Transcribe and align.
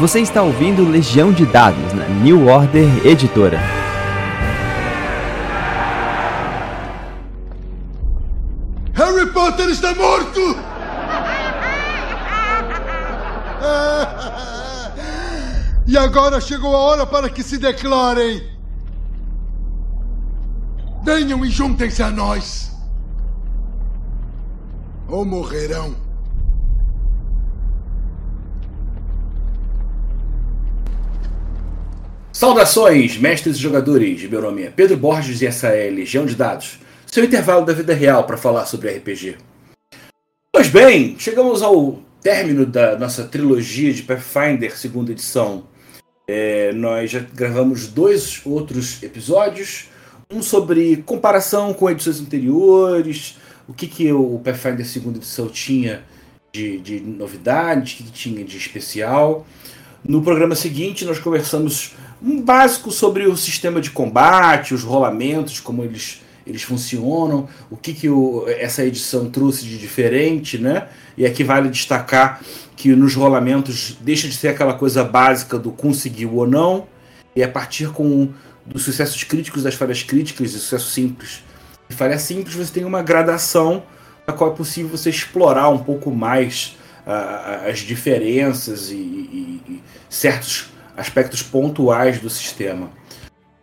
Você 0.00 0.18
está 0.18 0.42
ouvindo 0.42 0.88
Legião 0.88 1.32
de 1.32 1.46
Dados 1.46 1.92
na 1.92 2.08
New 2.08 2.48
Order 2.48 3.06
Editora. 3.06 3.60
Harry 8.92 9.32
Potter 9.32 9.70
está 9.70 9.94
morto! 9.94 10.40
E 15.86 15.98
agora 15.98 16.40
chegou 16.40 16.74
a 16.74 16.78
hora 16.78 17.06
para 17.06 17.28
que 17.28 17.42
se 17.42 17.58
declarem. 17.58 18.42
Venham 21.04 21.44
e 21.44 21.50
juntem-se 21.50 22.02
a 22.02 22.10
nós. 22.10 22.72
Ou 25.06 25.24
morrerão. 25.24 26.03
Saudações, 32.44 33.16
mestres 33.16 33.56
e 33.56 33.58
jogadores! 33.58 34.28
Meu 34.28 34.42
nome 34.42 34.64
é 34.64 34.68
Pedro 34.68 34.98
Borges 34.98 35.40
e 35.40 35.46
essa 35.46 35.68
é 35.68 35.88
Legião 35.88 36.26
de 36.26 36.34
Dados, 36.34 36.78
seu 37.06 37.24
intervalo 37.24 37.64
da 37.64 37.72
vida 37.72 37.94
real 37.94 38.24
para 38.24 38.36
falar 38.36 38.66
sobre 38.66 38.90
RPG. 38.90 39.38
Pois 40.52 40.68
bem, 40.68 41.16
chegamos 41.18 41.62
ao 41.62 42.02
término 42.20 42.66
da 42.66 42.98
nossa 42.98 43.24
trilogia 43.24 43.94
de 43.94 44.02
Pathfinder, 44.02 44.76
segunda 44.76 45.10
edição. 45.10 45.64
É, 46.28 46.70
nós 46.74 47.12
já 47.12 47.20
gravamos 47.20 47.86
dois 47.86 48.42
outros 48.44 49.02
episódios, 49.02 49.88
um 50.30 50.42
sobre 50.42 50.98
comparação 50.98 51.72
com 51.72 51.88
edições 51.88 52.20
anteriores, 52.20 53.38
o 53.66 53.72
que, 53.72 53.86
que 53.86 54.12
o 54.12 54.38
Pathfinder 54.44 54.84
segunda 54.84 55.16
edição 55.16 55.48
tinha 55.48 56.04
de, 56.52 56.78
de 56.78 57.00
novidade, 57.00 57.94
o 57.94 57.96
que, 57.96 58.04
que 58.04 58.12
tinha 58.12 58.44
de 58.44 58.58
especial. 58.58 59.46
No 60.06 60.20
programa 60.20 60.54
seguinte, 60.54 61.06
nós 61.06 61.18
conversamos 61.18 61.94
um 62.22 62.40
básico 62.40 62.90
sobre 62.90 63.26
o 63.26 63.36
sistema 63.36 63.80
de 63.80 63.90
combate, 63.90 64.74
os 64.74 64.82
rolamentos, 64.82 65.60
como 65.60 65.84
eles, 65.84 66.22
eles 66.46 66.62
funcionam, 66.62 67.48
o 67.70 67.76
que, 67.76 67.92
que 67.92 68.08
o, 68.08 68.44
essa 68.48 68.84
edição 68.84 69.30
trouxe 69.30 69.64
de 69.64 69.78
diferente, 69.78 70.58
né? 70.58 70.88
E 71.16 71.24
aqui 71.24 71.44
vale 71.44 71.68
destacar 71.68 72.40
que 72.76 72.94
nos 72.94 73.14
rolamentos 73.14 73.96
deixa 74.00 74.28
de 74.28 74.34
ser 74.34 74.48
aquela 74.48 74.74
coisa 74.74 75.04
básica 75.04 75.58
do 75.58 75.70
conseguiu 75.70 76.34
ou 76.34 76.46
não, 76.46 76.86
e 77.36 77.42
a 77.42 77.48
partir 77.48 77.90
com 77.90 78.30
dos 78.66 78.82
sucessos 78.82 79.22
críticos, 79.24 79.62
das 79.62 79.74
falhas 79.74 80.02
críticas 80.02 80.54
e 80.54 80.58
sucesso 80.58 80.90
simples. 80.90 81.42
E 81.88 81.94
falha 81.94 82.18
simples 82.18 82.54
você 82.54 82.72
tem 82.72 82.84
uma 82.84 83.02
gradação 83.02 83.82
na 84.26 84.32
qual 84.32 84.52
é 84.52 84.54
possível 84.54 84.96
você 84.96 85.10
explorar 85.10 85.68
um 85.68 85.78
pouco 85.78 86.10
mais 86.10 86.76
uh, 87.06 87.68
as 87.68 87.80
diferenças 87.80 88.90
e, 88.90 88.94
e, 88.94 89.60
e 89.68 89.82
certos 90.08 90.70
aspectos 90.96 91.42
pontuais 91.42 92.20
do 92.20 92.30
sistema. 92.30 92.90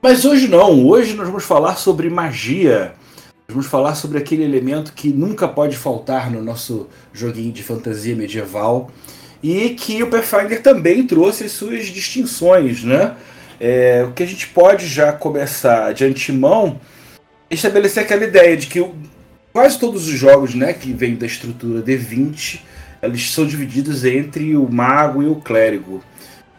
Mas 0.01 0.25
hoje 0.25 0.47
não, 0.47 0.85
hoje 0.87 1.13
nós 1.13 1.27
vamos 1.27 1.43
falar 1.43 1.75
sobre 1.75 2.09
magia. 2.09 2.93
Vamos 3.47 3.67
falar 3.67 3.95
sobre 3.95 4.17
aquele 4.17 4.43
elemento 4.43 4.93
que 4.93 5.09
nunca 5.09 5.47
pode 5.47 5.75
faltar 5.75 6.31
no 6.31 6.41
nosso 6.41 6.87
joguinho 7.13 7.51
de 7.51 7.61
fantasia 7.61 8.15
medieval 8.15 8.89
e 9.43 9.71
que 9.71 10.01
o 10.01 10.07
Pathfinder 10.07 10.61
também 10.61 11.05
trouxe 11.05 11.43
as 11.43 11.51
suas 11.51 11.87
distinções, 11.87 12.83
né? 12.83 13.15
É, 13.59 14.05
o 14.07 14.13
que 14.13 14.23
a 14.23 14.25
gente 14.25 14.47
pode 14.47 14.87
já 14.87 15.13
começar 15.13 15.93
de 15.93 16.05
antemão 16.05 16.79
é 17.49 17.53
estabelecer 17.53 18.03
aquela 18.03 18.23
ideia 18.23 18.57
de 18.57 18.67
que 18.67 18.83
quase 19.53 19.77
todos 19.77 20.07
os 20.07 20.13
jogos 20.13 20.55
né, 20.55 20.73
que 20.73 20.93
vêm 20.93 21.15
da 21.15 21.27
estrutura 21.27 21.81
D20 21.81 22.61
eles 23.01 23.31
são 23.31 23.45
divididos 23.45 24.05
entre 24.05 24.55
o 24.55 24.71
mago 24.71 25.23
e 25.23 25.27
o 25.27 25.35
clérigo. 25.35 26.03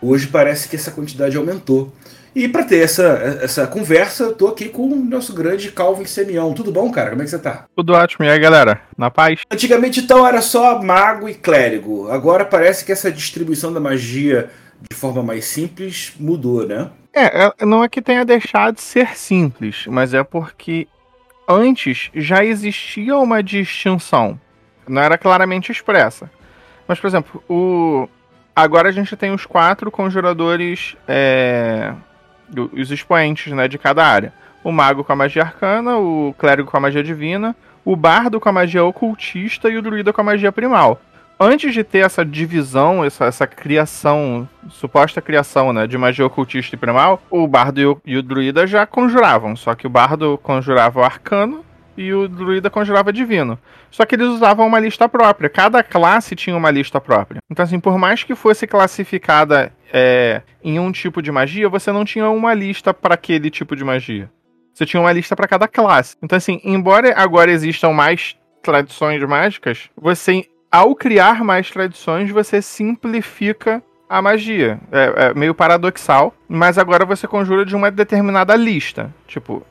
Hoje 0.03 0.27
parece 0.27 0.69
que 0.69 0.75
essa 0.75 0.91
quantidade 0.91 1.37
aumentou. 1.37 1.93
E 2.35 2.49
para 2.49 2.65
ter 2.65 2.83
essa, 2.83 3.39
essa 3.43 3.67
conversa, 3.67 4.25
eu 4.25 4.35
tô 4.35 4.49
aqui 4.49 4.69
com 4.69 4.89
o 4.89 4.97
nosso 4.97 5.35
grande 5.35 5.71
Calvin 5.71 6.07
Semião. 6.07 6.55
Tudo 6.55 6.73
bom, 6.73 6.91
cara? 6.91 7.11
Como 7.11 7.23
é 7.23 7.25
que 7.25 7.31
você 7.31 7.39
tá? 7.39 7.67
Tudo 7.77 7.93
ótimo. 7.93 8.25
E 8.25 8.31
aí, 8.31 8.39
galera? 8.39 8.81
Na 8.97 9.11
paz? 9.11 9.41
Antigamente, 9.51 10.01
então, 10.01 10.27
era 10.27 10.41
só 10.41 10.83
mago 10.83 11.29
e 11.29 11.35
clérigo. 11.35 12.11
Agora 12.11 12.45
parece 12.45 12.85
que 12.85 12.91
essa 12.91 13.13
distribuição 13.13 13.73
da 13.73 13.79
magia 13.79 14.51
de 14.91 14.97
forma 14.97 15.23
mais 15.23 15.45
simples 15.45 16.15
mudou, 16.19 16.67
né? 16.67 16.91
É, 17.15 17.53
é 17.61 17.67
não 17.67 17.85
é 17.85 17.89
que 17.89 18.01
tenha 18.01 18.25
deixado 18.25 18.77
de 18.77 18.81
ser 18.81 19.15
simples, 19.17 19.85
mas 19.87 20.15
é 20.15 20.25
porque 20.25 20.89
antes 21.47 22.11
já 22.15 22.43
existia 22.43 23.17
uma 23.19 23.43
distinção. 23.43 24.41
Não 24.89 25.03
era 25.03 25.19
claramente 25.19 25.71
expressa. 25.71 26.31
Mas, 26.89 26.99
por 26.99 27.07
exemplo, 27.07 27.45
o 27.49 28.09
Agora 28.55 28.91
a 28.91 28.93
gente 28.93 29.17
tem 29.17 29.33
os 29.33 29.47
quatro 29.47 29.91
conjuradores, 29.91 30.95
é, 31.09 31.95
os 32.73 32.91
expoentes 32.91 33.53
né, 33.53 33.67
de 33.67 33.79
cada 33.79 34.05
área. 34.05 34.33
O 34.63 34.71
mago 34.71 35.03
com 35.03 35.13
a 35.13 35.17
magia 35.17 35.43
arcana, 35.43 35.97
o 35.97 36.35
clérigo 36.39 36.71
com 36.71 36.77
a 36.77 36.81
magia 36.81 37.03
divina, 37.03 37.57
o 37.85 37.97
bardo 37.97 38.39
com 38.39 38.49
a 38.49 38.53
magia 38.53 38.85
ocultista 38.85 39.69
e 39.69 39.77
o 39.77 39.83
druida 39.83 40.13
com 40.13 40.21
a 40.21 40.25
magia 40.25 40.53
primal. 40.53 41.01
Antes 41.41 41.75
de 41.75 41.83
ter 41.83 42.05
essa 42.05 42.25
divisão, 42.25 43.05
essa, 43.05 43.25
essa 43.25 43.47
criação, 43.47 44.49
suposta 44.69 45.21
criação 45.21 45.73
né, 45.73 45.87
de 45.87 45.99
magia 45.99 46.25
ocultista 46.25 46.77
e 46.77 46.79
primal, 46.79 47.21
o 47.31 47.49
bardo 47.49 47.81
e 47.81 47.87
o, 47.87 48.01
e 48.05 48.17
o 48.17 48.23
druida 48.23 48.67
já 48.67 48.87
conjuravam. 48.87 49.57
Só 49.57 49.75
que 49.75 49.87
o 49.87 49.91
bardo 49.91 50.39
conjurava 50.43 51.01
o 51.01 51.03
arcano 51.03 51.65
e 51.97 52.13
o 52.13 52.29
druida 52.29 52.71
conjurava 52.71 53.13
divino. 53.13 53.59
Só 53.91 54.05
que 54.05 54.15
eles 54.15 54.29
usavam 54.29 54.67
uma 54.67 54.81
lista 54.81 55.09
própria. 55.09 55.49
Cada 55.49 55.83
classe 55.83 56.35
tinha 56.35 56.57
uma 56.57 56.71
lista 56.71 57.01
própria. 57.01 57.41
Então, 57.51 57.63
assim, 57.63 57.79
por 57.79 57.99
mais 57.99 58.25
que 58.25 58.35
fosse 58.35 58.67
classificada 58.67 59.73
é, 59.93 60.43
em 60.63 60.79
um 60.79 60.91
tipo 60.91 61.21
de 61.21 61.31
magia, 61.31 61.69
você 61.69 61.93
não 61.93 62.05
tinha 62.05 62.29
uma 62.31 62.55
lista 62.55 62.95
para 62.95 63.15
aquele 63.15 63.51
tipo 63.51 63.77
de 63.77 63.85
magia. 63.85 64.31
Você 64.73 64.87
tinha 64.87 65.01
uma 65.01 65.13
lista 65.13 65.37
para 65.37 65.47
cada 65.47 65.69
classe. 65.69 66.17
Então, 66.23 66.37
assim, 66.37 66.61
embora 66.65 67.13
agora 67.15 67.51
existam 67.51 67.91
mais 67.91 68.37
tradições 68.63 69.23
mágicas, 69.23 69.91
você, 69.97 70.47
ao 70.71 70.95
criar 70.95 71.45
mais 71.45 71.71
tradições, 71.71 72.31
você 72.31 72.63
simplifica 72.63 73.83
a 74.09 74.23
magia. 74.23 74.81
É, 74.91 75.27
é 75.27 75.35
meio 75.35 75.55
paradoxal, 75.55 76.35
mas 76.49 76.79
agora 76.79 77.05
você 77.05 77.27
conjura 77.27 77.65
de 77.65 77.75
uma 77.75 77.91
determinada 77.91 78.55
lista. 78.55 79.13
Tipo, 79.27 79.67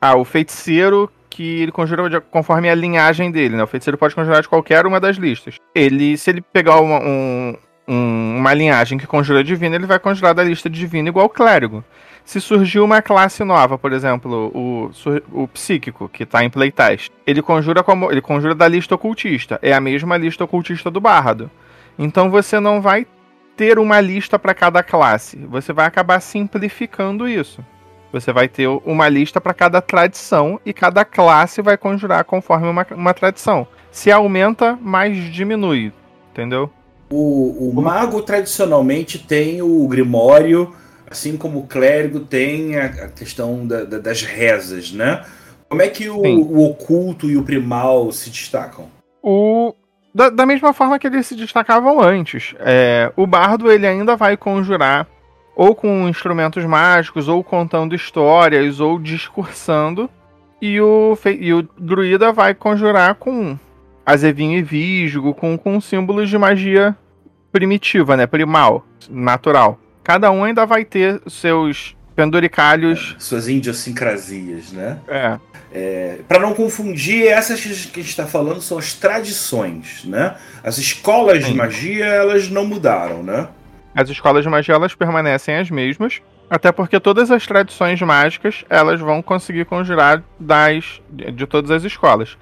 ah, 0.00 0.16
o 0.16 0.24
feiticeiro 0.24 1.10
que 1.36 1.60
ele 1.60 1.70
conjura 1.70 2.08
de, 2.08 2.18
conforme 2.18 2.70
a 2.70 2.74
linhagem 2.74 3.30
dele, 3.30 3.56
né? 3.56 3.62
O 3.62 3.66
feiticeiro 3.66 3.98
pode 3.98 4.14
conjurar 4.14 4.40
de 4.40 4.48
qualquer 4.48 4.86
uma 4.86 4.98
das 4.98 5.18
listas. 5.18 5.56
Ele, 5.74 6.16
se 6.16 6.30
ele 6.30 6.40
pegar 6.40 6.80
uma, 6.80 6.98
um, 6.98 7.54
um, 7.86 8.36
uma 8.38 8.54
linhagem 8.54 8.96
que 8.96 9.06
conjura 9.06 9.44
divina, 9.44 9.76
ele 9.76 9.84
vai 9.84 9.98
conjurar 9.98 10.34
da 10.34 10.42
lista 10.42 10.70
divina 10.70 11.10
igual 11.10 11.26
o 11.26 11.28
clérigo. 11.28 11.84
Se 12.24 12.40
surgiu 12.40 12.82
uma 12.82 13.02
classe 13.02 13.44
nova, 13.44 13.76
por 13.76 13.92
exemplo, 13.92 14.50
o, 14.54 14.90
o 15.30 15.46
psíquico, 15.48 16.08
que 16.08 16.22
está 16.22 16.42
em 16.42 16.48
playtest, 16.48 17.12
ele 17.26 17.42
conjura 17.42 17.82
como 17.82 18.10
ele 18.10 18.22
conjura 18.22 18.54
da 18.54 18.66
lista 18.66 18.94
ocultista. 18.94 19.58
É 19.60 19.74
a 19.74 19.80
mesma 19.80 20.16
lista 20.16 20.42
ocultista 20.42 20.90
do 20.90 21.02
bardo. 21.02 21.50
Então 21.98 22.30
você 22.30 22.58
não 22.58 22.80
vai 22.80 23.06
ter 23.58 23.78
uma 23.78 24.00
lista 24.00 24.38
para 24.38 24.54
cada 24.54 24.82
classe. 24.82 25.36
Você 25.50 25.70
vai 25.70 25.84
acabar 25.84 26.18
simplificando 26.20 27.28
isso. 27.28 27.62
Você 28.20 28.32
vai 28.32 28.48
ter 28.48 28.66
uma 28.66 29.08
lista 29.08 29.40
para 29.40 29.52
cada 29.52 29.82
tradição 29.82 30.58
e 30.64 30.72
cada 30.72 31.04
classe 31.04 31.60
vai 31.60 31.76
conjurar 31.76 32.24
conforme 32.24 32.66
uma, 32.66 32.86
uma 32.92 33.12
tradição. 33.12 33.66
Se 33.90 34.10
aumenta, 34.10 34.78
mais 34.80 35.16
diminui. 35.30 35.92
Entendeu? 36.32 36.70
O, 37.10 37.68
o 37.68 37.74
mago 37.74 38.22
tradicionalmente 38.22 39.18
tem 39.18 39.60
o 39.60 39.86
grimório, 39.86 40.74
assim 41.10 41.36
como 41.36 41.60
o 41.60 41.66
clérigo 41.66 42.20
tem 42.20 42.76
a, 42.76 42.86
a 42.86 43.08
questão 43.08 43.66
da, 43.66 43.84
da, 43.84 43.98
das 43.98 44.22
rezas, 44.22 44.92
né? 44.92 45.24
Como 45.68 45.82
é 45.82 45.88
que 45.88 46.08
o, 46.08 46.18
o, 46.18 46.64
oculto 46.64 47.28
e 47.28 47.36
o 47.36 47.42
primal 47.42 48.10
se 48.12 48.30
destacam? 48.30 48.88
O, 49.22 49.74
da, 50.14 50.30
da 50.30 50.46
mesma 50.46 50.72
forma 50.72 50.98
que 50.98 51.06
eles 51.06 51.26
se 51.26 51.34
destacavam 51.34 52.00
antes. 52.00 52.54
É, 52.60 53.12
o 53.14 53.26
bardo 53.26 53.70
ele 53.70 53.86
ainda 53.86 54.16
vai 54.16 54.36
conjurar 54.36 55.06
ou 55.56 55.74
com 55.74 56.06
instrumentos 56.06 56.64
mágicos, 56.66 57.26
ou 57.26 57.42
contando 57.42 57.94
histórias, 57.94 58.78
ou 58.78 58.98
discursando. 58.98 60.08
E 60.60 60.80
o, 60.80 61.18
e 61.40 61.52
o 61.54 61.62
druida 61.78 62.30
vai 62.30 62.54
conjurar 62.54 63.14
com 63.14 63.58
azevinho 64.04 64.58
e 64.58 64.62
visgo, 64.62 65.34
com, 65.34 65.56
com 65.56 65.80
símbolos 65.80 66.28
de 66.28 66.36
magia 66.36 66.94
primitiva, 67.50 68.16
né? 68.16 68.26
Primal, 68.26 68.86
natural. 69.08 69.80
Cada 70.04 70.30
um 70.30 70.44
ainda 70.44 70.66
vai 70.66 70.84
ter 70.84 71.20
seus 71.26 71.96
penduricalhos. 72.14 73.14
É, 73.16 73.20
suas 73.20 73.48
idiosincrasias, 73.48 74.72
né? 74.72 74.98
É. 75.08 75.38
é 75.72 76.18
para 76.28 76.38
não 76.38 76.54
confundir, 76.54 77.26
essas 77.26 77.60
que 77.60 77.68
a 77.68 78.02
gente 78.02 78.10
está 78.10 78.26
falando 78.26 78.60
são 78.60 78.78
as 78.78 78.92
tradições, 78.94 80.04
né? 80.04 80.36
As 80.62 80.78
escolas 80.78 81.44
Sim. 81.44 81.52
de 81.52 81.56
magia, 81.56 82.04
elas 82.04 82.48
não 82.48 82.64
mudaram, 82.64 83.22
né? 83.22 83.48
As 83.96 84.10
escolas 84.10 84.44
de 84.44 84.50
magia 84.50 84.74
elas 84.74 84.94
permanecem 84.94 85.56
as 85.56 85.70
mesmas, 85.70 86.20
até 86.50 86.70
porque 86.70 87.00
todas 87.00 87.30
as 87.30 87.46
tradições 87.46 88.00
mágicas 88.02 88.62
elas 88.68 89.00
vão 89.00 89.22
conseguir 89.22 89.64
conjurar 89.64 90.22
das 90.38 91.00
de 91.08 91.46
todas 91.46 91.70
as 91.70 91.82
escolas. 91.82 92.36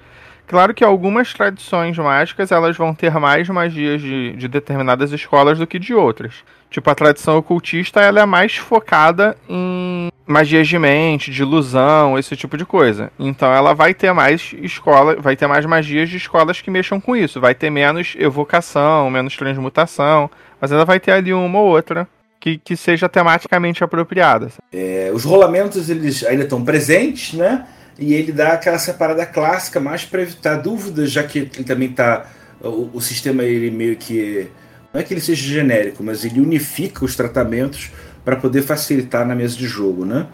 Claro 0.45 0.73
que 0.73 0.83
algumas 0.83 1.33
tradições 1.33 1.97
mágicas 1.97 2.51
elas 2.51 2.75
vão 2.75 2.93
ter 2.93 3.13
mais 3.13 3.47
magias 3.47 4.01
de, 4.01 4.33
de 4.33 4.47
determinadas 4.49 5.13
escolas 5.13 5.57
do 5.57 5.65
que 5.65 5.79
de 5.79 5.93
outras. 5.93 6.43
Tipo, 6.75 6.89
a 6.89 6.95
tradição 6.95 7.37
ocultista 7.37 8.01
ela 8.01 8.19
é 8.19 8.25
mais 8.25 8.57
focada 8.57 9.37
em 9.47 10.11
magias 10.27 10.67
de 10.67 10.77
mente, 10.77 11.31
de 11.31 11.41
ilusão, 11.41 12.19
esse 12.19 12.35
tipo 12.35 12.57
de 12.57 12.65
coisa. 12.65 13.09
Então 13.17 13.49
ela 13.49 13.73
vai 13.73 13.93
ter 13.93 14.11
mais 14.11 14.53
escola, 14.61 15.15
vai 15.15 15.37
ter 15.37 15.47
mais 15.47 15.65
magias 15.65 16.09
de 16.09 16.17
escolas 16.17 16.59
que 16.59 16.69
mexam 16.69 16.99
com 16.99 17.15
isso. 17.15 17.39
Vai 17.39 17.55
ter 17.55 17.69
menos 17.69 18.13
evocação, 18.19 19.09
menos 19.09 19.37
transmutação, 19.37 20.29
mas 20.59 20.69
ela 20.69 20.83
vai 20.83 20.99
ter 20.99 21.13
ali 21.13 21.33
uma 21.33 21.59
ou 21.59 21.69
outra 21.69 22.05
que, 22.41 22.57
que 22.57 22.75
seja 22.75 23.07
tematicamente 23.07 23.81
apropriada. 23.81 24.49
É, 24.73 25.09
os 25.13 25.23
rolamentos 25.23 25.89
eles 25.89 26.25
ainda 26.25 26.43
estão 26.43 26.61
presentes, 26.61 27.35
né? 27.35 27.65
E 27.97 28.13
ele 28.13 28.33
dá 28.33 28.51
aquela 28.51 28.79
separada 28.79 29.25
clássica 29.25 29.79
mais 29.79 30.03
para 30.03 30.23
evitar 30.23 30.55
dúvidas, 30.57 31.09
já 31.09 31.23
que 31.23 31.39
ele 31.39 31.63
também 31.63 31.91
está 31.91 32.25
o, 32.61 32.89
o 32.95 32.99
sistema 32.99 33.43
ele 33.43 33.71
meio 33.71 33.95
que 33.95 34.51
não 34.95 35.01
é 35.01 35.03
que 35.03 35.13
ele 35.13 35.19
seja 35.19 35.45
genérico, 35.45 36.01
mas 36.01 36.23
ele 36.23 36.39
unifica 36.39 37.03
os 37.03 37.17
tratamentos 37.17 37.91
para 38.23 38.37
poder 38.37 38.61
facilitar 38.61 39.27
na 39.27 39.35
mesa 39.35 39.57
de 39.57 39.67
jogo, 39.67 40.05
né? 40.05 40.25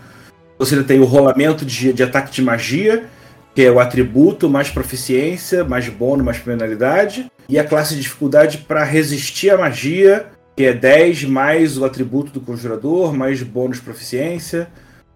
Você 0.60 0.84
tem 0.84 1.00
o 1.00 1.04
rolamento 1.04 1.66
de, 1.66 1.92
de 1.92 2.04
ataque 2.04 2.32
de 2.32 2.44
magia, 2.44 3.06
que 3.56 3.64
é 3.64 3.72
o 3.72 3.80
atributo 3.80 4.48
mais 4.48 4.70
proficiência, 4.70 5.64
mais 5.64 5.90
bônus, 5.90 6.24
mais 6.24 6.38
penalidade, 6.38 7.26
e 7.50 7.58
a 7.58 7.64
classe 7.64 7.96
de 7.96 8.02
dificuldade 8.02 8.60
para 8.60 8.84
resistir 8.84 9.50
à 9.50 9.58
magia, 9.58 10.28
que 10.56 10.64
é 10.64 10.74
10 10.74 11.24
mais 11.24 11.80
o 11.80 11.84
atributo 11.84 12.32
do 12.32 12.40
conjurador, 12.40 13.18
mais 13.18 13.42
bônus 13.42 13.80
proficiência, 13.80 14.70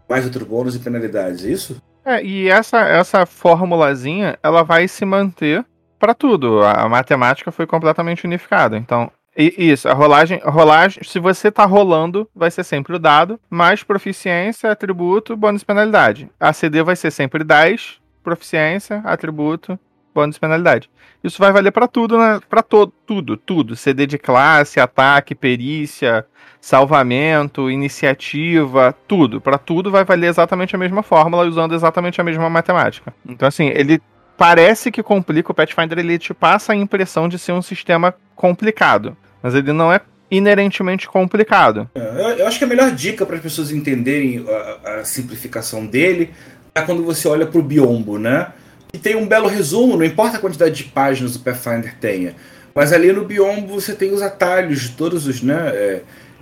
mais 0.10 0.26
outro 0.26 0.44
bônus 0.44 0.76
e 0.76 0.80
penalidades, 0.80 1.46
é 1.46 1.50
isso? 1.50 1.80
É, 2.04 2.24
e 2.26 2.50
essa, 2.50 2.80
essa 2.80 3.28
formulazinha, 3.28 4.40
ela 4.42 4.64
vai 4.64 4.88
se 4.88 5.06
manter 5.06 5.64
para 6.00 6.16
tudo. 6.16 6.64
A 6.64 6.90
matemática 6.90 7.52
foi 7.52 7.68
completamente 7.68 8.26
unificada. 8.26 8.76
Então, 8.76 9.12
isso, 9.38 9.90
a 9.90 9.94
rolagem, 9.94 10.40
a 10.44 10.50
rolagem, 10.50 11.04
se 11.04 11.20
você 11.20 11.52
tá 11.52 11.66
rolando, 11.66 12.30
vai 12.34 12.50
ser 12.50 12.64
sempre 12.64 12.96
o 12.96 13.00
dado, 13.00 13.40
mais 13.50 13.84
proficiência, 13.84 14.72
atributo, 14.72 15.36
bônus 15.36 15.64
penalidade. 15.64 16.30
A 16.40 16.54
CD 16.54 16.82
vai 16.82 16.96
ser 16.96 17.12
sempre 17.12 17.44
10, 17.44 18.00
proficiência, 18.24 19.02
atributo, 19.04 19.78
bônus 20.14 20.38
penalidade. 20.38 20.90
Isso 21.22 21.38
vai 21.40 21.52
valer 21.52 21.72
para 21.72 21.88
tudo, 21.88 22.18
né? 22.18 22.40
para 22.50 22.64
todo, 22.64 22.94
tudo, 23.06 23.36
tudo. 23.36 23.76
CD 23.76 24.08
de 24.08 24.18
classe, 24.18 24.80
ataque, 24.80 25.36
perícia, 25.36 26.26
salvamento, 26.62 27.70
iniciativa, 27.70 28.96
tudo. 29.06 29.42
Para 29.42 29.58
tudo 29.58 29.92
vai 29.92 30.06
valer 30.06 30.28
exatamente 30.28 30.76
a 30.76 30.80
mesma 30.80 31.04
fórmula 31.04 31.46
usando 31.46 31.76
exatamente 31.76 32.22
a 32.22 32.24
mesma 32.24 32.50
matemática. 32.50 33.14
Então 33.28 33.48
assim, 33.48 33.68
ele 33.68 34.02
parece 34.38 34.92
que 34.92 35.04
complica 35.04 35.52
o 35.52 35.56
Pathfinder, 35.56 36.00
ele 36.00 36.18
te 36.18 36.34
passa 36.34 36.72
a 36.72 36.76
impressão 36.76 37.28
de 37.28 37.38
ser 37.38 37.52
um 37.52 37.62
sistema 37.62 38.16
complicado 38.36 39.18
mas 39.46 39.54
ele 39.54 39.72
não 39.72 39.94
é 39.94 40.02
inerentemente 40.32 41.08
complicado. 41.08 41.88
É, 41.94 42.42
eu 42.42 42.48
acho 42.48 42.58
que 42.58 42.64
a 42.64 42.68
melhor 42.68 42.90
dica 42.90 43.28
para 43.28 43.36
as 43.36 43.42
pessoas 43.44 43.72
entenderem 43.72 44.44
a, 44.84 45.02
a, 45.02 45.06
simplificação 45.06 45.86
dele 45.86 46.32
é 46.74 46.82
quando 46.82 47.04
você 47.04 47.28
olha 47.28 47.46
para 47.46 47.60
o 47.60 47.62
biombo, 47.62 48.18
né? 48.18 48.48
Que 48.92 48.98
tem 48.98 49.16
um 49.16 49.28
belo 49.28 49.48
resumo, 49.48 49.98
não 49.98 50.04
importa 50.04 50.38
a 50.38 50.40
quantidade 50.40 50.74
de 50.74 50.86
páginas 50.86 51.36
o 51.36 51.42
Pathfinder 51.42 51.94
tenha, 52.02 52.34
mas 52.74 52.92
ali 52.92 53.14
no 53.14 53.24
biombo 53.24 53.80
você 53.80 53.94
tem 53.94 54.12
os 54.12 54.24
atalhos 54.24 54.82
de 54.82 54.90
todos 54.94 55.28
os, 55.28 55.44
né? 55.44 55.70
É, 55.76 56.02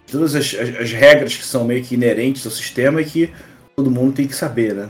todas 0.10 0.34
as, 0.34 0.56
as, 0.56 0.70
as, 0.78 0.92
regras 0.94 1.36
que 1.36 1.44
são 1.44 1.66
meio 1.66 1.84
que 1.84 1.96
inerentes 1.96 2.46
ao 2.46 2.54
sistema 2.54 3.02
e 3.02 3.06
que 3.06 3.34
todo 3.76 3.92
mundo 3.92 4.14
tem 4.14 4.26
que 4.26 4.36
saber, 4.36 4.74
né? 4.74 4.90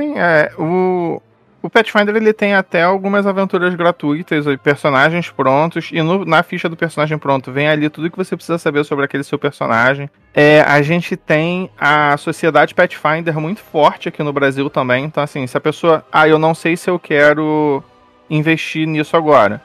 Sim, 0.00 0.18
é. 0.18 0.50
O, 0.58 1.20
o 1.62 1.70
Pathfinder 1.70 2.16
ele 2.16 2.32
tem 2.32 2.54
até 2.54 2.82
algumas 2.82 3.26
aventuras 3.26 3.74
gratuitas, 3.74 4.44
personagens 4.62 5.30
prontos, 5.30 5.90
e 5.92 6.02
no, 6.02 6.24
na 6.24 6.42
ficha 6.42 6.68
do 6.68 6.76
personagem 6.76 7.16
pronto 7.16 7.52
vem 7.52 7.68
ali 7.68 7.88
tudo 7.88 8.10
que 8.10 8.16
você 8.16 8.34
precisa 8.34 8.58
saber 8.58 8.84
sobre 8.84 9.04
aquele 9.04 9.22
seu 9.22 9.38
personagem. 9.38 10.10
É, 10.34 10.62
a 10.62 10.82
gente 10.82 11.16
tem 11.16 11.70
a 11.78 12.16
sociedade 12.16 12.74
Pathfinder 12.74 13.38
muito 13.38 13.60
forte 13.60 14.08
aqui 14.08 14.22
no 14.22 14.32
Brasil 14.32 14.68
também, 14.68 15.04
então 15.04 15.22
assim, 15.22 15.46
se 15.46 15.56
a 15.56 15.60
pessoa, 15.60 16.04
ah, 16.10 16.26
eu 16.26 16.38
não 16.38 16.54
sei 16.54 16.76
se 16.76 16.90
eu 16.90 16.98
quero 16.98 17.82
investir 18.28 18.86
nisso 18.86 19.16
agora, 19.16 19.62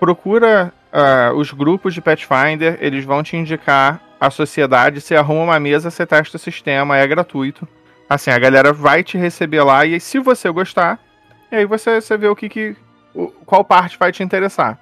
procura 0.00 0.72
uh, 0.92 1.36
os 1.36 1.52
grupos 1.52 1.92
de 1.92 2.00
Pathfinder, 2.00 2.78
eles 2.80 3.04
vão 3.04 3.22
te 3.22 3.36
indicar 3.36 4.00
a 4.20 4.30
sociedade, 4.30 5.00
você 5.00 5.14
arruma 5.14 5.42
uma 5.42 5.60
mesa, 5.60 5.90
você 5.90 6.06
testa 6.06 6.36
o 6.36 6.40
sistema, 6.40 6.96
é 6.96 7.06
gratuito. 7.06 7.68
Assim, 8.08 8.30
a 8.30 8.38
galera 8.38 8.72
vai 8.72 9.02
te 9.02 9.18
receber 9.18 9.62
lá 9.62 9.84
e 9.84 9.98
se 9.98 10.18
você 10.18 10.50
gostar, 10.50 11.00
e 11.54 11.58
aí 11.58 11.64
você, 11.66 12.00
você 12.00 12.16
vê 12.16 12.26
o 12.26 12.34
que, 12.34 12.48
que 12.48 12.76
o, 13.14 13.28
qual 13.46 13.64
parte 13.64 13.96
vai 13.96 14.10
te 14.10 14.22
interessar. 14.24 14.78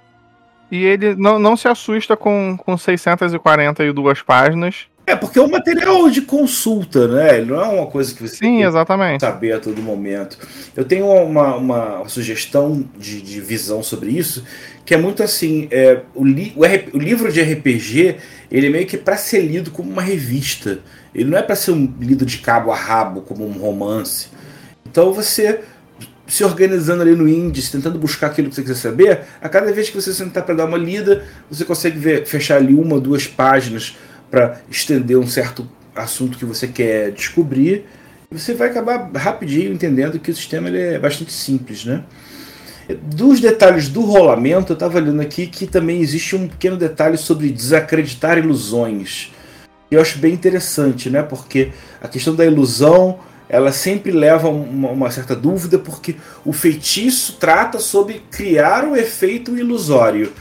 E 0.71 0.83
ele 0.83 1.15
não, 1.15 1.39
não 1.39 1.55
se 1.55 1.69
assusta 1.69 2.17
com, 2.17 2.57
com 2.57 2.79
642 2.79 4.23
páginas. 4.23 4.87
É, 5.07 5.15
porque 5.15 5.39
é 5.39 5.43
um 5.43 5.51
material 5.51 6.09
de 6.09 6.23
consulta, 6.23 7.07
né? 7.09 7.39
Ele 7.39 7.51
não 7.51 7.61
é 7.61 7.67
uma 7.67 7.87
coisa 7.89 8.15
que 8.15 8.23
você 8.23 8.37
Sim, 8.37 8.41
tem 8.41 8.63
exatamente. 8.63 9.21
que 9.21 9.27
saber 9.27 9.53
a 9.53 9.61
todo 9.61 9.83
momento. 9.83 10.39
Eu 10.75 10.85
tenho 10.85 11.07
uma, 11.07 11.57
uma 11.57 12.09
sugestão 12.09 12.89
de, 12.97 13.21
de 13.21 13.41
visão 13.41 13.83
sobre 13.83 14.13
isso, 14.13 14.47
que 14.87 14.95
é 14.95 14.97
muito 14.97 15.23
assim: 15.23 15.69
é, 15.71 16.01
o, 16.15 16.25
li, 16.25 16.55
o, 16.57 16.63
o, 16.97 16.99
livro 16.99 17.31
de 17.31 17.43
RPG 17.43 18.17
ele 18.51 18.69
é 18.69 18.71
meio 18.71 18.87
que 18.87 18.97
para 18.97 19.19
ser 19.19 19.41
lido 19.41 19.73
como 19.73 19.91
uma 19.91 20.03
revista. 20.03 20.79
Ele 21.15 21.29
não 21.29 21.37
é 21.37 21.43
para 21.43 21.57
ser 21.57 21.73
um, 21.73 21.93
lido 22.01 22.25
de 22.25 22.39
cabo 22.39 22.73
a 22.73 22.77
rabo, 22.77 23.21
como 23.21 23.47
um 23.47 23.59
romance. 23.59 24.29
Então 24.89 25.13
você 25.13 25.61
se 26.33 26.43
organizando 26.43 27.03
ali 27.03 27.15
no 27.15 27.29
índice, 27.29 27.71
tentando 27.71 27.99
buscar 27.99 28.29
aquilo 28.29 28.49
que 28.49 28.55
você 28.55 28.63
quiser 28.63 28.75
saber, 28.75 29.21
a 29.39 29.51
cada 29.51 29.71
vez 29.71 29.91
que 29.91 29.97
você 30.01 30.15
sentar 30.15 30.43
para 30.43 30.55
dar 30.55 30.65
uma 30.65 30.79
lida, 30.79 31.27
você 31.51 31.63
consegue 31.63 31.99
ver, 31.99 32.25
fechar 32.25 32.57
ali 32.57 32.73
uma 32.73 32.95
ou 32.95 33.01
duas 33.03 33.27
páginas 33.27 33.99
para 34.31 34.59
estender 34.71 35.19
um 35.19 35.27
certo 35.27 35.69
assunto 35.95 36.39
que 36.39 36.47
você 36.47 36.67
quer 36.67 37.11
descobrir. 37.11 37.85
Você 38.31 38.55
vai 38.55 38.71
acabar 38.71 39.11
rapidinho 39.15 39.75
entendendo 39.75 40.19
que 40.19 40.31
o 40.31 40.35
sistema 40.35 40.69
ele 40.69 40.81
é 40.81 40.99
bastante 40.99 41.35
simples, 41.35 41.85
né? 41.85 42.03
Dos 43.15 43.39
detalhes 43.39 43.91
do 43.91 44.01
rolamento, 44.01 44.73
eu 44.73 44.75
estava 44.75 44.97
olhando 44.97 45.21
aqui 45.21 45.47
que 45.47 45.67
também 45.67 46.01
existe 46.01 46.35
um 46.35 46.49
pequeno 46.49 46.79
detalhe 46.79 47.19
sobre 47.19 47.51
desacreditar 47.51 48.39
ilusões. 48.39 49.35
Eu 49.91 50.01
acho 50.01 50.19
bem 50.19 50.33
interessante, 50.33 51.11
né? 51.11 51.23
Porque 51.23 51.73
a 52.01 52.09
questão 52.09 52.35
da 52.35 52.47
ilusão 52.47 53.21
ela 53.53 53.71
sempre 53.71 54.11
leva 54.11 54.49
uma, 54.49 54.89
uma, 54.89 55.11
certa 55.11 55.37
dúvida, 55.37 55.79
porque 55.79 56.17
o 56.43 56.55
feitiço 56.55 57.37
trata 57.39 57.79
sobre 57.79 58.23
criar 58.31 58.83
um 58.83 58.97
efeito 58.97 59.59
ilusório. 59.59 60.33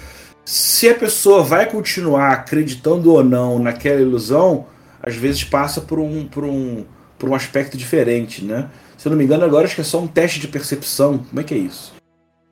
Se 0.45 0.89
a 0.89 0.95
pessoa 0.95 1.43
vai 1.43 1.65
continuar 1.65 2.31
acreditando 2.31 3.11
ou 3.11 3.21
não 3.21 3.59
naquela 3.59 3.99
ilusão, 3.99 4.65
às 5.03 5.13
vezes 5.13 5.43
passa 5.43 5.81
por 5.81 5.99
um, 5.99 6.25
por 6.25 6.45
um, 6.45 6.85
por 7.19 7.27
um 7.27 7.35
aspecto 7.35 7.77
diferente, 7.77 8.45
né? 8.45 8.69
Se 8.97 9.09
eu 9.09 9.09
não 9.09 9.17
me 9.17 9.25
engano, 9.25 9.43
agora 9.43 9.65
acho 9.65 9.75
que 9.75 9.81
é 9.81 9.83
só 9.83 9.99
um 9.99 10.07
teste 10.07 10.39
de 10.39 10.47
percepção. 10.47 11.17
Como 11.17 11.41
é 11.41 11.43
que 11.43 11.53
é 11.53 11.57
isso? 11.57 11.93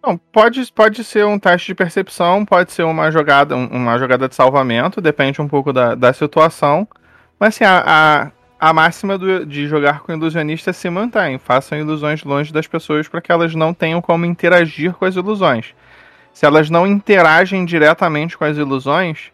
Não, 0.05 0.17
pode, 0.17 0.69
pode 0.73 1.05
ser 1.05 1.25
um 1.25 1.39
teste 1.39 1.67
de 1.67 1.75
percepção, 1.75 2.43
pode 2.45 2.73
ser 2.73 2.83
uma 2.83 3.09
jogada, 3.11 3.55
uma 3.55 3.97
jogada 3.97 4.27
de 4.27 4.35
salvamento, 4.35 4.99
depende 4.99 5.41
um 5.41 5.47
pouco 5.47 5.71
da, 5.71 5.95
da 5.95 6.11
situação. 6.11 6.85
Mas 7.39 7.55
assim, 7.55 7.63
a, 7.63 7.83
a 8.25 8.31
a 8.59 8.73
máxima 8.73 9.17
do, 9.17 9.45
de 9.45 9.67
jogar 9.67 10.01
com 10.01 10.11
ilusionista 10.11 10.73
se 10.73 10.89
mantém. 10.89 11.37
Façam 11.37 11.77
ilusões 11.77 12.23
longe 12.23 12.51
das 12.51 12.67
pessoas 12.67 13.07
para 13.07 13.21
que 13.21 13.31
elas 13.31 13.55
não 13.55 13.73
tenham 13.73 14.01
como 14.01 14.25
interagir 14.25 14.93
com 14.93 15.05
as 15.05 15.15
ilusões. 15.15 15.73
Se 16.33 16.45
elas 16.45 16.69
não 16.69 16.85
interagem 16.85 17.65
diretamente 17.65 18.37
com 18.37 18.43
as 18.43 18.57
ilusões, 18.57 19.31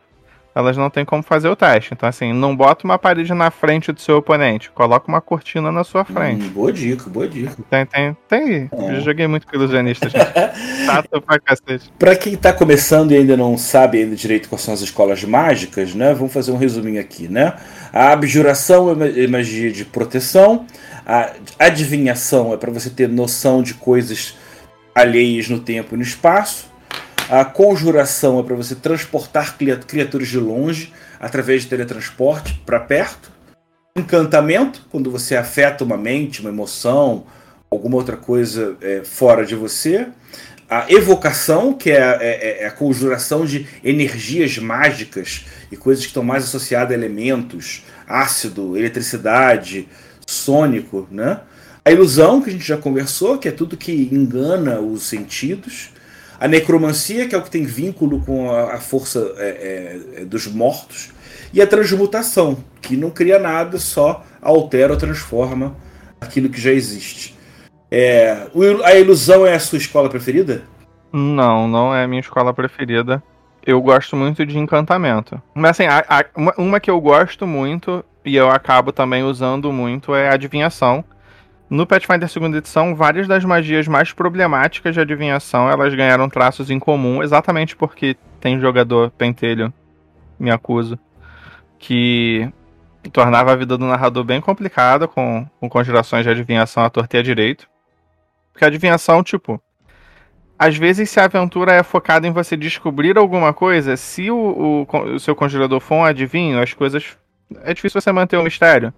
elas 0.55 0.77
não 0.77 0.89
têm 0.89 1.03
como 1.03 1.21
fazer 1.21 1.49
o 1.49 1.55
teste. 1.55 1.93
Então, 1.93 2.07
assim, 2.07 2.31
não 2.31 2.55
bota 2.55 2.85
uma 2.85 2.97
parede 2.97 3.33
na 3.33 3.51
frente 3.51 3.91
do 3.91 3.99
seu 3.99 4.17
oponente, 4.17 4.71
coloca 4.71 5.05
uma 5.09 5.19
cortina 5.19 5.69
na 5.69 5.83
sua 5.83 6.05
frente. 6.05 6.45
Hum, 6.45 6.49
boa 6.49 6.71
dica, 6.71 7.09
boa 7.09 7.27
dica. 7.27 7.57
Tem, 7.69 7.85
tem, 7.85 8.17
tem. 8.29 8.69
É. 8.71 8.95
Eu 8.95 9.01
joguei 9.01 9.27
muito 9.27 9.45
com 9.45 9.55
ilusionista, 9.55 10.07
gente. 10.07 10.23
Tato 10.87 11.21
pra 11.21 11.39
cacete. 11.39 11.91
Pra 11.99 12.15
quem 12.15 12.37
tá 12.37 12.53
começando 12.53 13.11
e 13.11 13.17
ainda 13.17 13.35
não 13.35 13.57
sabe 13.57 13.97
ainda 13.97 14.15
direito 14.15 14.47
quais 14.47 14.61
são 14.61 14.73
as 14.73 14.79
escolas 14.79 15.21
mágicas, 15.25 15.93
né? 15.93 16.13
Vamos 16.13 16.31
fazer 16.31 16.53
um 16.53 16.57
resuminho 16.57 17.01
aqui, 17.01 17.27
né? 17.27 17.53
A 17.95 18.11
abjuração 18.11 18.91
é 19.01 19.25
magia 19.25 19.71
de 19.71 19.85
proteção. 19.85 20.65
A 21.05 21.31
adivinhação 21.57 22.53
é 22.53 22.57
para 22.57 22.69
você 22.69 22.89
ter 22.89 23.07
noção 23.07 23.63
de 23.63 23.73
coisas 23.73 24.35
alheias 24.93 25.47
no 25.47 25.61
tempo 25.61 25.95
e 25.95 25.97
no 25.97 26.03
espaço. 26.03 26.65
A 27.29 27.45
conjuração 27.45 28.37
é 28.37 28.43
para 28.43 28.53
você 28.53 28.75
transportar 28.75 29.55
criaturas 29.87 30.27
de 30.27 30.37
longe 30.37 30.91
através 31.21 31.61
de 31.61 31.69
teletransporte 31.69 32.61
para 32.65 32.81
perto. 32.81 33.31
Encantamento, 33.97 34.85
quando 34.91 35.09
você 35.09 35.37
afeta 35.37 35.85
uma 35.85 35.95
mente, 35.95 36.41
uma 36.41 36.49
emoção, 36.49 37.23
alguma 37.71 37.95
outra 37.95 38.17
coisa 38.17 38.75
é, 38.81 39.03
fora 39.05 39.45
de 39.45 39.55
você. 39.55 40.09
A 40.75 40.91
evocação, 40.91 41.71
que 41.71 41.89
é 41.89 42.03
a, 42.03 42.21
é, 42.21 42.27
é, 42.27 42.63
é 42.63 42.67
a, 42.67 42.71
conjuração 42.71 43.45
de 43.45 43.65
energias 43.81 44.57
mágicas 44.57 45.45
e 45.71 45.77
coisas 45.77 46.03
que 46.03 46.09
estão 46.09 46.21
mais 46.21 46.43
associadas 46.43 46.91
a 46.91 46.93
elementos, 46.93 47.85
ácido, 48.05 48.75
eletricidade, 48.75 49.87
sônico, 50.27 51.07
né? 51.09 51.39
A 51.85 51.91
ilusão, 51.91 52.41
que 52.41 52.49
a 52.49 52.51
gente 52.51 52.67
já 52.67 52.75
conversou, 52.75 53.37
que 53.37 53.47
é 53.47 53.51
tudo 53.51 53.77
que 53.77 54.09
engana 54.11 54.81
os 54.81 55.03
sentidos. 55.03 55.91
A 56.37 56.45
necromancia, 56.45 57.25
que 57.25 57.35
é 57.35 57.37
o 57.37 57.43
que 57.43 57.51
tem 57.51 57.63
vínculo 57.63 58.19
com 58.25 58.51
a, 58.51 58.73
a 58.73 58.77
força 58.79 59.33
é, 59.37 60.01
é, 60.17 60.21
é 60.23 60.25
dos 60.25 60.45
mortos. 60.45 61.11
E 61.53 61.61
a 61.61 61.67
transmutação, 61.67 62.57
que 62.81 62.97
não 62.97 63.09
cria 63.11 63.39
nada, 63.39 63.79
só 63.79 64.25
altera 64.41 64.91
ou 64.91 64.99
transforma 64.99 65.77
aquilo 66.19 66.49
que 66.49 66.59
já 66.59 66.71
existe. 66.71 67.34
É, 67.89 68.47
a 68.83 68.95
ilusão 68.95 69.45
é 69.45 69.53
a 69.53 69.59
sua 69.59 69.77
escola 69.77 70.09
preferida? 70.09 70.63
Não, 71.11 71.67
não 71.67 71.95
é 71.95 72.03
a 72.03 72.07
minha 72.07 72.21
escola 72.21 72.53
preferida. 72.53 73.23
Eu 73.65 73.81
gosto 73.81 74.15
muito 74.15 74.45
de 74.45 74.57
encantamento. 74.57 75.41
Mas 75.53 75.71
assim, 75.71 75.85
a, 75.87 76.05
a, 76.07 76.25
uma, 76.35 76.53
uma 76.57 76.79
que 76.79 76.89
eu 76.89 76.99
gosto 76.99 77.47
muito 77.47 78.03
e 78.23 78.35
eu 78.35 78.49
acabo 78.49 78.91
também 78.91 79.23
usando 79.23 79.71
muito 79.71 80.13
é 80.13 80.29
adivinhação 80.29 81.03
no 81.69 81.87
Pathfinder 81.87 82.29
segunda 82.29 82.57
edição, 82.57 82.95
várias 82.95 83.27
das 83.27 83.43
magias 83.43 83.87
mais 83.87 84.13
problemáticas 84.13 84.93
de 84.93 85.01
adivinhação, 85.01 85.69
elas 85.69 85.93
ganharam 85.95 86.29
traços 86.29 86.69
em 86.69 86.77
comum, 86.77 87.23
exatamente 87.23 87.75
porque 87.75 88.15
tem 88.39 88.59
jogador 88.59 89.09
pentelho, 89.11 89.73
me 90.39 90.51
acuso, 90.51 90.99
que 91.79 92.47
tornava 93.11 93.51
a 93.51 93.55
vida 93.55 93.77
do 93.77 93.85
narrador 93.85 94.23
bem 94.23 94.39
complicada 94.39 95.07
com, 95.07 95.45
com 95.59 95.69
conjurações 95.69 96.23
de 96.23 96.29
adivinhação 96.29 96.83
à 96.83 96.89
torta 96.89 97.17
e 97.17 97.19
à 97.19 97.23
direito. 97.23 97.67
Porque 98.55 98.63
a 98.63 98.69
adivinhação, 98.69 99.21
tipo, 99.21 99.61
às 100.57 100.77
vezes 100.77 101.09
se 101.09 101.19
a 101.19 101.25
aventura 101.25 101.73
é 101.73 101.83
focada 101.83 102.25
em 102.25 102.31
você 102.31 102.55
descobrir 102.55 103.17
alguma 103.17 103.53
coisa, 103.53 103.97
se 103.97 104.31
o, 104.31 104.85
o, 104.89 105.13
o 105.15 105.19
seu 105.19 105.35
conjurador 105.35 105.81
for 105.81 105.95
um 105.95 106.05
adivinho, 106.05 106.61
as 106.61 106.73
coisas... 106.73 107.17
É 107.63 107.73
difícil 107.73 107.99
você 107.99 108.13
manter 108.13 108.37
o 108.37 108.43
mistério. 108.43 108.93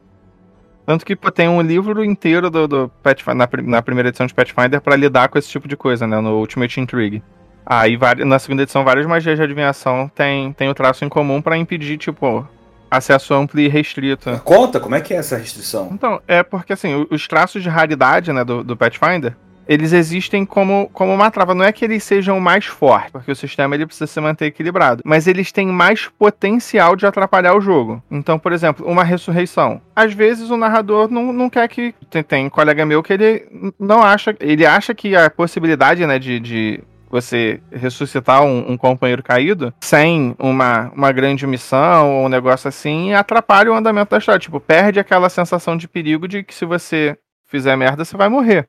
Tanto 0.86 1.04
que 1.04 1.16
pô, 1.16 1.32
tem 1.32 1.50
um 1.50 1.60
livro 1.60 2.06
inteiro 2.06 2.52
do, 2.52 2.68
do 2.68 2.92
na, 3.36 3.50
na, 3.64 3.82
primeira 3.82 4.10
edição 4.10 4.28
de 4.28 4.34
Pathfinder 4.34 4.80
para 4.80 4.96
lidar 4.96 5.28
com 5.28 5.40
esse 5.40 5.50
tipo 5.50 5.68
de 5.68 5.76
coisa, 5.76 6.06
né? 6.06 6.20
No 6.20 6.38
Ultimate 6.38 6.80
Intrigue. 6.80 7.24
Aí 7.66 7.98
ah, 8.00 8.26
na 8.26 8.38
segunda 8.38 8.62
edição, 8.62 8.86
várias 8.86 9.08
magias 9.08 9.38
de 9.38 9.44
adivinhação 9.44 10.08
tem, 10.08 10.54
tem 10.54 10.70
o 10.70 10.76
traço 10.76 11.04
em 11.04 11.10
comum 11.10 11.42
para 11.42 11.58
impedir, 11.58 11.98
tipo, 11.98 12.48
acesso 12.92 13.34
amplo 13.34 13.60
e 13.60 13.68
restrito. 13.68 14.40
Conta, 14.44 14.80
como 14.80 14.94
é 14.94 15.02
que 15.02 15.16
é 15.16 15.18
essa 15.18 15.36
restrição? 15.36 15.90
Então, 15.92 16.22
é 16.28 16.44
porque 16.44 16.74
assim, 16.74 17.08
os 17.10 17.28
traços 17.28 17.64
de 17.64 17.70
raridade, 17.70 18.32
né, 18.32 18.44
do, 18.44 18.64
do 18.64 18.78
Pathfinder, 18.78 19.36
eles 19.68 19.94
existem 19.94 20.46
como, 20.46 20.90
como 20.94 21.14
uma 21.14 21.30
trava. 21.30 21.54
Não 21.54 21.64
é 21.64 21.72
que 21.72 21.86
eles 21.86 22.04
sejam 22.04 22.40
mais 22.40 22.66
fortes, 22.66 23.12
porque 23.12 23.32
o 23.32 23.36
sistema 23.36 23.76
ele 23.76 23.86
precisa 23.86 24.08
se 24.08 24.20
manter 24.20 24.46
equilibrado, 24.46 25.02
mas 25.06 25.28
eles 25.28 25.52
têm 25.52 25.68
mais 25.68 26.08
potencial 26.18 26.96
de 26.96 27.06
atrapalhar 27.06 27.56
o 27.56 27.62
jogo. 27.62 28.02
Então, 28.10 28.40
por 28.40 28.54
exemplo, 28.54 28.86
uma 28.88 29.04
ressurreição. 29.04 29.82
Às 29.96 30.14
vezes 30.14 30.50
o 30.50 30.58
narrador 30.58 31.10
não, 31.10 31.34
não 31.34 31.50
quer 31.50 31.68
que. 31.68 31.94
Tem, 32.10 32.24
tem 32.24 32.50
colega 32.50 32.86
meu 32.86 33.04
que 33.04 33.14
ele 33.14 33.74
não 33.80 34.02
acha. 34.02 34.36
Ele 34.40 34.66
acha 34.66 34.94
que 34.94 35.16
a 35.16 35.30
possibilidade, 35.30 36.06
né, 36.06 36.18
de, 36.20 36.40
de 36.40 36.84
você 37.10 37.62
ressuscitar 37.72 38.44
um, 38.44 38.72
um, 38.72 38.78
companheiro 38.78 39.24
caído 39.24 39.74
sem 39.80 40.36
uma, 40.38 40.92
uma 40.94 41.12
grande 41.12 41.48
missão 41.48 42.18
ou 42.18 42.26
um 42.26 42.30
negócio 42.30 42.68
assim 42.68 43.14
atrapalha 43.14 43.72
o 43.72 43.76
andamento 43.76 44.12
da 44.12 44.18
história. 44.18 44.40
Tipo, 44.40 44.60
perde 44.60 45.00
aquela 45.00 45.30
sensação 45.30 45.78
de 45.78 45.88
perigo 45.88 46.28
de 46.28 46.44
que 46.44 46.54
se 46.54 46.66
você 46.66 47.18
fizer 47.48 47.76
merda, 47.76 48.04
você 48.04 48.18
vai 48.18 48.30
morrer. 48.30 48.68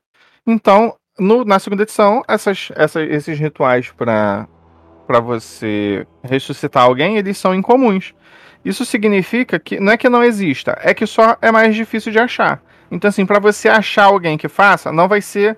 Então, 0.51 0.95
no, 1.19 1.45
na 1.45 1.59
segunda 1.59 1.83
edição, 1.83 2.23
essas, 2.27 2.71
essa, 2.75 3.03
esses 3.03 3.37
rituais 3.37 3.91
para 3.91 4.47
para 5.05 5.19
você 5.19 6.05
ressuscitar 6.23 6.83
alguém, 6.83 7.17
eles 7.17 7.35
são 7.35 7.55
incomuns. 7.55 8.13
Isso 8.63 8.85
significa 8.85 9.57
que 9.57 9.79
não 9.79 9.93
é 9.93 9.97
que 9.97 10.07
não 10.07 10.23
exista, 10.23 10.77
é 10.83 10.93
que 10.93 11.07
só 11.07 11.35
é 11.41 11.51
mais 11.51 11.73
difícil 11.73 12.11
de 12.11 12.19
achar. 12.19 12.61
Então, 12.91 13.09
assim, 13.09 13.25
para 13.25 13.39
você 13.39 13.67
achar 13.69 14.05
alguém 14.05 14.37
que 14.37 14.47
faça, 14.47 14.91
não 14.91 15.07
vai 15.07 15.19
ser. 15.19 15.57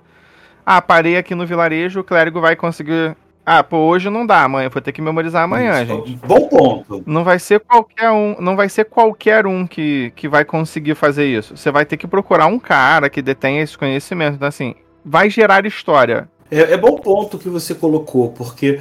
Ah, 0.66 0.82
parei 0.82 1.18
aqui 1.18 1.36
no 1.36 1.46
vilarejo, 1.46 2.00
o 2.00 2.04
clérigo 2.04 2.40
vai 2.40 2.56
conseguir. 2.56 3.16
Ah, 3.54 3.62
pô, 3.66 3.80
hoje 3.80 4.10
não 4.10 4.26
dá, 4.26 4.44
amanhã 4.44 4.70
vou 4.70 4.82
ter 4.82 4.94
que 4.94 5.02
memorizar 5.02 5.44
amanhã, 5.44 5.84
Isso, 5.84 5.94
gente. 5.94 6.20
Bom 6.26 6.48
ponto. 6.48 7.04
Não 7.06 7.22
vai 7.22 7.38
ser 7.38 7.60
qualquer 7.60 8.10
um, 8.10 8.38
não 8.40 8.56
vai 8.56 8.70
ser 8.70 8.86
qualquer 8.86 9.46
um 9.46 9.68
que, 9.68 10.14
que 10.16 10.30
vai 10.30 10.46
conseguir 10.46 10.96
fazer 10.96 11.26
isso. 11.26 11.58
Você 11.58 11.70
vai 11.70 11.86
ter 11.86 11.98
que 11.98 12.08
procurar 12.08 12.46
um 12.46 12.58
cara 12.58 13.10
que 13.10 13.22
detenha 13.22 13.62
esse 13.62 13.78
conhecimento. 13.78 14.36
Então, 14.36 14.48
assim, 14.48 14.74
vai 15.04 15.30
gerar 15.30 15.66
história. 15.66 16.30
É, 16.50 16.72
é, 16.72 16.78
bom 16.78 16.96
ponto 16.96 17.38
que 17.38 17.50
você 17.50 17.76
colocou, 17.76 18.30
porque 18.30 18.80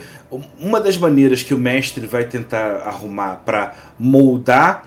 uma 0.60 0.80
das 0.80 0.96
maneiras 0.96 1.42
que 1.42 1.52
o 1.52 1.58
mestre 1.58 2.06
vai 2.06 2.26
tentar 2.26 2.82
arrumar 2.86 3.42
para 3.44 3.74
moldar 3.98 4.84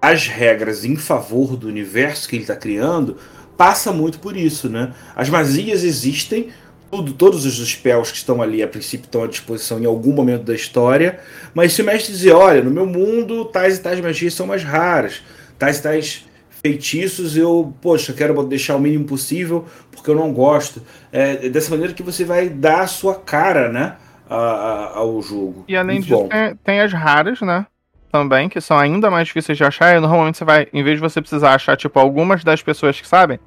as 0.00 0.28
regras 0.28 0.84
em 0.84 0.94
favor 0.94 1.56
do 1.56 1.66
universo 1.66 2.28
que 2.28 2.36
ele 2.36 2.44
está 2.44 2.54
criando 2.54 3.16
passa 3.56 3.92
muito 3.92 4.20
por 4.20 4.36
isso, 4.36 4.68
né? 4.68 4.92
As 5.16 5.28
magias 5.28 5.82
existem, 5.82 6.50
tudo, 6.90 7.12
todos 7.12 7.44
os 7.44 7.68
spells 7.68 8.10
que 8.10 8.18
estão 8.18 8.40
ali 8.40 8.62
a 8.62 8.68
princípio 8.68 9.06
estão 9.06 9.24
à 9.24 9.26
disposição 9.26 9.78
em 9.78 9.86
algum 9.86 10.12
momento 10.12 10.44
da 10.44 10.54
história, 10.54 11.20
mas 11.54 11.72
se 11.72 11.82
o 11.82 11.84
mestre 11.84 12.12
dizer, 12.12 12.32
olha, 12.32 12.62
no 12.62 12.70
meu 12.70 12.86
mundo 12.86 13.44
tais 13.46 13.78
e 13.78 13.82
tais 13.82 14.00
magias 14.00 14.34
são 14.34 14.46
mais 14.46 14.62
raras, 14.62 15.22
tais 15.58 15.78
e 15.78 15.82
tais 15.82 16.24
feitiços 16.62 17.36
eu, 17.36 17.74
poxa, 17.80 18.12
quero 18.12 18.42
deixar 18.44 18.76
o 18.76 18.80
mínimo 18.80 19.04
possível 19.04 19.64
porque 19.92 20.10
eu 20.10 20.14
não 20.14 20.32
gosto. 20.32 20.82
É 21.12 21.48
dessa 21.48 21.70
maneira 21.70 21.92
que 21.92 22.02
você 22.02 22.24
vai 22.24 22.48
dar 22.48 22.82
a 22.82 22.86
sua 22.86 23.14
cara, 23.14 23.70
né, 23.70 23.96
a, 24.28 24.36
a, 24.36 24.98
ao 24.98 25.20
jogo. 25.22 25.64
E 25.68 25.76
além 25.76 25.96
Muito 25.96 26.08
disso, 26.08 26.28
tem, 26.28 26.56
tem, 26.56 26.80
as 26.80 26.92
raras, 26.92 27.40
né, 27.40 27.66
também, 28.10 28.48
que 28.48 28.60
são 28.60 28.78
ainda 28.78 29.10
mais 29.10 29.28
difíceis 29.28 29.56
de 29.58 29.64
achar. 29.64 29.96
E 29.96 30.00
normalmente 30.00 30.38
você 30.38 30.44
vai, 30.44 30.68
em 30.72 30.82
vez 30.82 30.96
de 30.96 31.00
você 31.00 31.20
precisar 31.20 31.54
achar, 31.54 31.76
tipo, 31.76 31.98
algumas 31.98 32.44
das 32.44 32.62
pessoas 32.62 33.00
que 33.00 33.06
sabem, 33.06 33.38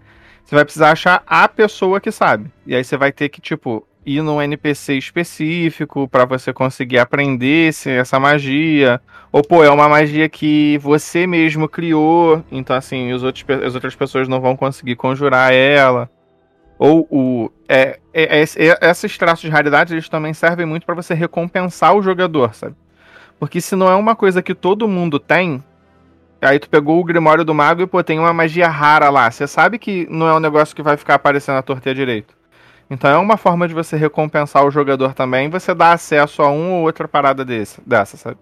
você 0.50 0.56
vai 0.56 0.66
precisar 0.66 0.92
achar 0.92 1.22
a 1.28 1.48
pessoa 1.48 2.02
que 2.02 2.12
sabe. 2.12 2.52
E 2.66 2.76
aí 2.76 2.84
você 2.84 2.98
vai 2.98 3.12
ter 3.12 3.30
que, 3.30 3.40
tipo, 3.40 3.88
ir 4.04 4.24
num 4.24 4.42
NPC 4.42 4.96
específico 4.96 6.08
para 6.08 6.26
você 6.26 6.52
conseguir 6.52 6.98
aprender 6.98 7.72
essa 7.86 8.20
magia. 8.20 9.00
Ou, 9.32 9.44
pô, 9.44 9.64
é 9.64 9.70
uma 9.70 9.88
magia 9.88 10.28
que 10.28 10.80
você 10.80 11.28
mesmo 11.28 11.70
criou, 11.70 12.44
então, 12.52 12.76
assim, 12.76 13.14
os 13.14 13.22
outros, 13.22 13.46
as 13.64 13.76
outras 13.76 13.96
pessoas 13.96 14.28
não 14.28 14.42
vão 14.42 14.56
conseguir 14.56 14.96
conjurar 14.96 15.54
ela. 15.54 16.10
Ou 16.80 17.08
o. 17.12 17.52
É, 17.68 18.00
é, 18.12 18.42
é, 18.42 18.42
é 18.42 18.90
esses 18.90 19.20
traços 19.20 19.42
de 19.42 19.50
raridade 19.50 19.94
eles 19.94 20.10
também 20.10 20.34
servem 20.34 20.66
muito 20.66 20.84
para 20.84 20.96
você 20.96 21.14
recompensar 21.14 21.96
o 21.96 22.02
jogador, 22.02 22.56
sabe? 22.56 22.76
Porque 23.40 23.62
se 23.62 23.76
não 23.76 23.88
é 23.88 23.94
uma 23.94 24.16
coisa 24.16 24.42
que 24.42 24.56
todo 24.56 24.88
mundo 24.88 25.20
tem, 25.20 25.64
aí 26.42 26.60
tu 26.60 26.70
pegou 26.70 27.00
o 27.00 27.04
Grimório 27.04 27.44
do 27.44 27.54
Mago 27.54 27.82
e, 27.82 27.88
pô, 27.88 28.04
tem 28.04 28.20
uma 28.20 28.34
magia 28.34 28.68
rara 28.68 29.10
lá. 29.10 29.30
Você 29.30 29.48
sabe 29.48 29.78
que 29.78 30.08
não 30.10 30.28
é 30.28 30.34
um 30.34 30.40
negócio 30.40 30.76
que 30.76 30.82
vai 30.82 30.98
ficar 30.98 31.16
aparecendo 31.16 31.58
à 31.58 31.62
torta 31.62 31.94
direito. 31.94 32.34
Então 32.90 33.10
é 33.10 33.18
uma 33.18 33.38
forma 33.38 33.68
de 33.68 33.74
você 33.74 33.96
recompensar 33.96 34.66
o 34.66 34.72
jogador 34.72 35.14
também, 35.14 35.50
você 35.50 35.76
dá 35.76 35.94
acesso 35.94 36.42
a 36.42 36.50
uma 36.50 36.78
ou 36.78 36.84
outra 36.84 37.08
parada 37.08 37.46
desse, 37.46 37.80
dessa, 37.86 38.18
sabe? 38.18 38.38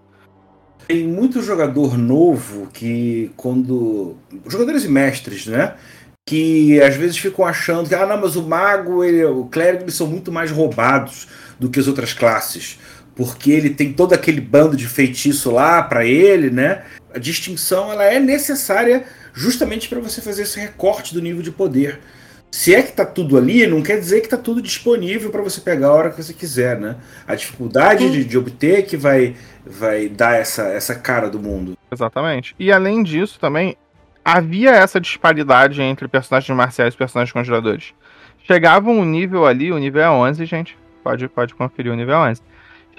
Tem 0.88 1.06
muito 1.06 1.42
jogador 1.42 1.98
novo 1.98 2.68
que 2.72 3.30
quando. 3.36 4.16
Jogadores 4.48 4.86
e 4.86 4.88
mestres, 4.88 5.46
né? 5.46 5.76
Que 6.26 6.82
às 6.82 6.96
vezes 6.96 7.18
ficam 7.18 7.44
achando 7.46 7.90
que, 7.90 7.96
ah, 7.96 8.06
não, 8.06 8.22
mas 8.22 8.38
o 8.38 8.44
mago, 8.44 9.04
ele, 9.04 9.24
o 9.26 9.46
clérigo, 9.46 9.84
eles 9.84 9.96
são 9.96 10.08
muito 10.08 10.32
mais 10.32 10.50
roubados 10.50 11.28
do 11.60 11.70
que 11.70 11.80
as 11.80 11.88
outras 11.88 12.14
classes. 12.14 12.80
Porque 13.18 13.52
ele 13.52 13.72
tem 13.72 13.92
todo 13.92 14.14
aquele 14.14 14.40
bando 14.40 14.78
de 14.78 14.88
feitiço 14.88 15.52
lá 15.52 15.84
para 15.84 16.06
ele, 16.06 16.50
né? 16.50 16.84
A 17.14 17.20
distinção 17.20 17.92
ela 17.92 18.06
é 18.06 18.20
necessária 18.20 19.04
justamente 19.34 19.90
para 19.90 20.00
você 20.00 20.22
fazer 20.22 20.44
esse 20.44 20.60
recorte 20.60 21.14
do 21.14 21.22
nível 21.22 21.42
de 21.42 21.52
poder 21.52 22.00
se 22.52 22.74
é 22.74 22.82
que 22.82 22.90
está 22.90 23.06
tudo 23.06 23.38
ali, 23.38 23.68
não 23.68 23.82
quer 23.82 24.00
dizer 24.00 24.22
que 24.22 24.28
está 24.28 24.38
tudo 24.38 24.62
disponível 24.62 25.30
para 25.30 25.42
você 25.42 25.60
pegar 25.60 25.88
a 25.88 25.94
hora 25.94 26.10
que 26.10 26.24
você 26.24 26.34
quiser, 26.34 26.80
né? 26.80 26.96
A 27.28 27.36
dificuldade 27.36 28.10
de, 28.10 28.24
de, 28.24 28.38
obter 28.38 28.86
que 28.86 28.96
vai, 28.96 29.36
vai 29.66 30.08
dar 30.08 30.36
essa, 30.36 30.64
essa 30.64 30.96
cara 30.96 31.30
do 31.30 31.40
mundo. 31.40 31.78
Exatamente. 31.92 32.56
E 32.58 32.72
além 32.72 33.04
disso 33.04 33.40
também, 33.40 33.76
havia 34.24 34.72
essa 34.72 35.00
disparidade 35.00 35.82
entre 35.82 36.08
personagens 36.08 36.56
marciais 36.56 36.94
e 36.94 36.98
personagens 36.98 37.34
congeladores. 37.34 37.94
Chegava 38.46 38.90
um 38.90 39.04
nível 39.04 39.46
ali, 39.46 39.72
o 39.72 39.78
nível 39.78 40.02
é 40.02 40.10
11, 40.10 40.46
gente. 40.46 40.78
Pode, 41.04 41.28
pode 41.28 41.54
conferir 41.54 41.92
o 41.92 41.96
nível 41.96 42.16
11. 42.18 42.42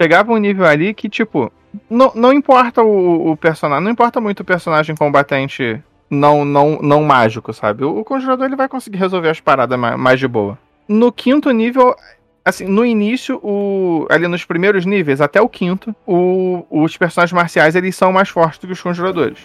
Chegava 0.01 0.31
um 0.31 0.37
nível 0.37 0.65
ali 0.65 0.93
que, 0.93 1.09
tipo, 1.09 1.51
não, 1.89 2.11
não 2.15 2.33
importa 2.33 2.81
o, 2.81 3.31
o 3.31 3.37
personagem, 3.37 3.83
não 3.83 3.91
importa 3.91 4.21
muito 4.21 4.39
o 4.41 4.45
personagem 4.45 4.95
combatente 4.95 5.81
não, 6.09 6.43
não, 6.43 6.79
não 6.81 7.03
mágico, 7.03 7.53
sabe? 7.53 7.83
O, 7.83 7.99
o 7.99 8.03
conjurador 8.03 8.45
ele 8.45 8.55
vai 8.55 8.67
conseguir 8.67 8.97
resolver 8.97 9.29
as 9.29 9.39
paradas 9.39 9.77
mais, 9.77 9.97
mais 9.97 10.19
de 10.19 10.27
boa. 10.27 10.57
No 10.87 11.11
quinto 11.11 11.51
nível, 11.51 11.95
assim, 12.43 12.65
no 12.65 12.85
início, 12.85 13.39
o, 13.43 14.07
ali 14.09 14.27
nos 14.27 14.43
primeiros 14.43 14.85
níveis, 14.85 15.21
até 15.21 15.41
o 15.41 15.49
quinto, 15.49 15.95
o, 16.07 16.65
os 16.69 16.97
personagens 16.97 17.33
marciais 17.33 17.75
eles 17.75 17.95
são 17.95 18.11
mais 18.11 18.29
fortes 18.29 18.59
do 18.59 18.67
que 18.67 18.73
os 18.73 18.81
conjuradores. 18.81 19.37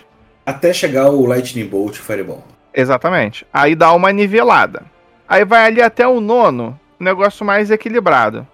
Até 0.46 0.72
chegar 0.72 1.10
o 1.10 1.26
Lightning 1.26 1.66
Bolt 1.66 1.96
e 1.96 2.00
Fireball. 2.00 2.44
Exatamente. 2.72 3.46
Aí 3.52 3.74
dá 3.74 3.92
uma 3.92 4.12
nivelada. 4.12 4.82
Aí 5.28 5.44
vai 5.44 5.66
ali 5.66 5.82
até 5.82 6.06
o 6.06 6.20
nono, 6.20 6.78
negócio 6.98 7.44
mais 7.44 7.70
equilibrado. 7.70 8.46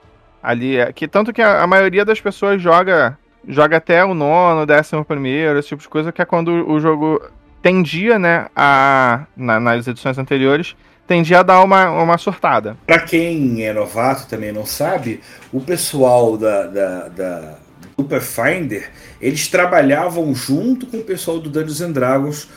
Ali, 0.42 0.76
é, 0.76 0.92
que 0.92 1.06
tanto 1.06 1.32
que 1.32 1.42
a, 1.42 1.62
a 1.62 1.66
maioria 1.66 2.04
das 2.04 2.20
pessoas 2.20 2.61
joga 2.61 3.18
joga 3.49 3.78
até 3.78 4.04
o 4.04 4.14
nono, 4.14 4.66
décimo 4.66 5.04
primeiro, 5.04 5.59
esse 5.59 5.68
tipo 5.68 5.82
de 5.82 5.88
coisa, 5.88 6.12
que 6.12 6.20
é 6.20 6.25
quando 6.25 6.49
o 6.49 6.78
jogo 6.78 7.23
tendia, 7.62 8.18
né, 8.18 8.47
a, 8.54 9.25
na, 9.37 9.59
nas 9.59 9.87
edições 9.87 10.18
anteriores, 10.18 10.76
tendia 11.06 11.40
a 11.40 11.42
dar 11.42 11.62
uma, 11.62 11.90
uma 11.90 12.18
surtada. 12.18 12.76
Para 12.87 13.00
quem 13.00 13.64
é 13.64 13.73
novato 13.73 14.26
também 14.28 14.52
não 14.52 14.64
sabe, 14.64 15.20
o 15.52 15.61
pessoal 15.61 16.37
da, 16.37 16.66
da, 16.66 17.09
da 17.09 17.54
do 17.97 18.04
Pathfinder, 18.04 18.90
eles 19.20 19.49
trabalhavam 19.49 20.35
junto 20.35 20.87
com 20.87 20.99
o 20.99 21.04
pessoal 21.04 21.38
do 21.38 21.50
Dungeons 21.50 21.80
and 21.80 21.92
Dragons, 21.92 22.49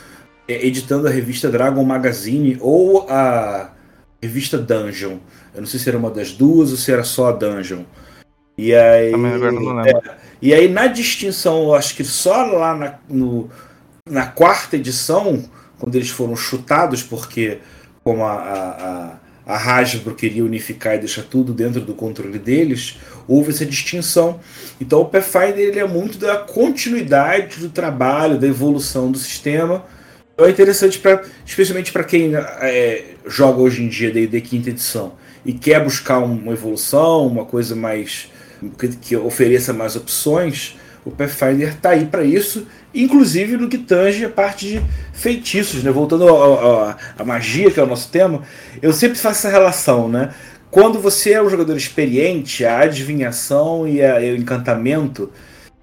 é, 0.48 0.66
editando 0.66 1.06
a 1.06 1.10
revista 1.10 1.50
Dragon 1.50 1.84
Magazine 1.84 2.56
ou 2.60 3.06
a 3.10 3.70
revista 4.24 4.58
Dungeon. 4.58 5.18
Eu 5.54 5.60
não 5.60 5.66
sei 5.66 5.78
se 5.78 5.88
era 5.88 5.98
uma 5.98 6.10
das 6.10 6.32
duas 6.32 6.70
ou 6.70 6.76
se 6.76 6.90
era 6.90 7.04
só 7.04 7.28
a 7.28 7.32
Dungeon. 7.32 7.84
E 8.56 8.74
aí, 8.74 9.12
é, 9.12 10.16
e 10.40 10.54
aí 10.54 10.68
na 10.68 10.86
distinção, 10.86 11.64
eu 11.64 11.74
acho 11.74 11.94
que 11.94 12.04
só 12.04 12.44
lá 12.44 12.74
na, 12.74 12.94
no, 13.08 13.50
na 14.08 14.26
quarta 14.26 14.76
edição, 14.76 15.44
quando 15.78 15.96
eles 15.96 16.10
foram 16.10 16.36
chutados, 16.36 17.02
porque 17.02 17.58
como 18.02 18.24
a, 18.24 18.32
a, 19.46 19.54
a 19.54 19.56
Hasbro 19.56 20.14
queria 20.14 20.44
unificar 20.44 20.94
e 20.94 20.98
deixar 20.98 21.22
tudo 21.22 21.52
dentro 21.52 21.80
do 21.80 21.94
controle 21.94 22.38
deles, 22.38 22.98
houve 23.26 23.50
essa 23.50 23.66
distinção. 23.66 24.38
Então 24.80 25.00
o 25.00 25.06
Pathfinder 25.06 25.58
ele 25.58 25.80
é 25.80 25.86
muito 25.86 26.18
da 26.18 26.36
continuidade 26.36 27.58
do 27.58 27.68
trabalho, 27.68 28.38
da 28.38 28.46
evolução 28.46 29.10
do 29.10 29.18
sistema. 29.18 29.84
Então 30.34 30.46
é 30.46 30.50
interessante, 30.50 30.98
pra, 30.98 31.22
especialmente 31.46 31.92
para 31.92 32.02
quem 32.02 32.34
é, 32.34 33.04
joga 33.26 33.60
hoje 33.60 33.82
em 33.82 33.88
dia 33.88 34.10
D&D 34.10 34.40
quinta 34.40 34.70
edição 34.70 35.12
e 35.46 35.52
quer 35.52 35.82
buscar 35.82 36.18
uma 36.18 36.52
evolução, 36.52 37.26
uma 37.26 37.44
coisa 37.44 37.76
mais 37.76 38.28
que, 38.78 38.88
que 38.88 39.16
ofereça 39.16 39.72
mais 39.72 39.94
opções. 39.94 40.76
O 41.04 41.10
Pathfinder 41.10 41.68
está 41.68 41.90
aí 41.90 42.06
para 42.06 42.24
isso, 42.24 42.66
inclusive 42.92 43.56
no 43.56 43.68
que 43.68 43.78
tange 43.78 44.24
a 44.24 44.28
parte 44.28 44.66
de 44.66 44.82
feitiços, 45.12 45.84
né? 45.84 45.90
Voltando 45.92 46.26
à 46.26 47.24
magia, 47.24 47.70
que 47.70 47.78
é 47.78 47.82
o 47.82 47.86
nosso 47.86 48.10
tema, 48.10 48.42
eu 48.82 48.92
sempre 48.92 49.18
faço 49.18 49.46
essa 49.46 49.50
relação, 49.50 50.08
né? 50.08 50.34
Quando 50.68 50.98
você 50.98 51.34
é 51.34 51.42
um 51.42 51.48
jogador 51.48 51.76
experiente, 51.76 52.64
a 52.64 52.80
adivinhação 52.80 53.86
e, 53.86 54.02
a, 54.02 54.20
e 54.20 54.32
o 54.32 54.36
encantamento 54.36 55.30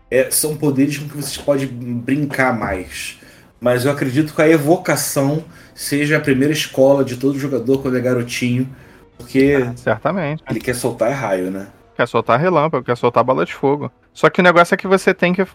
é, 0.10 0.30
são 0.30 0.58
poderes 0.58 0.98
com 0.98 1.08
que 1.08 1.16
você 1.16 1.40
pode 1.42 1.68
brincar 1.68 2.58
mais. 2.58 3.21
Mas 3.62 3.86
eu 3.86 3.92
acredito 3.92 4.34
que 4.34 4.42
a 4.42 4.50
evocação 4.50 5.44
seja 5.76 6.18
a 6.18 6.20
primeira 6.20 6.52
escola 6.52 7.06
de 7.06 7.16
todo 7.16 7.38
jogador 7.38 7.80
quando 7.80 7.96
é 7.96 8.02
garotinho, 8.02 8.68
porque 9.16 9.64
ah, 9.64 9.74
certamente. 9.76 10.44
ele 10.50 10.60
quer 10.60 10.74
soltar 10.74 11.12
raio, 11.12 11.52
né? 11.52 11.68
Quer 11.96 12.08
soltar 12.08 12.40
relâmpago, 12.40 12.84
quer 12.84 12.98
soltar 12.98 13.24
bala 13.24 13.46
de 13.46 13.54
fogo. 13.54 13.92
Só 14.12 14.32
que 14.32 14.40
o 14.40 14.44
negócio 14.44 14.74
é 14.74 14.78
que 14.78 14.88
você 14.88 15.14
tem 15.14 15.32
que. 15.32 15.46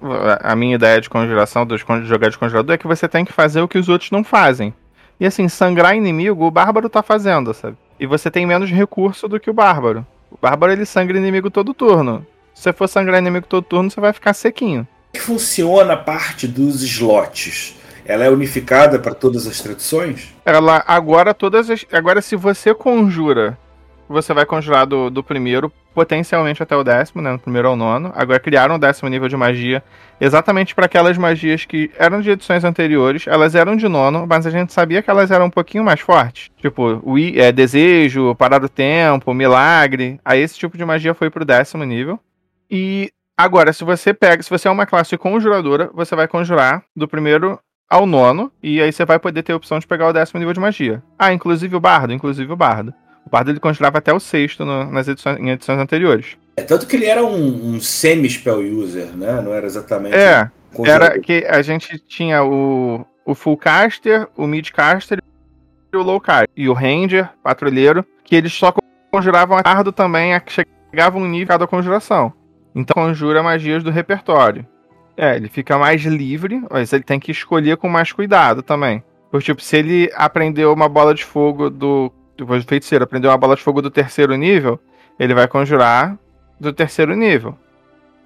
A 0.41 0.55
minha 0.55 0.77
ideia 0.77 1.01
de 1.01 1.11
conjuração, 1.11 1.67
de 1.67 1.77
jogar 2.05 2.31
de 2.31 2.39
conjurador, 2.39 2.77
é 2.77 2.79
que 2.79 2.87
você 2.87 3.09
tem 3.09 3.25
que 3.25 3.33
fazer 3.33 3.61
o 3.61 3.67
que 3.67 3.77
os 3.77 3.89
outros 3.89 4.13
não 4.13 4.23
fazem. 4.23 4.73
E 5.19 5.27
assim, 5.27 5.49
sangrar 5.49 5.97
inimigo, 5.97 6.45
o 6.45 6.51
bárbaro 6.51 6.89
tá 6.89 7.03
fazendo, 7.03 7.53
sabe? 7.53 7.77
E 7.99 8.07
você 8.07 8.31
tem 8.31 8.47
menos 8.47 8.71
recurso 8.71 9.27
do 9.27 9.41
que 9.41 9.51
o 9.51 9.55
bárbaro. 9.55 10.07
O 10.31 10.39
bárbaro 10.41 10.73
ele 10.73 10.87
sangra 10.87 11.19
inimigo 11.19 11.51
todo 11.51 11.75
turno. 11.75 12.25
Se 12.55 12.63
você 12.63 12.73
for 12.73 12.89
sangrar 12.89 13.19
inimigo 13.19 13.47
todo 13.49 13.65
turno, 13.65 13.91
você 13.91 14.01
vai 14.01 14.13
ficar 14.13 14.33
sequinho. 14.33 14.87
Como 15.13 15.23
é 15.23 15.27
funciona 15.27 15.95
a 15.95 15.97
parte 15.97 16.47
dos 16.47 16.83
slots? 16.83 17.75
Ela 18.09 18.25
é 18.25 18.31
unificada 18.31 18.99
para 18.99 19.15
todas 19.15 19.47
as 19.47 19.61
tradições? 19.61 20.35
Ela 20.45 20.85
agora 20.87 21.35
todas 21.35 21.69
as, 21.71 21.85
agora 21.93 22.23
se 22.23 22.37
você 22.37 22.75
conjura, 22.75 23.59
você 24.09 24.33
vai 24.33 24.47
conjurar 24.47 24.87
do, 24.87 25.11
do 25.11 25.23
primeiro 25.23 25.73
potencialmente 25.97 26.63
até 26.63 26.77
o 26.77 26.85
décimo, 26.85 27.23
né, 27.23 27.33
no 27.33 27.39
primeiro 27.39 27.69
ao 27.69 27.75
nono. 27.75 28.13
Agora 28.15 28.39
criaram 28.39 28.75
o 28.75 28.79
décimo 28.79 29.09
nível 29.09 29.29
de 29.29 29.37
magia 29.37 29.83
exatamente 30.21 30.75
para 30.75 30.85
aquelas 30.85 31.17
magias 31.17 31.65
que 31.65 31.91
eram 31.99 32.21
de 32.21 32.31
edições 32.31 32.65
anteriores, 32.65 33.27
elas 33.27 33.55
eram 33.55 33.77
de 33.77 33.89
nono, 33.89 34.27
mas 34.29 34.47
a 34.47 34.51
gente 34.51 34.73
sabia 34.73 35.03
que 35.03 35.11
elas 35.11 35.31
eram 35.31 35.47
um 35.47 35.51
pouquinho 35.51 35.83
mais 35.83 36.01
fortes. 36.01 36.51
Tipo, 36.59 37.01
o 37.03 37.19
é, 37.19 37.51
desejo, 37.51 38.35
parar 38.35 38.63
o 38.63 38.69
tempo, 38.69 39.33
milagre. 39.33 40.21
Aí 40.25 40.41
esse 40.41 40.59
tipo 40.59 40.77
de 40.77 40.85
magia 40.85 41.15
foi 41.15 41.31
pro 41.31 41.45
décimo 41.45 41.83
nível. 41.83 42.21
E 42.71 43.11
agora, 43.35 43.73
se 43.73 43.83
você 43.83 44.13
pega, 44.13 44.43
se 44.43 44.51
você 44.51 44.69
é 44.69 44.71
uma 44.71 44.87
classe 44.87 45.17
conjuradora, 45.17 45.91
você 45.95 46.15
vai 46.15 46.29
conjurar 46.29 46.85
do 46.95 47.09
primeiro 47.09 47.59
ao 47.89 48.07
nono, 48.07 48.51
e 48.63 48.81
aí 48.81 48.93
você 48.93 49.05
vai 49.05 49.19
poder 49.19 49.43
ter 49.43 49.53
a 49.53 49.57
opção 49.57 49.79
de 49.79 49.87
pegar 49.87 50.09
o 50.09 50.13
décimo 50.13 50.39
nível 50.39 50.53
de 50.53 50.61
magia. 50.61 51.03
Ah, 51.19 51.33
inclusive 51.33 51.75
o 51.77 51.81
bardo, 51.81 52.13
inclusive 52.13 52.53
o 52.53 52.57
bardo. 52.57 52.93
O 53.25 53.31
bardo 53.31 53.51
ele 53.51 53.61
conjurava 53.61 53.99
até 53.99 54.13
o 54.13 54.21
sexto 54.21 54.65
no, 54.65 54.91
nas 54.91 55.09
edições, 55.09 55.39
em 55.39 55.51
edições 55.51 55.79
anteriores. 55.79 56.37
É 56.57 56.63
tanto 56.63 56.87
que 56.87 56.97
ele 56.97 57.07
era 57.07 57.25
um, 57.25 57.75
um 57.75 57.81
semi-spell 57.81 58.61
user, 58.61 59.09
né? 59.17 59.41
Não 59.41 59.53
era 59.53 59.67
exatamente. 59.67 60.17
É, 60.17 60.51
um 60.77 60.87
era 60.87 61.19
que 61.19 61.45
a 61.49 61.61
gente 61.61 61.99
tinha 61.99 62.43
o, 62.45 63.05
o 63.25 63.35
full 63.35 63.57
caster, 63.57 64.29
o 64.37 64.47
mid 64.47 64.71
caster 64.71 65.23
e 65.93 65.97
o 65.97 66.03
low 66.03 66.21
caster. 66.21 66.49
E 66.57 66.69
o 66.69 66.73
ranger, 66.73 67.29
patrulheiro, 67.43 68.05
que 68.25 68.35
eles 68.35 68.53
só 68.53 68.73
conjuravam 69.11 69.59
a 69.59 69.63
bardo 69.63 69.93
também, 69.93 70.35
a 70.35 70.41
que 70.41 70.53
chegava 70.53 71.19
um 71.19 71.27
nível 71.27 71.49
cada 71.49 71.67
conjuração. 71.67 72.33
Então 72.75 72.95
conjura 72.95 73.43
magias 73.43 73.83
do 73.83 73.91
repertório. 73.91 74.67
É, 75.17 75.37
ele 75.37 75.49
fica 75.49 75.79
mais 75.79 76.03
livre, 76.03 76.63
mas 76.71 76.93
ele 76.93 77.03
tem 77.03 77.19
que 77.19 77.31
escolher 77.31 77.77
com 77.77 77.89
mais 77.89 78.13
cuidado 78.13 78.63
também. 78.63 79.03
Porque, 79.31 79.47
tipo, 79.47 79.63
se 79.63 79.77
ele 79.77 80.11
aprendeu 80.15 80.73
uma 80.73 80.89
bola 80.89 81.15
de 81.15 81.25
fogo 81.25 81.71
do 81.71 82.13
depois 82.37 82.65
do 82.65 82.69
feiticeiro 82.69 83.05
aprendeu 83.05 83.31
uma 83.31 83.39
bola 83.39 83.57
de 83.57 83.63
fogo 83.63 83.81
do 83.81 83.91
terceiro 83.91 84.37
nível, 84.37 84.79
ele 85.19 85.35
vai 85.35 85.49
conjurar 85.49 86.17
do 86.61 86.73
terceiro 86.73 87.17
nível. 87.17 87.57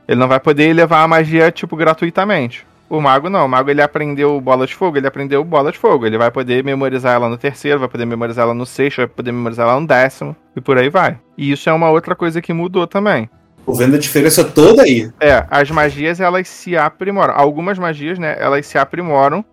Ele 0.08 0.18
não 0.18 0.26
vai 0.26 0.40
poder 0.40 0.72
levar 0.74 1.02
a 1.02 1.08
magia, 1.08 1.52
tipo, 1.52 1.76
gratuitamente. 1.76 2.66
O 2.88 3.00
mago 3.00 3.30
não, 3.30 3.46
o 3.46 3.48
mago 3.48 3.70
ele 3.70 3.80
aprendeu 3.80 4.40
bola 4.40 4.66
de 4.66 4.74
fogo, 4.74 4.96
ele 4.96 5.06
aprendeu 5.06 5.44
bola 5.44 5.70
de 5.70 5.78
fogo. 5.78 6.04
Ele 6.04 6.18
vai 6.18 6.28
poder 6.32 6.64
memorizar 6.64 7.14
ela 7.14 7.28
no 7.28 7.38
terceiro, 7.38 7.78
vai 7.78 7.88
poder 7.88 8.04
memorizar 8.04 8.44
ela 8.44 8.54
no 8.54 8.66
sexto, 8.66 8.96
vai 8.98 9.06
poder 9.06 9.30
memorizar 9.30 9.68
ela 9.68 9.78
no 9.78 9.86
décimo, 9.86 10.34
e 10.56 10.60
por 10.60 10.76
aí 10.76 10.88
vai. 10.88 11.16
E 11.38 11.52
isso 11.52 11.70
é 11.70 11.72
uma 11.72 11.88
outra 11.90 12.16
coisa 12.16 12.42
que 12.42 12.52
mudou 12.52 12.88
também. 12.88 13.30
Tô 13.64 13.72
vendo 13.72 13.96
a 13.96 13.98
diferença 13.98 14.44
toda 14.44 14.82
aí. 14.82 15.10
É, 15.20 15.46
as 15.50 15.70
magias 15.70 16.20
elas 16.20 16.48
se 16.48 16.76
aprimoram. 16.76 17.34
Algumas 17.36 17.78
magias, 17.78 18.18
né, 18.18 18.36
elas 18.38 18.66
se 18.66 18.78
aprimoram 18.78 19.44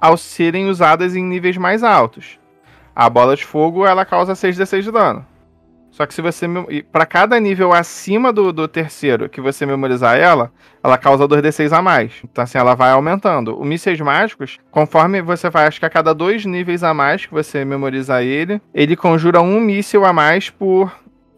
ao 0.00 0.16
serem 0.16 0.68
usadas 0.68 1.14
em 1.14 1.22
níveis 1.22 1.56
mais 1.56 1.82
altos. 1.82 2.38
A 2.94 3.08
bola 3.08 3.36
de 3.36 3.44
fogo 3.44 3.86
ela 3.86 4.04
causa 4.04 4.32
6d6 4.34 4.82
de 4.82 4.90
dano. 4.90 5.24
Só 5.92 6.06
que 6.06 6.14
se 6.14 6.22
você. 6.22 6.46
para 6.90 7.04
cada 7.04 7.38
nível 7.38 7.72
acima 7.72 8.32
do, 8.32 8.50
do 8.50 8.66
terceiro 8.66 9.28
que 9.28 9.42
você 9.42 9.66
memorizar 9.66 10.16
ela, 10.16 10.50
ela 10.82 10.96
causa 10.96 11.28
2d6 11.28 11.70
a 11.70 11.82
mais. 11.82 12.12
Então, 12.24 12.42
assim, 12.42 12.56
ela 12.56 12.74
vai 12.74 12.90
aumentando. 12.90 13.54
O 13.58 13.64
mísseis 13.64 14.00
mágicos, 14.00 14.58
conforme 14.70 15.20
você 15.20 15.50
vai, 15.50 15.66
acho 15.66 15.78
que 15.78 15.86
a 15.86 15.90
cada 15.90 16.14
dois 16.14 16.46
níveis 16.46 16.82
a 16.82 16.94
mais 16.94 17.26
que 17.26 17.32
você 17.32 17.62
memorizar 17.62 18.22
ele, 18.22 18.60
ele 18.74 18.96
conjura 18.96 19.42
um 19.42 19.60
míssil 19.60 20.06
a 20.06 20.14
mais 20.14 20.48
por, 20.48 20.90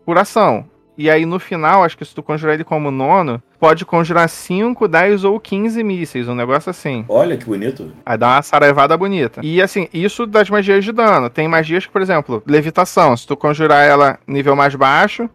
por 0.07 0.17
ação. 0.19 0.65
E 0.97 1.11
aí 1.11 1.27
no 1.27 1.41
final, 1.41 1.83
acho 1.83 1.99
que 1.99 2.05
se 2.05 2.15
tu 2.15 2.23
conjurar 2.23 2.55
ele 2.55 2.65
como 2.65 2.91
nono, 2.91 3.43
pode 3.59 3.85
conjurar 3.85 4.29
5, 4.29 4.87
10 4.87 5.25
ou 5.25 5.41
15 5.41 5.83
mísseis, 5.83 6.29
um 6.29 6.35
negócio 6.35 6.71
assim. 6.71 7.05
Olha 7.09 7.37
que 7.37 7.45
bonito. 7.45 7.93
Aí 8.07 8.17
dá 8.17 8.29
uma 8.29 8.43
saraivada 8.43 8.97
bonita. 8.97 9.41
E 9.43 9.61
assim, 9.61 9.89
isso 9.93 10.27
das 10.27 10.49
magias 10.49 10.85
de 10.85 10.93
dano. 10.93 11.29
Tem 11.29 11.49
magias 11.49 11.87
que, 11.87 11.93
por 11.93 12.01
exemplo, 12.01 12.43
levitação. 12.47 13.17
Se 13.17 13.27
tu 13.27 13.37
conjurar 13.37 13.85
ela 13.85 14.19
nível 14.27 14.55
mais 14.55 14.75
baixo, 14.75 15.29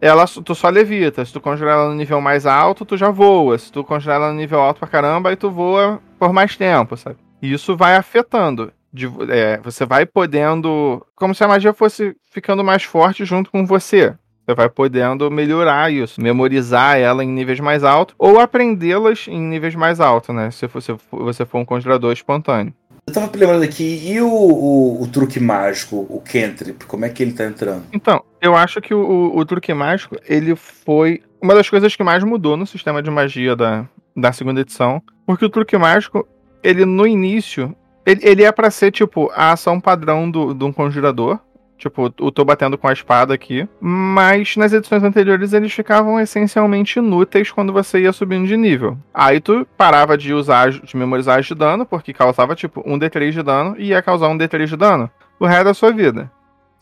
ela 0.00 0.24
tu 0.26 0.54
só 0.54 0.68
levita. 0.68 1.24
Se 1.24 1.32
tu 1.32 1.40
conjurar 1.40 1.74
ela 1.74 1.88
no 1.88 1.94
nível 1.94 2.20
mais 2.20 2.46
alto, 2.46 2.84
tu 2.84 2.96
já 2.96 3.10
voa. 3.10 3.58
Se 3.58 3.70
tu 3.70 3.84
conjurar 3.84 4.16
ela 4.16 4.32
no 4.32 4.38
nível 4.38 4.60
alto 4.60 4.80
pra 4.80 4.88
caramba, 4.88 5.30
aí 5.30 5.36
tu 5.36 5.50
voa 5.50 6.00
por 6.18 6.32
mais 6.32 6.56
tempo, 6.56 6.96
sabe? 6.96 7.16
E 7.40 7.52
isso 7.52 7.76
vai 7.76 7.94
afetando. 7.94 8.72
De, 8.92 9.06
é, 9.28 9.58
você 9.62 9.86
vai 9.86 10.04
podendo. 10.04 11.04
Como 11.14 11.34
se 11.34 11.44
a 11.44 11.48
magia 11.48 11.72
fosse 11.72 12.16
ficando 12.30 12.64
mais 12.64 12.82
forte 12.82 13.24
junto 13.24 13.50
com 13.50 13.64
você. 13.64 14.14
Você 14.44 14.56
vai 14.56 14.68
podendo 14.68 15.30
melhorar 15.30 15.92
isso, 15.92 16.20
memorizar 16.20 16.98
ela 16.98 17.22
em 17.22 17.28
níveis 17.28 17.60
mais 17.60 17.84
altos 17.84 18.14
ou 18.18 18.40
aprendê-las 18.40 19.26
em 19.28 19.40
níveis 19.40 19.76
mais 19.76 20.00
altos, 20.00 20.34
né? 20.34 20.50
Se 20.50 20.66
você, 20.66 20.96
você 21.10 21.44
for 21.44 21.58
um 21.58 21.64
conjurador 21.64 22.12
espontâneo. 22.12 22.74
Eu 23.06 23.14
tava 23.14 23.30
lembrando 23.34 23.64
aqui, 23.64 24.00
e 24.04 24.20
o, 24.20 24.28
o, 24.28 25.02
o, 25.02 25.08
truque 25.08 25.40
mágico, 25.40 26.06
o 26.08 26.20
Cantrip, 26.20 26.84
como 26.86 27.04
é 27.04 27.08
que 27.08 27.22
ele 27.22 27.32
tá 27.32 27.44
entrando? 27.44 27.84
Então, 27.92 28.22
eu 28.40 28.54
acho 28.54 28.80
que 28.80 28.94
o, 28.94 29.36
o, 29.36 29.44
truque 29.44 29.74
mágico, 29.74 30.16
ele 30.28 30.54
foi 30.54 31.20
uma 31.40 31.54
das 31.54 31.68
coisas 31.68 31.96
que 31.96 32.04
mais 32.04 32.22
mudou 32.22 32.56
no 32.56 32.64
sistema 32.64 33.02
de 33.02 33.10
magia 33.10 33.56
da, 33.56 33.88
da 34.16 34.32
segunda 34.32 34.60
edição, 34.60 35.02
porque 35.26 35.44
o 35.44 35.50
truque 35.50 35.76
mágico, 35.76 36.26
ele 36.62 36.84
no 36.84 37.04
início, 37.04 37.74
ele, 38.06 38.20
ele 38.22 38.44
é 38.44 38.52
para 38.52 38.70
ser 38.70 38.92
tipo 38.92 39.30
a 39.34 39.50
ação 39.50 39.80
padrão 39.80 40.30
do, 40.30 40.54
de 40.54 40.64
um 40.64 40.72
conjurador, 40.72 41.40
Tipo, 41.82 42.14
eu 42.16 42.30
tô 42.30 42.44
batendo 42.44 42.78
com 42.78 42.86
a 42.86 42.92
espada 42.92 43.34
aqui. 43.34 43.68
Mas 43.80 44.56
nas 44.56 44.72
edições 44.72 45.02
anteriores 45.02 45.52
eles 45.52 45.72
ficavam 45.72 46.20
essencialmente 46.20 47.00
inúteis 47.00 47.50
quando 47.50 47.72
você 47.72 48.02
ia 48.02 48.12
subindo 48.12 48.46
de 48.46 48.56
nível. 48.56 48.96
Aí 49.12 49.40
tu 49.40 49.66
parava 49.76 50.16
de 50.16 50.32
usar, 50.32 50.70
de 50.70 50.96
memorizar 50.96 51.42
de 51.42 51.52
dano, 51.56 51.84
porque 51.84 52.12
causava 52.12 52.54
tipo 52.54 52.84
um 52.86 52.96
D3 52.96 53.32
de 53.32 53.42
dano 53.42 53.74
e 53.76 53.86
ia 53.86 54.00
causar 54.00 54.28
um 54.28 54.38
D3 54.38 54.66
de 54.66 54.76
dano 54.76 55.10
o 55.40 55.44
resto 55.44 55.64
da 55.64 55.74
sua 55.74 55.90
vida. 55.90 56.30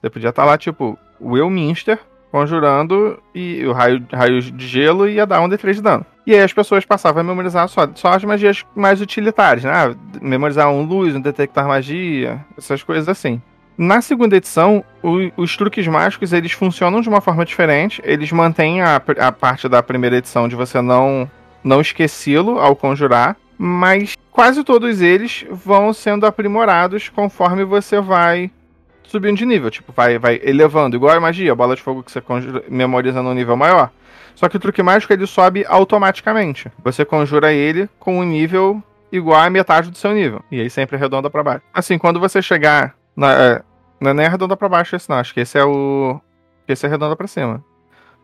Você 0.02 0.10
podia 0.10 0.28
estar 0.28 0.42
tá 0.42 0.46
lá, 0.46 0.58
tipo, 0.58 0.98
Will 1.18 1.48
Minster 1.48 1.98
conjurando 2.30 3.18
e 3.34 3.64
o 3.64 3.72
raio, 3.72 4.06
raio 4.12 4.42
de 4.42 4.68
gelo 4.68 5.08
ia 5.08 5.26
dar 5.26 5.40
um 5.40 5.48
D3 5.48 5.72
de 5.72 5.82
dano. 5.82 6.06
E 6.26 6.34
aí 6.34 6.42
as 6.42 6.52
pessoas 6.52 6.84
passavam 6.84 7.22
a 7.22 7.24
memorizar 7.24 7.66
só, 7.68 7.88
só 7.94 8.08
as 8.08 8.22
magias 8.22 8.66
mais 8.76 9.00
utilitárias, 9.00 9.64
né? 9.64 9.72
Ah, 9.72 9.94
memorizar 10.20 10.68
um 10.68 10.82
luz, 10.82 11.16
um 11.16 11.22
detectar 11.22 11.66
magia, 11.66 12.44
essas 12.58 12.82
coisas 12.82 13.08
assim. 13.08 13.40
Na 13.83 14.03
segunda 14.03 14.37
edição, 14.37 14.85
o, 15.03 15.31
os 15.38 15.57
truques 15.57 15.88
mágicos 15.88 16.35
eles 16.35 16.53
funcionam 16.53 17.01
de 17.01 17.09
uma 17.09 17.23
forma 17.23 17.47
diferente. 17.47 18.03
Eles 18.05 18.31
mantêm 18.31 18.83
a, 18.83 18.97
a 18.97 19.33
parte 19.33 19.71
da 19.71 19.83
primeira 19.83 20.19
edição 20.19 20.47
de 20.47 20.55
você 20.55 20.83
não, 20.83 21.27
não 21.64 21.81
esquecê-lo 21.81 22.61
ao 22.61 22.77
conjurar, 22.77 23.38
mas 23.57 24.19
quase 24.31 24.62
todos 24.64 25.01
eles 25.01 25.47
vão 25.51 25.95
sendo 25.95 26.27
aprimorados 26.27 27.09
conforme 27.09 27.64
você 27.64 27.99
vai 28.03 28.51
subindo 29.03 29.38
de 29.38 29.47
nível. 29.47 29.71
Tipo, 29.71 29.95
vai, 29.97 30.19
vai 30.19 30.38
elevando, 30.45 30.95
igual 30.95 31.16
a 31.16 31.21
magia, 31.21 31.51
a 31.51 31.57
bola 31.57 31.75
de 31.75 31.81
fogo 31.81 32.03
que 32.03 32.12
você 32.12 32.21
conjura, 32.21 32.62
memoriza 32.69 33.23
num 33.23 33.33
nível 33.33 33.57
maior. 33.57 33.90
Só 34.35 34.47
que 34.51 34.59
o 34.59 34.61
truque 34.61 34.83
mágico 34.83 35.11
ele 35.11 35.27
sobe 35.27 35.64
automaticamente. 35.66 36.71
Você 36.85 37.03
conjura 37.03 37.51
ele 37.51 37.88
com 37.99 38.19
um 38.19 38.25
nível 38.25 38.83
igual 39.11 39.40
a 39.40 39.49
metade 39.49 39.90
do 39.90 39.97
seu 39.97 40.12
nível. 40.12 40.45
E 40.53 40.61
aí 40.61 40.69
sempre 40.69 40.97
arredonda 40.97 41.31
para 41.31 41.43
baixo. 41.43 41.62
Assim, 41.73 41.97
quando 41.97 42.21
você 42.21 42.43
chegar 42.43 42.95
na. 43.16 43.62
Não 44.00 44.10
é 44.10 44.14
nem 44.14 44.26
arredonda 44.26 44.56
pra 44.56 44.68
baixo 44.68 44.96
esse 44.96 45.08
não, 45.08 45.16
acho 45.16 45.34
que 45.34 45.40
esse 45.40 45.58
é 45.58 45.64
o. 45.64 46.20
Esse 46.66 46.86
é 46.86 46.88
arredonda 46.88 47.14
pra 47.14 47.26
cima. 47.26 47.62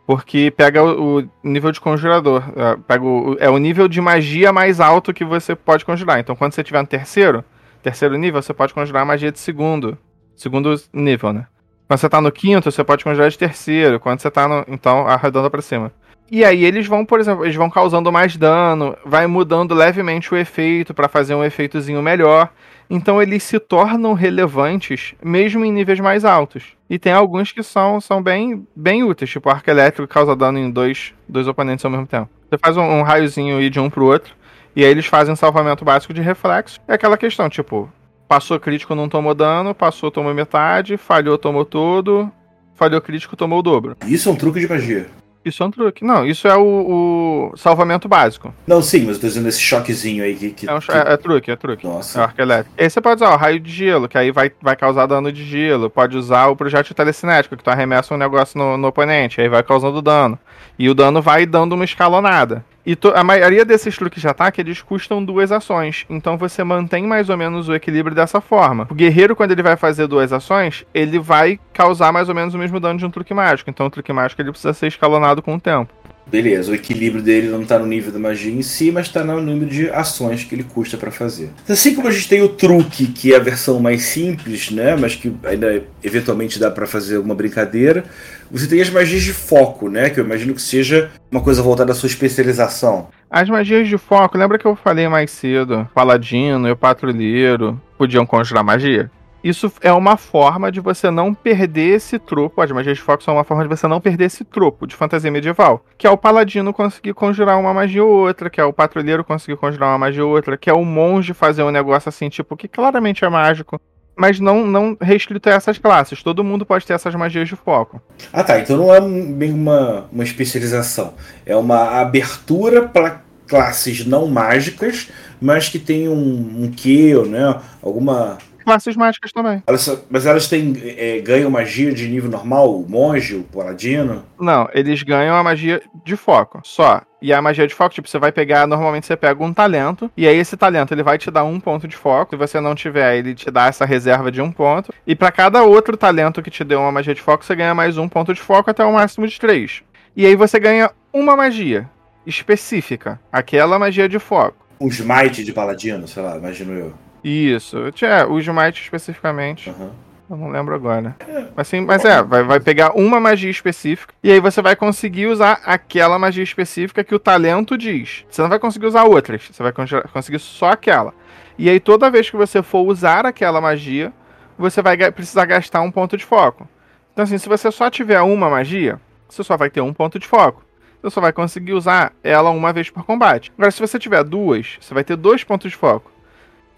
Porque 0.07 0.53
pega 0.53 0.83
o, 0.83 1.19
o 1.19 1.31
nível 1.43 1.73
de 1.73 1.81
conjurador. 1.81 2.43
É, 2.57 2.77
pega 2.77 3.05
o, 3.05 3.37
é 3.41 3.51
o 3.51 3.59
nível 3.59 3.89
de 3.89 4.01
magia 4.01 4.53
mais 4.53 4.81
alto 4.81 5.13
que 5.13 5.25
você 5.25 5.55
pode 5.55 5.85
conjurar. 5.85 6.21
Então 6.21 6.37
quando 6.37 6.53
você 6.53 6.63
tiver 6.63 6.81
no 6.81 6.87
terceiro, 6.87 7.45
terceiro 7.83 8.17
nível, 8.17 8.41
você 8.41 8.55
pode 8.55 8.73
conjurar 8.73 9.05
magia 9.05 9.33
de 9.33 9.39
segundo. 9.39 9.99
Segundo 10.37 10.75
nível, 10.93 11.33
né? 11.33 11.47
Quando 11.89 12.01
você 12.01 12.09
tá 12.09 12.21
no 12.21 12.33
quinto, 12.33 12.71
você 12.71 12.85
pode 12.85 13.05
conjurar 13.05 13.31
de 13.31 13.39
terceiro. 13.39 13.99
Quando 13.99 14.21
você 14.21 14.31
tá 14.31 14.47
no. 14.47 14.65
Então, 14.69 15.07
arredonda 15.07 15.51
pra 15.51 15.63
cima. 15.63 15.93
E 16.31 16.45
aí 16.45 16.65
eles 16.65 16.87
vão, 16.87 17.05
por 17.05 17.21
exemplo, 17.21 17.45
eles 17.45 17.55
vão 17.55 17.71
causando 17.71 18.11
mais 18.11 18.37
dano, 18.37 18.97
vai 19.05 19.27
mudando 19.27 19.75
levemente 19.75 20.33
o 20.35 20.37
efeito 20.37 20.93
para 20.93 21.09
fazer 21.09 21.35
um 21.35 21.45
efeitozinho 21.45 22.03
melhor. 22.03 22.51
Então 22.89 23.21
eles 23.21 23.43
se 23.43 23.59
tornam 23.59 24.13
relevantes 24.13 25.15
mesmo 25.23 25.65
em 25.65 25.73
níveis 25.73 26.01
mais 26.01 26.25
altos. 26.25 26.65
E 26.89 26.99
tem 26.99 27.13
alguns 27.13 27.53
que 27.53 27.63
são, 27.63 28.01
são 28.01 28.23
bem, 28.23 28.67
bem 28.75 29.03
úteis, 29.03 29.31
tipo 29.31 29.49
arco 29.49 29.69
elétrico 29.69 30.13
causa 30.13 30.37
dano 30.37 30.59
em 30.59 30.71
dois, 30.71 31.13
dois 31.29 31.49
oponentes 31.49 31.85
ao 31.85 31.91
mesmo 31.91 32.07
tempo. 32.07 32.29
Você 32.49 32.59
faz 32.59 32.77
um, 32.77 32.83
um 32.83 33.03
raiozinho 33.03 33.61
ir 33.61 33.71
de 33.71 33.81
um 33.81 33.91
pro 33.91 34.07
outro, 34.07 34.35
e 34.75 34.85
aí 34.85 34.91
eles 34.91 35.07
fazem 35.07 35.35
salvamento 35.35 35.85
básico 35.85 36.15
de 36.15 36.21
reflexo. 36.21 36.81
É 36.87 36.95
aquela 36.95 37.17
questão, 37.17 37.49
tipo, 37.49 37.91
passou 38.29 38.59
crítico, 38.61 38.95
não 38.95 39.09
tomou 39.09 39.35
dano, 39.35 39.75
passou, 39.75 40.11
tomou 40.11 40.33
metade, 40.33 40.97
falhou, 40.97 41.37
tomou 41.37 41.65
tudo, 41.65 42.31
falhou 42.75 43.01
crítico, 43.01 43.37
tomou 43.37 43.59
o 43.59 43.63
dobro. 43.63 43.97
Isso 44.07 44.29
é 44.29 44.33
um 44.33 44.37
truque 44.37 44.61
de 44.61 44.69
magia. 44.69 45.07
Isso 45.47 45.63
é 45.63 45.67
um 45.67 45.71
truque. 45.71 46.05
Não, 46.05 46.27
isso 46.27 46.49
é 46.49 46.57
o, 46.57 47.53
o 47.53 47.57
salvamento 47.57 48.09
básico. 48.09 48.53
Não, 48.67 48.83
sim, 48.83 49.05
mas 49.07 49.15
eu 49.15 49.21
tô 49.21 49.29
dizendo 49.29 49.49
esse 49.49 49.61
choquezinho 49.61 50.25
aí 50.25 50.35
que. 50.35 50.51
que, 50.51 50.69
é, 50.69 50.75
um, 50.75 50.81
que... 50.81 50.91
é, 50.91 51.13
é, 51.13 51.17
truque, 51.17 51.51
é 51.53 51.55
truque. 51.55 51.87
Nossa. 51.87 52.19
É 52.19 52.25
arco 52.25 52.41
elétrico. 52.41 52.75
Aí 52.77 52.91
você 52.91 53.01
pode 53.01 53.23
usar 53.23 53.33
o 53.33 53.37
raio 53.37 53.61
de 53.61 53.71
gelo, 53.71 54.09
que 54.09 54.19
aí 54.19 54.33
vai, 54.33 54.51
vai 54.61 54.75
causar 54.75 55.07
dano 55.07 55.31
de 55.31 55.45
gelo. 55.45 55.89
Pode 55.89 56.17
usar 56.17 56.49
o 56.49 56.57
projétil 56.57 56.97
telecinético, 56.97 57.57
que 57.57 57.63
tu 57.63 57.71
arremessa 57.71 58.13
um 58.13 58.17
negócio 58.17 58.59
no, 58.59 58.77
no 58.77 58.89
oponente, 58.89 59.41
aí 59.41 59.49
vai 59.49 59.63
causando 59.63 60.03
dano. 60.03 60.37
E 60.77 60.91
o 60.91 60.95
dano 60.95 61.23
vai 61.23 61.47
dando 61.47 61.77
uma 61.77 61.85
escalonada. 61.85 62.65
E 62.87 62.97
a 63.17 63.25
maioria 63.25 63.65
desses 63.65 63.97
truques 63.97 64.21
de 64.21 64.29
ataque, 64.29 64.61
eles 64.61 64.81
custam 64.81 65.25
duas 65.25 65.51
ações. 65.51 66.07
Então 66.09 66.39
você 66.39 66.63
mantém 66.63 67.05
mais 67.05 67.29
ou 67.29 67.37
menos 67.37 67.69
o 67.69 67.75
equilíbrio 67.75 68.15
dessa 68.15 68.41
forma. 68.41 68.87
O 68.89 68.95
guerreiro, 68.95 69.35
quando 69.35 69.51
ele 69.51 69.63
vai 69.63 69.77
fazer 69.77 70.07
duas 70.07 70.33
ações, 70.33 70.87
ele 70.95 71.19
vai 71.19 71.59
causar 71.73 72.13
mais 72.13 72.29
ou 72.29 72.35
menos 72.35 72.55
o 72.55 72.59
mesmo 72.59 72.79
dano 72.79 72.97
de 72.97 73.05
um 73.05 73.11
truque 73.11 73.35
mágico. 73.35 73.69
Então 73.69 73.87
o 73.87 73.91
truque 73.91 74.13
mágico 74.13 74.41
ele 74.41 74.53
precisa 74.53 74.73
ser 74.73 74.87
escalonado 74.87 75.43
com 75.43 75.57
o 75.57 75.61
tempo. 75.61 75.93
Beleza, 76.29 76.73
o 76.73 76.75
equilíbrio 76.75 77.23
dele 77.23 77.49
não 77.49 77.63
está 77.63 77.79
no 77.79 77.87
nível 77.87 78.11
da 78.11 78.19
magia 78.19 78.53
em 78.53 78.63
si, 78.63 78.91
mas 78.91 79.07
está 79.07 79.23
no 79.23 79.41
número 79.41 79.71
de 79.71 79.89
ações 79.91 80.43
que 80.43 80.57
ele 80.57 80.65
custa 80.65 80.97
para 80.97 81.13
fazer. 81.13 81.51
Assim 81.69 81.95
como 81.95 82.09
a 82.09 82.11
gente 82.11 82.29
tem 82.29 82.43
o 82.43 82.49
truque, 82.49 83.07
que 83.07 83.33
é 83.33 83.37
a 83.37 83.41
versão 83.41 83.79
mais 83.79 84.03
simples, 84.03 84.73
né, 84.73 84.97
mas 84.97 85.15
que 85.15 85.33
ainda 85.45 85.85
eventualmente 86.03 86.59
dá 86.59 86.69
para 86.69 86.85
fazer 86.85 87.17
alguma 87.17 87.35
brincadeira, 87.35 88.05
você 88.51 88.67
tem 88.67 88.81
as 88.81 88.91
magias 88.91 89.23
de 89.23 89.33
foco, 89.33 89.89
né, 89.89 90.11
que 90.11 90.19
eu 90.19 90.25
imagino 90.25 90.53
que 90.53 90.63
seja 90.63 91.11
uma 91.31 91.41
coisa 91.41 91.63
voltada 91.63 91.93
à 91.93 91.95
sua 91.95 92.09
especialização. 92.09 93.09
As 93.31 93.49
magias 93.49 93.89
de 93.89 93.97
foco, 93.97 94.37
lembra 94.37 94.59
que 94.59 94.67
eu 94.67 94.75
falei 94.75 95.09
mais 95.09 95.31
cedo? 95.31 95.89
Paladino 95.95 96.67
e 96.67 96.73
o 96.73 96.77
patrulheiro 96.77 97.81
podiam 97.97 98.27
conjurar 98.27 98.65
magia? 98.65 99.11
Isso 99.49 99.73
é 99.81 99.93
uma 99.93 100.17
forma 100.17 100.73
de 100.73 100.81
você 100.81 101.09
não 101.09 101.33
perder 101.33 101.95
esse 101.95 102.19
tropo. 102.19 102.61
As 102.61 102.71
magias 102.73 102.97
de 102.97 103.03
foco 103.03 103.23
são 103.23 103.35
uma 103.35 103.45
forma 103.45 103.63
de 103.63 103.69
você 103.69 103.87
não 103.87 104.01
perder 104.01 104.25
esse 104.25 104.45
tropo 104.45 104.87
de 104.87 104.97
fantasia 104.97 105.31
medieval. 105.31 105.85
Que 105.97 106.07
é 106.07 106.11
o 106.11 106.17
paladino 106.17 106.73
conseguir 106.73 107.15
conjurar 107.15 107.57
uma 107.59 107.73
magia 107.73 108.03
ou 108.03 108.11
outra, 108.11 108.51
que 108.51 108.61
é 108.61 108.65
o 108.65 108.73
patrulheiro 108.73 109.23
conseguir 109.23 109.57
conjurar 109.57 109.91
uma 109.91 109.99
magia 109.99 110.25
ou 110.25 110.33
outra, 110.33 110.57
que 110.57 110.69
é 110.69 110.73
o 110.73 110.85
monge 110.85 111.33
fazer 111.33 111.63
um 111.63 111.71
negócio 111.71 112.09
assim, 112.09 112.29
tipo, 112.29 112.57
que 112.57 112.67
claramente 112.67 113.25
é 113.25 113.29
mágico. 113.29 113.81
Mas 114.17 114.41
não, 114.41 114.67
não 114.67 114.97
restrito 115.01 115.49
a 115.49 115.53
essas 115.53 115.79
classes. 115.79 116.23
Todo 116.23 116.43
mundo 116.43 116.67
pode 116.67 116.85
ter 116.85 116.95
essas 116.95 117.15
magias 117.15 117.49
de 117.49 117.55
foco. 117.55 118.01
Ah 118.33 118.43
tá, 118.43 118.59
então 118.59 118.77
não 118.77 118.93
é 118.93 119.01
bem 119.01 119.53
uma, 119.53 120.07
uma 120.11 120.25
especialização. 120.25 121.15
É 121.45 121.55
uma 121.55 122.01
abertura 122.01 122.89
para 122.89 123.21
classes 123.47 124.05
não 124.05 124.27
mágicas, 124.27 125.09
mas 125.41 125.69
que 125.69 125.79
tem 125.79 126.09
um, 126.09 126.65
um 126.65 126.73
quê, 126.75 127.15
né? 127.29 127.61
Alguma 127.81 128.39
classes 128.67 128.97
mágicas 128.97 129.31
também. 129.31 129.63
Elas, 129.65 130.05
mas 130.11 130.27
elas 130.27 130.49
têm, 130.49 130.75
é, 130.99 131.21
ganham 131.21 131.49
magia 131.49 131.93
de 131.93 132.09
nível 132.09 132.29
normal? 132.29 132.81
O 132.81 132.89
monge, 132.89 133.37
o 133.37 133.45
paladino? 133.45 134.25
Não, 134.39 134.69
eles 134.75 135.05
ganham 135.05 135.37
a 135.37 135.43
magia 135.45 135.81
de 136.05 136.17
foco, 136.17 136.61
só. 136.65 137.01
E 137.23 137.33
a 137.33 137.41
magia 137.41 137.67
de 137.67 137.75
foco, 137.75 137.95
tipo, 137.95 138.09
você 138.09 138.19
vai 138.19 138.33
pegar, 138.33 138.67
normalmente 138.67 139.07
você 139.07 139.17
pega 139.17 139.43
um 139.43 139.55
talento, 139.55 140.11
e 140.17 140.27
aí 140.27 140.37
esse 140.37 140.57
talento 140.57 140.93
ele 140.93 141.03
vai 141.03 141.17
te 141.17 141.31
dar 141.31 141.45
um 141.45 141.61
ponto 141.61 141.87
de 141.87 141.97
foco. 141.97 142.35
Se 142.35 142.39
você 142.39 142.61
não 142.61 142.75
tiver, 142.75 143.17
ele 143.17 143.35
te 143.35 143.51
dá 143.51 143.67
essa 143.67 143.85
reserva 143.85 144.31
de 144.33 144.43
um 144.43 144.51
ponto. 144.51 144.93
E 145.07 145.15
para 145.15 145.31
cada 145.31 145.63
outro 145.63 145.97
talento 145.97 146.43
que 146.43 146.51
te 146.51 146.65
deu 146.65 146.81
uma 146.81 146.93
magia 146.93 147.15
de 147.15 147.23
foco, 147.23 147.45
você 147.45 147.55
ganha 147.55 147.75
mais 147.75 147.97
um 147.97 148.09
ponto 148.09 148.35
de 148.35 148.41
foco 148.41 148.69
até 148.69 148.85
o 148.85 148.93
máximo 148.93 149.29
de 149.29 149.39
três. 149.39 149.83
E 150.17 150.27
aí 150.27 150.35
você 150.35 150.59
ganha 150.59 150.91
uma 151.13 151.37
magia 151.37 151.89
específica, 152.27 153.21
aquela 153.31 153.79
magia 153.79 154.09
de 154.09 154.19
foco. 154.19 154.67
Um 154.81 154.89
smite 154.89 155.45
de 155.45 155.53
paladino, 155.53 156.07
sei 156.09 156.23
lá, 156.23 156.37
imagino 156.37 156.73
eu. 156.73 157.06
Isso. 157.29 157.77
É, 158.03 158.25
o 158.25 158.39
Smite 158.39 158.83
especificamente. 158.83 159.71
Uhum. 159.71 159.91
Eu 160.31 160.37
não 160.37 160.49
lembro 160.49 160.75
agora. 160.75 161.17
Assim, 161.57 161.81
mas 161.81 162.05
é, 162.05 162.23
vai, 162.23 162.45
vai 162.45 162.61
pegar 162.61 162.93
uma 162.97 163.19
magia 163.19 163.51
específica 163.51 164.15
e 164.23 164.31
aí 164.31 164.41
você 164.41 164.63
vai 164.63 164.77
conseguir 164.77 165.27
usar 165.27 165.61
aquela 165.65 166.19
magia 166.19 166.43
específica 166.43 167.03
que 167.03 167.15
o 167.15 167.19
talento 167.19 167.77
diz. 167.77 168.25
Você 168.31 168.43
não 168.43 168.49
vai 168.49 168.59
conseguir 168.59 168.87
usar 168.87 169.05
outras, 169.05 169.49
você 169.51 169.63
vai 169.63 169.73
conseguir 169.73 170.39
só 170.39 170.71
aquela. 170.71 171.13
E 171.59 171.69
aí 171.69 171.81
toda 171.81 172.11
vez 172.11 172.31
que 172.31 172.37
você 172.37 172.63
for 172.63 172.83
usar 172.83 173.27
aquela 173.27 173.61
magia, 173.61 174.13
você 174.59 174.81
vai 174.81 174.97
precisar 175.11 175.47
gastar 175.47 175.81
um 175.81 175.91
ponto 175.91 176.17
de 176.17 176.25
foco. 176.25 176.69
Então 177.13 177.25
assim, 177.25 177.39
se 177.39 177.49
você 177.49 177.71
só 177.71 177.89
tiver 177.91 178.21
uma 178.21 178.51
magia, 178.51 179.01
você 179.29 179.43
só 179.43 179.57
vai 179.57 179.71
ter 179.71 179.81
um 179.81 179.93
ponto 179.93 180.19
de 180.19 180.27
foco. 180.27 180.65
Você 181.03 181.11
só 181.11 181.21
vai 181.21 181.33
conseguir 181.33 181.73
usar 181.73 182.13
ela 182.23 182.51
uma 182.51 182.73
vez 182.73 182.91
por 182.91 183.05
combate. 183.05 183.53
Agora, 183.57 183.71
se 183.71 183.81
você 183.81 183.99
tiver 183.99 184.25
duas, 184.25 184.77
você 184.81 184.93
vai 184.93 185.05
ter 185.05 185.15
dois 185.15 185.45
pontos 185.45 185.71
de 185.71 185.77
foco. 185.77 186.16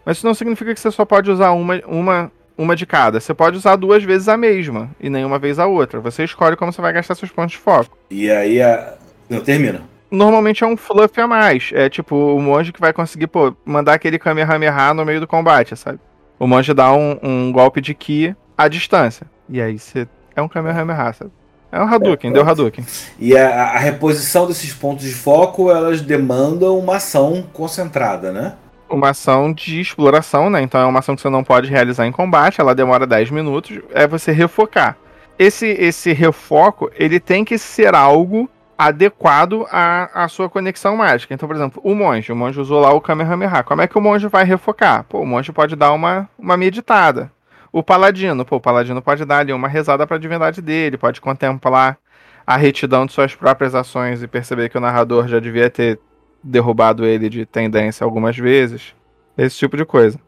Mas 0.09 0.17
isso 0.17 0.27
não 0.27 0.33
significa 0.33 0.73
que 0.73 0.81
você 0.81 0.91
só 0.91 1.05
pode 1.05 1.31
usar 1.31 1.51
uma, 1.51 1.83
uma, 1.87 2.33
uma 2.57 2.75
de 2.75 2.87
cada. 2.87 3.21
Você 3.21 3.35
pode 3.35 3.59
usar 3.59 3.77
duas 3.77 4.03
vezes 4.03 4.27
a 4.27 4.39
mesma 4.39 4.91
e 4.99 5.11
nenhuma 5.11 5.39
vez 5.39 5.59
a 5.59 5.67
outra. 5.67 6.01
Você 6.01 6.25
escolhe 6.25 6.57
como 6.57 6.73
você 6.73 6.81
vai 6.81 6.95
gastar 6.95 7.15
seus 7.15 7.31
pontos 7.31 7.53
de 7.53 7.59
foco. 7.59 7.95
E 8.11 8.31
aí 8.31 8.63
a. 8.63 8.95
Não, 9.29 9.43
termina. 9.43 9.83
Normalmente 10.11 10.65
é 10.65 10.67
um 10.67 10.79
fluff 10.79 11.21
a 11.21 11.27
mais. 11.27 11.73
É 11.75 11.91
tipo 11.91 12.17
o 12.17 12.41
monge 12.41 12.73
que 12.73 12.81
vai 12.81 12.91
conseguir, 12.91 13.27
pô, 13.27 13.55
mandar 13.67 13.93
aquele 13.93 14.19
Kamehameha 14.19 14.95
no 14.95 15.05
meio 15.05 15.21
do 15.21 15.27
combate, 15.27 15.77
sabe? 15.77 15.99
O 16.39 16.47
monge 16.47 16.73
dá 16.73 16.91
um, 16.91 17.19
um 17.23 17.53
golpe 17.53 17.83
de 17.83 17.93
Ki 17.93 18.35
à 18.57 18.67
distância. 18.67 19.27
E 19.47 19.61
aí 19.61 19.79
você. 19.79 20.09
É 20.35 20.41
um 20.41 20.49
Kamehameha, 20.49 21.13
sabe? 21.13 21.31
É 21.71 21.79
um 21.79 21.87
Hadouken, 21.87 22.31
é, 22.31 22.33
deu 22.33 22.49
Hadouken. 22.49 22.83
E 23.19 23.37
a, 23.37 23.65
a, 23.75 23.79
reposição 23.79 24.47
desses 24.47 24.73
pontos 24.73 25.05
de 25.05 25.13
foco, 25.13 25.71
elas 25.71 26.01
demandam 26.01 26.79
uma 26.79 26.97
ação 26.97 27.45
concentrada, 27.53 28.33
né? 28.33 28.55
Uma 28.89 29.11
ação 29.11 29.53
de 29.53 29.81
exploração, 29.81 30.49
né? 30.51 30.63
Então 30.63 30.81
é 30.81 30.85
uma 30.85 30.99
ação 31.01 31.15
que 31.15 31.23
você 31.23 31.29
não 31.29 31.45
pode 31.45 31.71
realizar 31.71 32.07
em 32.07 32.13
combate, 32.13 32.61
ela 32.61 32.75
demora 32.75 33.07
10 33.07 33.31
minutos, 33.31 33.79
é 33.93 34.07
você 34.07 34.33
refocar. 34.33 34.97
Esse, 35.39 35.67
esse 35.67 36.13
refoco, 36.13 36.91
ele 36.95 37.21
tem 37.21 37.45
que 37.45 37.59
ser 37.59 37.95
algo 37.95 38.51
adequado 38.77 39.67
à, 39.71 40.25
à 40.25 40.29
sua 40.29 40.49
conexão 40.49 40.97
mágica. 40.97 41.35
Então, 41.35 41.49
por 41.49 41.57
exemplo, 41.57 41.81
o 41.85 41.95
monge, 41.95 42.33
o 42.33 42.37
monge 42.37 42.61
usou 42.61 42.81
lá 42.81 42.93
o 42.93 43.01
Kamehameha. 43.01 43.63
Como 43.65 43.83
é 43.83 43.89
que 43.89 43.99
o 43.99 44.01
monge 44.01 44.29
vai 44.29 44.45
refocar? 44.45 45.05
Pô, 45.05 45.21
o 45.21 45.27
monge 45.27 45.53
pode 45.53 45.75
dar 45.75 45.93
uma, 45.93 46.29
uma 46.39 46.57
meditada. 46.57 47.31
O 47.73 47.83
paladino, 47.83 48.45
pô, 48.45 48.57
o 48.57 48.61
paladino 48.61 49.03
pode 49.03 49.25
dar 49.25 49.39
ali 49.39 49.53
uma 49.53 49.69
rezada 49.69 50.07
para 50.07 50.17
a 50.17 50.21
divindade 50.21 50.63
dele, 50.63 50.97
pode 50.97 51.21
contemplar 51.21 51.99
a 52.47 52.57
retidão 52.57 53.05
de 53.05 53.13
suas 53.13 53.35
próprias 53.35 53.75
ações 53.75 54.23
e 54.23 54.27
perceber 54.27 54.71
que 54.71 54.79
o 54.79 54.81
narrador 54.81 55.29
já 55.29 55.39
devia 55.39 55.69
ter 55.69 56.01
derrubado 56.43 57.05
ele 57.05 57.29
de 57.29 57.47
tendência 57.47 58.05
algumas 58.05 58.37
vezes. 58.37 58.95
Esse 59.37 59.57
tipo 59.57 59.77
de 59.77 59.85
coisa. 59.85 60.19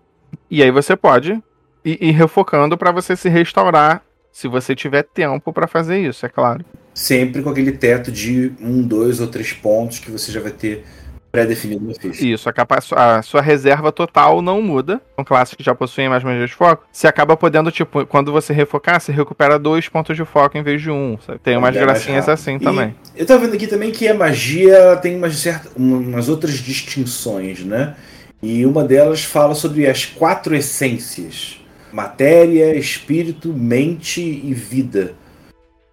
E 0.51 0.63
aí 0.63 0.71
você 0.71 0.97
pode 0.97 1.43
ir, 1.85 1.99
ir 2.01 2.13
refocando 2.13 2.77
para 2.77 2.93
você 2.93 3.17
se 3.17 3.29
restaurar 3.29 4.03
se 4.33 4.47
você 4.47 4.75
tiver 4.75 5.03
tempo 5.03 5.53
para 5.53 5.67
fazer 5.67 5.99
isso, 5.99 6.25
é 6.25 6.29
claro. 6.29 6.65
Sempre 6.95 7.43
com 7.43 7.51
aquele 7.51 7.73
teto 7.73 8.13
de 8.13 8.53
um, 8.61 8.83
dois 8.83 9.21
ou 9.21 9.27
três 9.27 9.53
pontos 9.53 9.99
que 9.99 10.11
você 10.11 10.31
já 10.31 10.41
vai 10.41 10.53
ter 10.53 10.85
pré-definido 11.31 11.85
no 11.85 11.95
ficha. 11.95 12.25
Isso, 12.25 12.49
a, 12.49 12.53
capa 12.53 12.79
a 12.97 13.23
sua 13.23 13.41
reserva 13.41 13.93
total 13.93 14.43
não 14.43 14.61
muda. 14.61 15.01
São 15.15 15.25
classes 15.25 15.55
que 15.55 15.63
já 15.63 15.75
possuem 15.75 16.09
mais 16.09 16.25
magias 16.25 16.51
de 16.51 16.57
foco. 16.57 16.85
Você 16.91 17.07
acaba 17.07 17.37
podendo, 17.37 17.71
tipo, 17.71 18.05
quando 18.07 18.33
você 18.33 18.53
refocar, 18.53 19.01
você 19.01 19.13
recupera 19.13 19.59
dois 19.59 19.89
pontos 19.89 20.17
de 20.17 20.25
foco 20.25 20.59
em 20.59 20.63
vez 20.63 20.83
de 20.83 20.91
um. 20.91 21.19
Sabe? 21.25 21.39
Tem 21.39 21.57
umas 21.57 21.77
É 21.77 21.81
gracinhas 21.81 22.27
rápido. 22.27 22.33
assim 22.33 22.57
E 22.57 22.61
também. 22.61 22.95
Eu 23.17 23.27
tava 23.27 23.41
vendo 23.41 23.55
aqui 23.55 23.67
também 23.67 23.91
que 23.91 24.09
a 24.09 24.15
magia 24.15 24.97
tem 24.97 25.17
umas, 25.17 25.37
certas, 25.37 25.73
umas 25.77 26.29
outras 26.29 26.55
distinções, 26.55 27.65
né? 27.65 27.95
E 28.43 28.65
uma 28.65 28.83
delas 28.83 29.23
fala 29.23 29.55
sobre 29.55 29.87
as 29.87 30.07
quatro 30.07 30.55
essências: 30.57 31.61
matéria, 31.93 32.75
espírito, 32.75 33.53
mente 33.53 34.21
e 34.21 34.53
vida. 34.55 35.15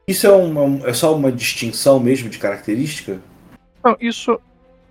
Isso 0.08 0.26
é, 0.26 0.32
uma, 0.32 0.88
é 0.88 0.93
só 0.93 1.13
uma 1.13 1.30
distinção 1.30 2.00
mesmo 2.00 2.30
de 2.30 2.38
característica? 2.38 3.19
Então, 3.80 3.97
isso. 4.00 4.39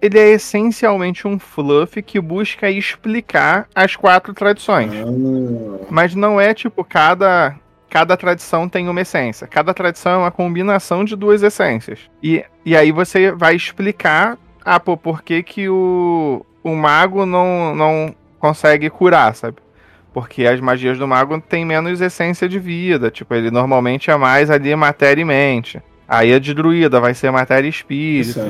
Ele 0.00 0.18
é 0.18 0.30
essencialmente 0.30 1.26
um 1.26 1.38
fluff 1.38 2.02
que 2.02 2.20
busca 2.20 2.70
explicar 2.70 3.68
as 3.74 3.96
quatro 3.96 4.34
tradições. 4.34 4.92
Ah, 4.92 5.86
Mas 5.90 6.14
não 6.14 6.40
é 6.40 6.52
tipo 6.52 6.84
cada 6.84 7.56
cada 7.88 8.16
tradição 8.16 8.68
tem 8.68 8.88
uma 8.88 9.00
essência. 9.00 9.46
Cada 9.46 9.72
tradição 9.72 10.12
é 10.12 10.16
uma 10.18 10.30
combinação 10.30 11.04
de 11.04 11.16
duas 11.16 11.42
essências. 11.42 12.00
E, 12.22 12.44
e 12.64 12.76
aí 12.76 12.92
você 12.92 13.32
vai 13.32 13.54
explicar 13.54 14.36
ah, 14.66 14.80
pô, 14.80 14.96
por 14.96 15.22
que, 15.22 15.44
que 15.44 15.68
o, 15.68 16.44
o 16.64 16.74
mago 16.74 17.24
não, 17.24 17.72
não 17.72 18.14
consegue 18.40 18.90
curar, 18.90 19.32
sabe? 19.32 19.58
Porque 20.12 20.44
as 20.44 20.60
magias 20.60 20.98
do 20.98 21.06
mago 21.06 21.40
têm 21.40 21.64
menos 21.64 22.00
essência 22.00 22.48
de 22.48 22.58
vida. 22.58 23.08
Tipo, 23.08 23.34
ele 23.34 23.52
normalmente 23.52 24.10
é 24.10 24.16
mais 24.16 24.50
ali 24.50 24.74
matéria 24.74 25.22
e 25.22 25.24
mente. 25.24 25.80
Aí 26.08 26.34
a 26.34 26.40
de 26.40 26.52
druida 26.52 26.98
vai 26.98 27.14
ser 27.14 27.30
matéria 27.30 27.68
e 27.68 27.70
espírito. 27.70 28.40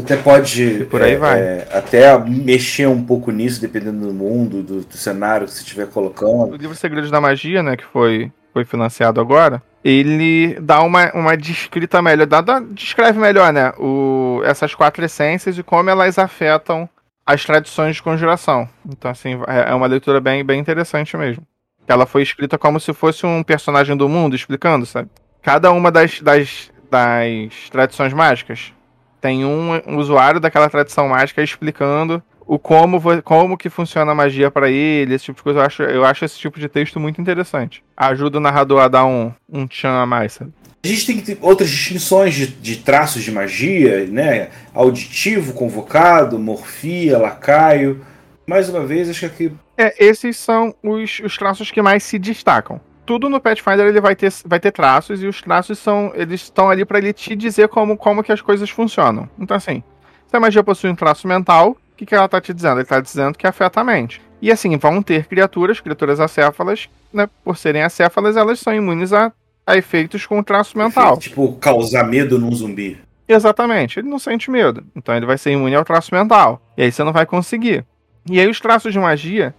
Até 0.00 0.16
pode 0.16 0.86
por 0.90 1.02
aí 1.02 1.12
é, 1.12 1.16
vai. 1.16 1.40
é, 1.40 1.68
até 1.72 2.18
mexer 2.18 2.86
um 2.86 3.02
pouco 3.04 3.30
nisso, 3.30 3.60
dependendo 3.60 4.06
do 4.06 4.12
mundo, 4.12 4.62
do, 4.62 4.80
do 4.80 4.96
cenário 4.96 5.46
que 5.46 5.52
você 5.52 5.62
estiver 5.62 5.86
colocando. 5.88 6.52
O 6.52 6.56
livro 6.56 6.74
Segredos 6.74 7.10
da 7.10 7.20
Magia, 7.20 7.62
né, 7.62 7.76
que 7.76 7.84
foi, 7.84 8.30
foi 8.52 8.64
financiado 8.64 9.20
agora, 9.20 9.62
ele 9.84 10.58
dá 10.60 10.82
uma, 10.82 11.10
uma 11.12 11.36
descrita 11.36 12.02
melhor, 12.02 12.26
dá, 12.26 12.40
dá- 12.40 12.60
descreve 12.60 13.18
melhor, 13.18 13.52
né, 13.52 13.72
o, 13.78 14.42
essas 14.44 14.74
quatro 14.74 15.04
essências 15.04 15.56
e 15.56 15.62
como 15.62 15.88
elas 15.90 16.18
afetam 16.18 16.88
as 17.24 17.44
tradições 17.44 17.96
de 17.96 18.02
conjuração. 18.02 18.68
Então, 18.88 19.10
assim, 19.10 19.40
é 19.46 19.70
é 19.70 19.74
uma 19.74 19.86
leitura 19.86 20.20
bem, 20.20 20.44
bem 20.44 20.58
interessante 20.60 21.16
mesmo. 21.16 21.42
Ela 21.86 22.06
foi 22.06 22.22
escrita 22.22 22.58
como 22.58 22.78
se 22.78 22.92
fosse 22.92 23.24
um 23.26 23.42
personagem 23.42 23.96
do 23.96 24.08
mundo 24.08 24.36
explicando, 24.36 24.84
sabe? 24.86 25.08
Cada 25.42 25.72
uma 25.72 25.90
das, 25.90 26.20
das, 26.20 26.70
das 26.90 27.70
tradições 27.70 28.12
mágicas 28.12 28.72
tem 29.20 29.44
um 29.44 29.96
usuário 29.96 30.40
daquela 30.40 30.70
tradição 30.70 31.08
mágica 31.08 31.42
explicando 31.42 32.22
o 32.46 32.58
como, 32.58 33.00
como 33.22 33.56
que 33.56 33.70
funciona 33.70 34.10
a 34.10 34.14
magia 34.14 34.50
pra 34.50 34.68
ele, 34.68 35.14
esse 35.14 35.26
tipo 35.26 35.36
de 35.36 35.42
coisa. 35.44 35.60
Eu 35.60 35.64
acho, 35.64 35.82
eu 35.84 36.04
acho 36.04 36.24
esse 36.24 36.36
tipo 36.36 36.58
de 36.58 36.68
texto 36.68 36.98
muito 36.98 37.20
interessante. 37.20 37.84
Ajuda 37.96 38.38
o 38.38 38.40
narrador 38.40 38.80
a 38.80 38.88
dar 38.88 39.06
um, 39.06 39.32
um 39.48 39.68
tchan 39.68 40.02
a 40.02 40.04
mais, 40.04 40.32
sabe? 40.32 40.52
A 40.82 40.88
gente 40.88 41.22
tem 41.22 41.38
outras 41.42 41.70
distinções 41.70 42.34
de, 42.34 42.46
de 42.48 42.76
traços 42.76 43.22
de 43.22 43.30
magia, 43.30 44.04
né? 44.06 44.48
Auditivo, 44.74 45.52
convocado, 45.52 46.38
morfia, 46.38 47.18
lacaio. 47.18 48.04
Mais 48.46 48.68
uma 48.68 48.84
vez, 48.84 49.08
acho 49.08 49.20
que 49.20 49.26
aqui 49.26 49.52
É, 49.78 49.94
esses 50.04 50.36
são 50.36 50.74
os, 50.82 51.20
os 51.20 51.36
traços 51.36 51.70
que 51.70 51.80
mais 51.80 52.02
se 52.02 52.18
destacam. 52.18 52.80
Tudo 53.06 53.28
no 53.28 53.40
Pathfinder 53.40 53.86
ele 53.86 54.00
vai 54.00 54.14
ter, 54.14 54.32
vai 54.44 54.60
ter 54.60 54.70
traços 54.70 55.22
e 55.22 55.26
os 55.26 55.40
traços 55.40 55.78
são 55.78 56.12
eles 56.14 56.42
estão 56.42 56.70
ali 56.70 56.84
pra 56.84 56.98
ele 56.98 57.12
te 57.12 57.34
dizer 57.34 57.68
como, 57.68 57.96
como 57.96 58.22
que 58.22 58.32
as 58.32 58.40
coisas 58.40 58.70
funcionam. 58.70 59.28
Então 59.38 59.56
assim, 59.56 59.82
se 60.26 60.36
a 60.36 60.40
magia 60.40 60.62
possui 60.62 60.90
um 60.90 60.94
traço 60.94 61.26
mental, 61.26 61.70
o 61.70 61.96
que, 61.96 62.06
que 62.06 62.14
ela 62.14 62.28
tá 62.28 62.40
te 62.40 62.54
dizendo? 62.54 62.78
Ele 62.78 62.86
tá 62.86 63.00
dizendo 63.00 63.36
que 63.36 63.46
afeta 63.46 63.80
a 63.80 63.84
mente. 63.84 64.22
E 64.40 64.50
assim, 64.50 64.76
vão 64.76 65.02
ter 65.02 65.26
criaturas, 65.26 65.80
criaturas 65.80 66.20
acéfalas, 66.20 66.88
né? 67.12 67.28
Por 67.44 67.56
serem 67.56 67.82
acéfalas, 67.82 68.36
elas 68.36 68.58
são 68.60 68.74
imunes 68.74 69.12
a, 69.12 69.32
a 69.66 69.76
efeitos 69.76 70.24
com 70.24 70.42
traço 70.42 70.78
mental. 70.78 71.18
tipo 71.18 71.52
causar 71.54 72.04
medo 72.04 72.38
num 72.38 72.52
zumbi. 72.54 72.98
Exatamente, 73.28 74.00
ele 74.00 74.08
não 74.08 74.18
sente 74.18 74.50
medo. 74.50 74.84
Então 74.96 75.14
ele 75.14 75.26
vai 75.26 75.38
ser 75.38 75.52
imune 75.52 75.74
ao 75.74 75.84
traço 75.84 76.14
mental. 76.14 76.60
E 76.76 76.82
aí 76.82 76.90
você 76.90 77.04
não 77.04 77.12
vai 77.12 77.26
conseguir. 77.26 77.84
E 78.28 78.40
aí 78.40 78.48
os 78.48 78.60
traços 78.60 78.92
de 78.92 78.98
magia, 78.98 79.54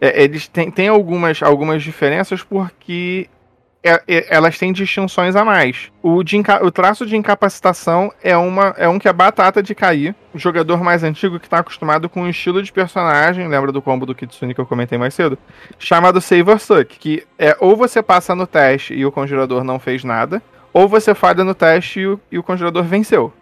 é, 0.00 0.22
eles 0.22 0.48
têm, 0.48 0.88
algumas, 0.88 1.42
algumas 1.42 1.82
diferenças 1.82 2.42
porque 2.42 3.28
é- 3.82 4.02
é- 4.06 4.26
elas 4.28 4.58
têm 4.58 4.72
distinções 4.72 5.36
a 5.36 5.44
mais. 5.44 5.90
O, 6.02 6.22
de 6.22 6.36
o 6.62 6.70
traço 6.70 7.06
de 7.06 7.16
incapacitação 7.16 8.12
é, 8.22 8.36
uma, 8.36 8.74
é 8.76 8.88
um 8.88 8.98
que 8.98 9.08
é 9.08 9.12
batata 9.12 9.62
de 9.62 9.74
cair. 9.74 10.14
O 10.34 10.38
jogador 10.38 10.82
mais 10.82 11.02
antigo 11.04 11.38
que 11.38 11.46
está 11.46 11.58
acostumado 11.58 12.08
com 12.08 12.22
um 12.22 12.28
estilo 12.28 12.62
de 12.62 12.72
personagem, 12.72 13.48
lembra 13.48 13.72
do 13.72 13.82
combo 13.82 14.04
do 14.04 14.14
Kitsune 14.14 14.54
que 14.54 14.60
eu 14.60 14.66
comentei 14.66 14.98
mais 14.98 15.14
cedo? 15.14 15.38
Chamado 15.78 16.20
Saver 16.20 16.58
Suck, 16.58 16.98
que 16.98 17.24
é 17.38 17.56
ou 17.60 17.76
você 17.76 18.02
passa 18.02 18.34
no 18.34 18.46
teste 18.46 18.94
e 18.94 19.06
o 19.06 19.12
conjurador 19.12 19.64
não 19.64 19.78
fez 19.78 20.04
nada, 20.04 20.42
ou 20.72 20.88
você 20.88 21.14
falha 21.14 21.44
no 21.44 21.54
teste 21.54 22.00
e 22.00 22.06
o, 22.06 22.20
e 22.30 22.38
o 22.38 22.42
conjurador 22.42 22.82
venceu. 22.84 23.32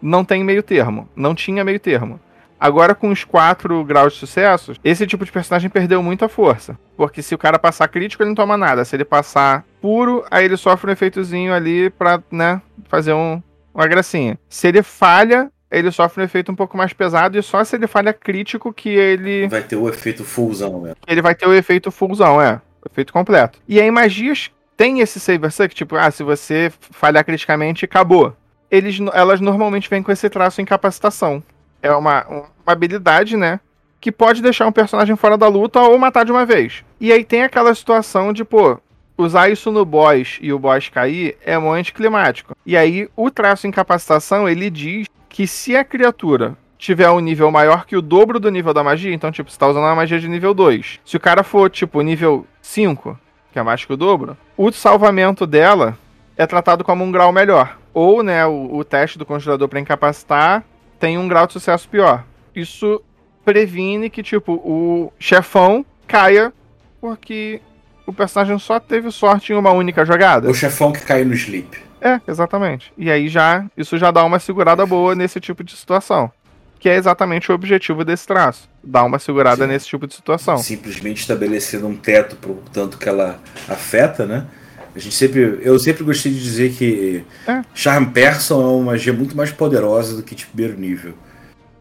Não 0.00 0.24
tem 0.24 0.42
meio 0.42 0.62
termo. 0.62 1.08
Não 1.14 1.34
tinha 1.34 1.64
meio 1.64 1.78
termo. 1.78 2.20
Agora, 2.62 2.94
com 2.94 3.10
os 3.10 3.24
quatro 3.24 3.82
graus 3.84 4.12
de 4.12 4.20
sucesso, 4.20 4.74
esse 4.84 5.04
tipo 5.04 5.24
de 5.24 5.32
personagem 5.32 5.68
perdeu 5.68 6.00
muita 6.00 6.28
força. 6.28 6.78
Porque 6.96 7.20
se 7.20 7.34
o 7.34 7.38
cara 7.38 7.58
passar 7.58 7.88
crítico, 7.88 8.22
ele 8.22 8.30
não 8.30 8.36
toma 8.36 8.56
nada. 8.56 8.84
Se 8.84 8.94
ele 8.94 9.04
passar 9.04 9.64
puro, 9.80 10.24
aí 10.30 10.44
ele 10.44 10.56
sofre 10.56 10.88
um 10.88 10.92
efeitozinho 10.92 11.52
ali 11.52 11.90
pra, 11.90 12.22
né, 12.30 12.62
fazer 12.88 13.14
um, 13.14 13.42
uma 13.74 13.88
gracinha. 13.88 14.38
Se 14.48 14.68
ele 14.68 14.80
falha, 14.80 15.50
ele 15.72 15.90
sofre 15.90 16.22
um 16.22 16.24
efeito 16.24 16.52
um 16.52 16.54
pouco 16.54 16.76
mais 16.76 16.92
pesado. 16.92 17.36
E 17.36 17.42
só 17.42 17.64
se 17.64 17.74
ele 17.74 17.88
falha 17.88 18.12
crítico 18.12 18.72
que 18.72 18.90
ele 18.90 19.48
Vai 19.48 19.64
ter 19.64 19.74
o 19.74 19.88
efeito 19.88 20.22
fullzão, 20.22 20.82
né? 20.82 20.94
ele 21.08 21.20
vai 21.20 21.34
ter 21.34 21.48
o 21.48 21.52
efeito 21.52 21.90
fullzão, 21.90 22.40
é. 22.40 22.60
O 22.80 22.88
efeito 22.88 23.12
completo. 23.12 23.58
E 23.66 23.80
aí, 23.80 23.90
magias 23.90 24.52
tem 24.76 25.00
esse 25.00 25.18
saver 25.18 25.50
suck, 25.50 25.74
tipo, 25.74 25.96
ah, 25.96 26.12
se 26.12 26.22
você 26.22 26.72
falhar 26.78 27.24
criticamente, 27.24 27.84
acabou. 27.84 28.36
Eles, 28.70 28.98
elas 29.12 29.40
normalmente 29.40 29.90
vêm 29.90 30.00
com 30.00 30.12
esse 30.12 30.30
traço 30.30 30.60
incapacitação. 30.62 31.42
É 31.82 31.90
uma, 31.90 32.24
uma 32.26 32.46
habilidade, 32.66 33.36
né? 33.36 33.60
Que 34.00 34.12
pode 34.12 34.40
deixar 34.40 34.66
um 34.66 34.72
personagem 34.72 35.16
fora 35.16 35.36
da 35.36 35.48
luta 35.48 35.80
ou 35.80 35.98
matar 35.98 36.24
de 36.24 36.32
uma 36.32 36.46
vez. 36.46 36.84
E 37.00 37.12
aí 37.12 37.24
tem 37.24 37.42
aquela 37.42 37.74
situação 37.74 38.32
de, 38.32 38.44
pô, 38.44 38.78
usar 39.16 39.48
isso 39.48 39.70
no 39.70 39.84
boss 39.84 40.38
e 40.40 40.52
o 40.52 40.58
boss 40.58 40.88
cair 40.88 41.36
é 41.44 41.58
muito 41.58 41.74
anticlimático. 41.74 42.54
E 42.64 42.76
aí 42.76 43.08
o 43.16 43.30
traço 43.30 43.66
incapacitação, 43.66 44.48
ele 44.48 44.70
diz 44.70 45.06
que 45.28 45.46
se 45.46 45.76
a 45.76 45.84
criatura 45.84 46.56
tiver 46.78 47.08
um 47.10 47.20
nível 47.20 47.50
maior 47.50 47.86
que 47.86 47.96
o 47.96 48.02
dobro 48.02 48.40
do 48.40 48.50
nível 48.50 48.74
da 48.74 48.82
magia, 48.82 49.14
então, 49.14 49.30
tipo, 49.30 49.50
você 49.50 49.58
tá 49.58 49.68
usando 49.68 49.84
uma 49.84 49.94
magia 49.94 50.18
de 50.18 50.28
nível 50.28 50.52
2. 50.52 51.00
Se 51.04 51.16
o 51.16 51.20
cara 51.20 51.44
for, 51.44 51.70
tipo, 51.70 52.00
nível 52.02 52.44
5, 52.60 53.16
que 53.52 53.58
é 53.58 53.62
mais 53.62 53.84
que 53.84 53.92
o 53.92 53.96
dobro, 53.96 54.36
o 54.56 54.72
salvamento 54.72 55.46
dela 55.46 55.96
é 56.36 56.44
tratado 56.44 56.82
como 56.82 57.04
um 57.04 57.12
grau 57.12 57.32
melhor. 57.32 57.78
Ou, 57.94 58.22
né, 58.22 58.44
o, 58.46 58.74
o 58.74 58.84
teste 58.84 59.16
do 59.16 59.24
conjurador 59.24 59.68
para 59.68 59.78
incapacitar 59.78 60.64
tem 61.02 61.18
um 61.18 61.26
grau 61.26 61.48
de 61.48 61.54
sucesso 61.54 61.88
pior. 61.88 62.24
Isso 62.54 63.02
previne 63.44 64.08
que, 64.08 64.22
tipo, 64.22 64.52
o 64.52 65.12
chefão 65.18 65.84
caia 66.06 66.52
porque 67.00 67.60
o 68.06 68.12
personagem 68.12 68.56
só 68.60 68.78
teve 68.78 69.10
sorte 69.10 69.52
em 69.52 69.56
uma 69.56 69.72
única 69.72 70.04
jogada. 70.04 70.48
O 70.48 70.54
chefão 70.54 70.92
que 70.92 71.00
caiu 71.00 71.26
no 71.26 71.34
sleep. 71.34 71.76
É, 72.00 72.20
exatamente. 72.28 72.92
E 72.96 73.10
aí 73.10 73.28
já 73.28 73.64
isso 73.76 73.98
já 73.98 74.12
dá 74.12 74.22
uma 74.22 74.38
segurada 74.38 74.86
boa 74.86 75.16
nesse 75.16 75.40
tipo 75.40 75.64
de 75.64 75.76
situação. 75.76 76.30
Que 76.78 76.88
é 76.88 76.94
exatamente 76.94 77.50
o 77.50 77.54
objetivo 77.56 78.04
desse 78.04 78.24
traço. 78.24 78.70
Dar 78.82 79.02
uma 79.02 79.18
segurada 79.18 79.64
Sim. 79.64 79.72
nesse 79.72 79.88
tipo 79.88 80.06
de 80.06 80.14
situação. 80.14 80.58
Simplesmente 80.58 81.22
estabelecendo 81.22 81.88
um 81.88 81.96
teto 81.96 82.36
pro 82.36 82.62
tanto 82.72 82.96
que 82.96 83.08
ela 83.08 83.40
afeta, 83.68 84.24
né? 84.24 84.46
A 84.94 84.98
gente 84.98 85.14
sempre, 85.14 85.60
eu 85.62 85.78
sempre 85.78 86.04
gostei 86.04 86.30
de 86.32 86.42
dizer 86.42 86.72
que 86.72 87.24
É. 87.46 87.62
Charm 87.74 88.06
Person 88.10 88.62
é 88.62 88.66
uma 88.66 88.92
magia 88.92 89.12
muito 89.12 89.36
mais 89.36 89.50
poderosa 89.50 90.16
do 90.16 90.22
que 90.22 90.34
de 90.34 90.46
primeiro 90.46 90.78
nível. 90.78 91.14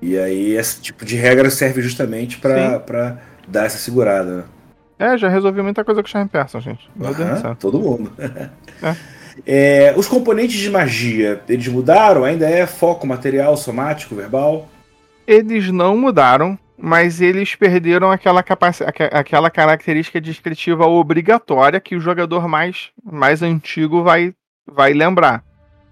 E 0.02 0.18
aí 0.18 0.56
esse 0.56 0.82
tipo 0.82 1.06
de 1.06 1.16
regra 1.16 1.50
serve 1.50 1.82
justamente 1.82 2.38
pra 2.38 2.80
pra 2.80 3.18
dar 3.48 3.66
essa 3.66 3.78
segurada. 3.78 4.38
né? 4.38 4.44
É, 4.98 5.18
já 5.18 5.28
resolvi 5.30 5.62
muita 5.62 5.84
coisa 5.84 6.02
com 6.02 6.08
Charm 6.08 6.28
Person, 6.28 6.60
gente. 6.62 6.90
Meu 6.96 7.14
Deus 7.14 7.30
do 7.30 7.42
céu. 7.42 7.56
todo 7.60 7.80
mundo. 7.80 8.12
É, 9.48 9.94
os 9.96 10.08
componentes 10.08 10.60
de 10.60 10.70
magia, 10.70 11.42
eles 11.48 11.68
mudaram? 11.68 12.24
Ainda 12.24 12.50
é 12.50 12.68
foco 12.68 13.08
material, 13.08 13.56
somático, 13.56 14.14
verbal? 14.14 14.68
Eles 15.26 15.72
não 15.72 15.96
mudaram, 15.96 16.60
mas 16.82 17.22
eles 17.22 17.54
perderam 17.56 18.10
aquela, 18.12 18.40
aque- 18.42 19.10
aquela 19.12 19.50
característica 19.52 20.20
descritiva 20.20 20.86
obrigatória 20.88 21.80
que 21.80 21.96
o 21.96 22.00
jogador 22.00 22.48
mais, 22.48 22.90
mais 23.04 23.44
antigo 23.44 24.04
vai, 24.04 24.34
vai 24.66 24.94
lembrar. 24.94 25.44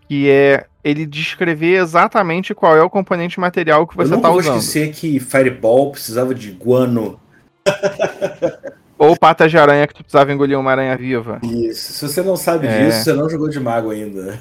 Que 0.08 0.30
é 0.30 0.66
ele 0.84 1.06
descrever 1.06 1.76
exatamente 1.80 2.56
qual 2.56 2.76
é 2.76 2.82
o 2.82 2.90
componente 2.90 3.40
material 3.40 3.86
que 3.86 3.94
eu 4.00 4.06
você 4.08 4.16
está 4.16 4.30
vou 4.30 4.40
usando. 4.40 4.58
esquecer 4.60 4.92
que 4.92 5.20
Fireball 5.20 5.92
precisava 5.92 6.34
de 6.34 6.50
guano. 6.52 7.20
Ou 8.98 9.16
pata 9.16 9.48
de 9.48 9.58
aranha 9.58 9.88
que 9.88 9.94
tu 9.94 10.04
precisava 10.04 10.34
engolir 10.34 10.60
uma 10.60 10.72
aranha 10.72 10.98
viva. 10.98 11.40
Isso. 11.44 11.94
Se 11.94 12.08
você 12.08 12.22
não 12.22 12.36
sabe 12.36 12.68
É. 12.68 12.86
disso, 12.86 13.04
você 13.04 13.14
não 13.14 13.30
jogou 13.30 13.48
de 13.48 13.60
mago 13.60 13.92
ainda. 13.92 14.40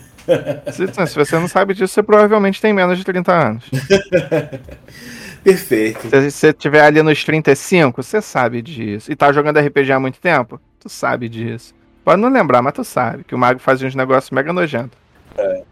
Se, 0.73 0.87
se, 1.07 1.15
você 1.15 1.39
não 1.39 1.49
sabe 1.49 1.75
disso, 1.75 1.93
você 1.95 2.03
provavelmente 2.03 2.61
tem 2.61 2.73
menos 2.73 2.99
de 2.99 3.05
30 3.05 3.33
anos. 3.33 3.65
Perfeito. 5.43 6.09
Se 6.09 6.31
você 6.31 6.49
estiver 6.49 6.83
ali 6.83 7.03
nos 7.03 7.25
35, 7.25 8.03
você 8.03 8.21
sabe 8.21 8.63
disso. 8.63 9.11
E 9.11 9.17
tá 9.17 9.33
jogando 9.33 9.59
RPG 9.59 9.93
há 9.93 10.01
muito 10.01 10.21
tempo? 10.21 10.61
Tu 10.81 10.89
sabe 10.89 11.29
disso. 11.29 11.75
Pode 12.05 12.21
não 12.23 12.29
lembrar, 12.29 12.63
mas 12.63 12.73
tu 12.73 12.85
sabe 12.85 13.25
que 13.25 13.35
o 13.35 13.39
mago 13.39 13.59
fazia 13.59 13.87
uns 13.87 13.95
negócios 13.95 14.31
mega 14.31 14.53
nojentos. 14.53 14.99
É. 15.37 15.63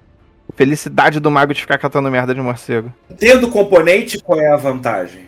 Felicidade 0.55 1.21
do 1.21 1.31
mago 1.31 1.53
de 1.53 1.61
ficar 1.61 1.79
catando 1.79 2.11
merda 2.11 2.35
de 2.35 2.41
morcego. 2.41 2.93
Tendo 3.19 3.49
componente, 3.49 4.19
qual 4.23 4.41
é 4.41 4.49
a 4.49 4.57
vantagem? 4.57 5.27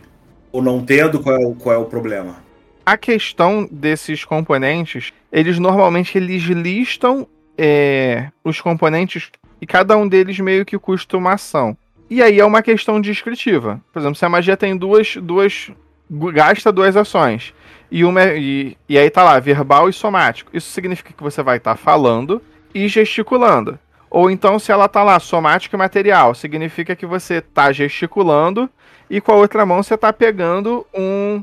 Ou 0.53 0.63
não 0.63 0.85
tendo, 0.85 1.21
qual 1.21 1.37
é 1.37 1.47
o, 1.47 1.55
qual 1.55 1.75
é 1.75 1.79
o 1.79 1.85
problema? 1.85 2.37
A 2.85 2.97
questão 2.97 3.69
desses 3.71 4.25
componentes, 4.25 5.13
eles 5.31 5.59
normalmente 5.59 6.17
eles 6.17 6.43
listam 6.43 7.27
é, 7.57 8.29
os 8.43 8.61
componentes 8.61 9.31
e 9.61 9.67
cada 9.67 9.97
um 9.97 10.09
deles 10.09 10.39
meio 10.39 10.65
que 10.65 10.79
custa 10.79 11.17
uma 11.17 11.35
ação. 11.35 11.77
E 12.11 12.23
aí 12.23 12.41
é 12.41 12.45
uma 12.45 12.63
questão 12.63 13.01
descritiva. 13.01 13.81
Por 13.93 13.99
exemplo, 13.99 14.17
se 14.17 14.25
a 14.25 14.29
magia 14.29 14.57
tem 14.57 14.77
duas. 14.77 15.17
duas 15.17 15.71
gasta 16.11 16.73
duas 16.73 16.97
ações. 16.97 17.55
E, 17.91 18.05
uma, 18.05 18.25
e, 18.25 18.77
e 18.89 18.99
aí 18.99 19.11
tá 19.11 19.23
lá, 19.23 19.39
verbal 19.39 19.89
e 19.89 19.93
somático. 19.93 20.51
Isso 20.55 20.71
significa 20.71 21.13
que 21.13 21.23
você 21.23 21.43
vai 21.43 21.59
estar 21.59 21.75
tá 21.75 21.77
falando 21.77 22.41
e 22.75 22.89
gesticulando. 22.89 23.79
Ou 24.11 24.31
então, 24.31 24.59
se 24.59 24.73
ela 24.73 24.89
tá 24.89 25.03
lá, 25.03 25.21
somático 25.21 25.77
e 25.77 25.79
material, 25.79 26.35
significa 26.35 26.97
que 26.97 27.05
você 27.05 27.41
tá 27.41 27.71
gesticulando 27.73 28.71
e 29.11 29.21
com 29.21 29.33
a 29.33 29.37
outra 29.37 29.67
mão 29.67 29.83
você 29.83 29.97
tá 29.97 30.13
pegando 30.13 30.87
um, 30.95 31.43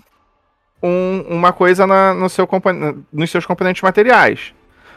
um 0.82 1.26
uma 1.30 1.54
coisa 1.54 1.86
na, 1.86 2.14
no 2.14 2.28
seu, 2.28 2.48
nos 3.14 3.30
seus 3.30 3.46
componentes 3.46 3.84
materiais. 3.84 4.54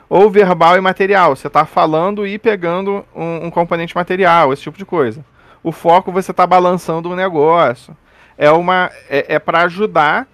Ou 0.08 0.30
verbal 0.30 0.76
e 0.76 0.80
material, 0.80 1.36
você 1.36 1.50
tá 1.50 1.66
falando 1.66 2.26
e 2.26 2.38
pegando 2.38 3.04
um, 3.14 3.46
um 3.46 3.50
componente 3.50 3.94
material, 3.94 4.52
esse 4.52 4.62
tipo 4.62 4.78
de 4.78 4.86
coisa. 4.86 5.22
O 5.68 5.72
foco 5.72 6.10
você 6.10 6.32
tá 6.32 6.46
balançando 6.46 7.10
um 7.10 7.14
negócio. 7.14 7.94
É 8.38 8.50
uma 8.50 8.90
é, 9.10 9.34
é 9.34 9.38
para 9.38 9.64
ajudar 9.64 10.26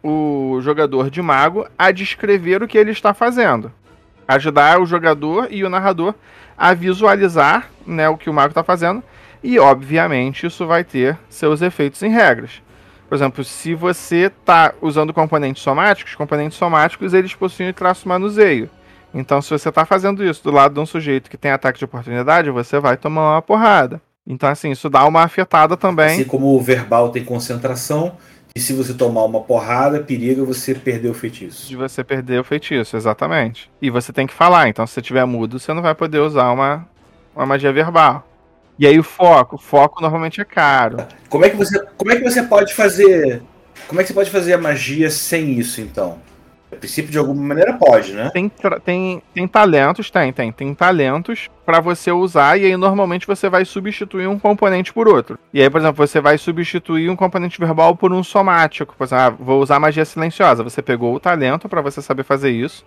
o 0.00 0.60
jogador 0.60 1.10
de 1.10 1.20
mago 1.20 1.66
a 1.76 1.90
descrever 1.90 2.62
o 2.62 2.68
que 2.68 2.78
ele 2.78 2.92
está 2.92 3.12
fazendo. 3.12 3.72
Ajudar 4.28 4.80
o 4.80 4.86
jogador 4.86 5.48
e 5.50 5.64
o 5.64 5.68
narrador 5.68 6.14
a 6.56 6.74
visualizar 6.74 7.68
né, 7.84 8.08
o 8.08 8.16
que 8.16 8.30
o 8.30 8.32
mago 8.32 8.50
está 8.50 8.62
fazendo. 8.62 9.02
E, 9.42 9.58
obviamente, 9.58 10.46
isso 10.46 10.64
vai 10.64 10.84
ter 10.84 11.18
seus 11.28 11.60
efeitos 11.60 12.00
em 12.04 12.10
regras. 12.10 12.62
Por 13.08 13.16
exemplo, 13.16 13.42
se 13.42 13.74
você 13.74 14.26
está 14.26 14.72
usando 14.80 15.12
componentes 15.12 15.60
somáticos, 15.60 16.14
componentes 16.14 16.56
somáticos 16.56 17.14
eles 17.14 17.34
possuem 17.34 17.72
traço 17.72 18.08
manuseio. 18.08 18.70
Então, 19.12 19.42
se 19.42 19.50
você 19.50 19.70
está 19.70 19.84
fazendo 19.84 20.24
isso 20.24 20.44
do 20.44 20.52
lado 20.52 20.74
de 20.74 20.78
um 20.78 20.86
sujeito 20.86 21.28
que 21.28 21.36
tem 21.36 21.50
ataque 21.50 21.80
de 21.80 21.84
oportunidade, 21.84 22.48
você 22.48 22.78
vai 22.78 22.96
tomar 22.96 23.32
uma 23.32 23.42
porrada. 23.42 24.00
Então, 24.28 24.50
assim, 24.50 24.70
isso 24.70 24.90
dá 24.90 25.06
uma 25.06 25.22
afetada 25.22 25.74
também. 25.74 26.20
Assim 26.20 26.24
como 26.24 26.54
o 26.54 26.60
verbal 26.60 27.08
tem 27.08 27.24
concentração, 27.24 28.12
e 28.54 28.60
se 28.60 28.74
você 28.74 28.92
tomar 28.92 29.24
uma 29.24 29.40
porrada, 29.40 30.00
periga 30.00 30.44
você 30.44 30.74
perder 30.74 31.08
o 31.08 31.14
feitiço. 31.14 31.66
De 31.66 31.74
você 31.74 32.04
perder 32.04 32.38
o 32.38 32.44
feitiço, 32.44 32.94
exatamente. 32.94 33.70
E 33.80 33.88
você 33.88 34.12
tem 34.12 34.26
que 34.26 34.34
falar, 34.34 34.68
então 34.68 34.86
se 34.86 34.92
você 34.92 35.00
tiver 35.00 35.24
mudo, 35.24 35.58
você 35.58 35.72
não 35.72 35.80
vai 35.80 35.94
poder 35.94 36.18
usar 36.18 36.50
uma, 36.50 36.86
uma 37.34 37.46
magia 37.46 37.72
verbal. 37.72 38.28
E 38.78 38.86
aí 38.86 38.98
o 38.98 39.02
foco, 39.02 39.56
o 39.56 39.58
foco 39.58 40.00
normalmente 40.02 40.40
é 40.42 40.44
caro. 40.44 40.98
Como 41.30 41.44
é 41.46 41.50
que 41.50 41.56
você, 41.56 41.82
como 41.96 42.12
é 42.12 42.16
que 42.16 42.22
você 42.22 42.42
pode 42.42 42.74
fazer? 42.74 43.42
Como 43.86 43.98
é 43.98 44.04
que 44.04 44.08
você 44.08 44.14
pode 44.14 44.30
fazer 44.30 44.52
a 44.52 44.58
magia 44.58 45.10
sem 45.10 45.58
isso, 45.58 45.80
então? 45.80 46.18
A 46.70 46.76
princípio, 46.76 47.10
de 47.10 47.18
alguma 47.18 47.42
maneira, 47.42 47.72
pode, 47.74 48.12
né? 48.12 48.30
Tem, 48.30 48.50
tem, 48.84 49.22
tem 49.34 49.48
talentos, 49.48 50.10
tem, 50.10 50.32
tem. 50.32 50.52
Tem 50.52 50.74
talentos 50.74 51.48
para 51.64 51.80
você 51.80 52.12
usar, 52.12 52.58
e 52.58 52.66
aí 52.66 52.76
normalmente 52.76 53.26
você 53.26 53.48
vai 53.48 53.64
substituir 53.64 54.26
um 54.26 54.38
componente 54.38 54.92
por 54.92 55.08
outro. 55.08 55.38
E 55.52 55.62
aí, 55.62 55.70
por 55.70 55.80
exemplo, 55.80 56.06
você 56.06 56.20
vai 56.20 56.36
substituir 56.36 57.08
um 57.08 57.16
componente 57.16 57.58
verbal 57.58 57.96
por 57.96 58.12
um 58.12 58.22
somático. 58.22 58.94
Por 58.96 59.04
exemplo, 59.04 59.24
ah, 59.24 59.30
vou 59.30 59.62
usar 59.62 59.80
magia 59.80 60.04
silenciosa. 60.04 60.62
Você 60.62 60.82
pegou 60.82 61.14
o 61.14 61.20
talento 61.20 61.68
para 61.68 61.80
você 61.80 62.02
saber 62.02 62.22
fazer 62.22 62.50
isso. 62.50 62.84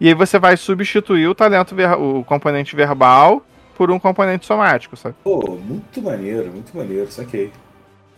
E 0.00 0.08
aí 0.08 0.14
você 0.14 0.38
vai 0.38 0.56
substituir 0.56 1.28
o 1.28 1.34
talento, 1.34 1.74
o 1.98 2.24
componente 2.24 2.74
verbal 2.74 3.44
por 3.76 3.90
um 3.90 3.98
componente 3.98 4.46
somático, 4.46 4.96
sabe? 4.96 5.14
Pô, 5.22 5.58
muito 5.58 6.02
maneiro, 6.02 6.50
muito 6.50 6.74
maneiro, 6.76 7.10
saquei. 7.10 7.52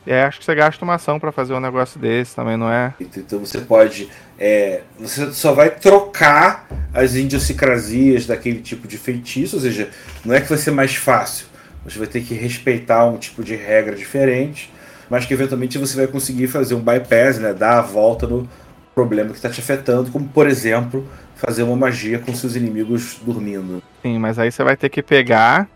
É, 0.07 0.25
acho 0.25 0.41
que 0.41 0.45
você 0.45 0.55
gasta 0.55 0.85
uma 0.85 0.95
ação 0.95 1.19
para 1.19 1.31
fazer 1.31 1.55
um 1.55 1.61
negócio 1.61 1.99
desse 1.99 2.35
também, 2.35 2.57
não 2.57 2.71
é? 2.71 2.93
Então 3.01 3.39
você 3.39 3.61
pode. 3.61 4.09
É, 4.39 4.81
você 4.99 5.33
só 5.33 5.53
vai 5.53 5.71
trocar 5.71 6.67
as 6.93 7.15
idiosincrasias 7.15 8.27
daquele 8.27 8.61
tipo 8.61 8.89
de 8.89 8.99
feitiço, 8.99 9.57
ou 9.57 9.63
seja, 9.63 9.91
não 10.25 10.35
é 10.35 10.41
que 10.41 10.49
vai 10.49 10.59
ser 10.59 10.73
mais 10.73 10.97
fácil. 10.97 11.47
Você 11.85 11.99
vai 11.99 12.09
ter 12.09 12.23
que 12.23 12.35
respeitar 12.35 13.05
um 13.07 13.17
tipo 13.17 13.43
de 13.43 13.55
regra 13.55 13.95
diferente, 13.95 14.73
mas 15.09 15.25
que 15.25 15.35
eventualmente 15.35 15.79
você 15.79 15.97
vai 15.97 16.07
conseguir 16.07 16.49
fazer 16.49 16.75
um 16.75 16.81
bypass, 16.81 17.39
né? 17.39 17.53
Dar 17.53 17.79
a 17.79 17.83
volta 17.83 18.27
no 18.27 18.49
problema 18.95 19.31
que 19.31 19.37
está 19.37 19.49
te 19.49 19.61
afetando, 19.61 20.11
como 20.11 20.29
por 20.29 20.47
exemplo, 20.47 21.07
fazer 21.35 21.63
uma 21.63 21.77
magia 21.77 22.19
com 22.19 22.35
seus 22.35 22.55
inimigos 22.55 23.19
dormindo. 23.23 23.83
Sim, 24.03 24.19
mas 24.19 24.39
aí 24.39 24.51
você 24.51 24.63
vai 24.63 24.77
ter 24.77 24.89
que 24.89 25.03
pegar 25.03 25.69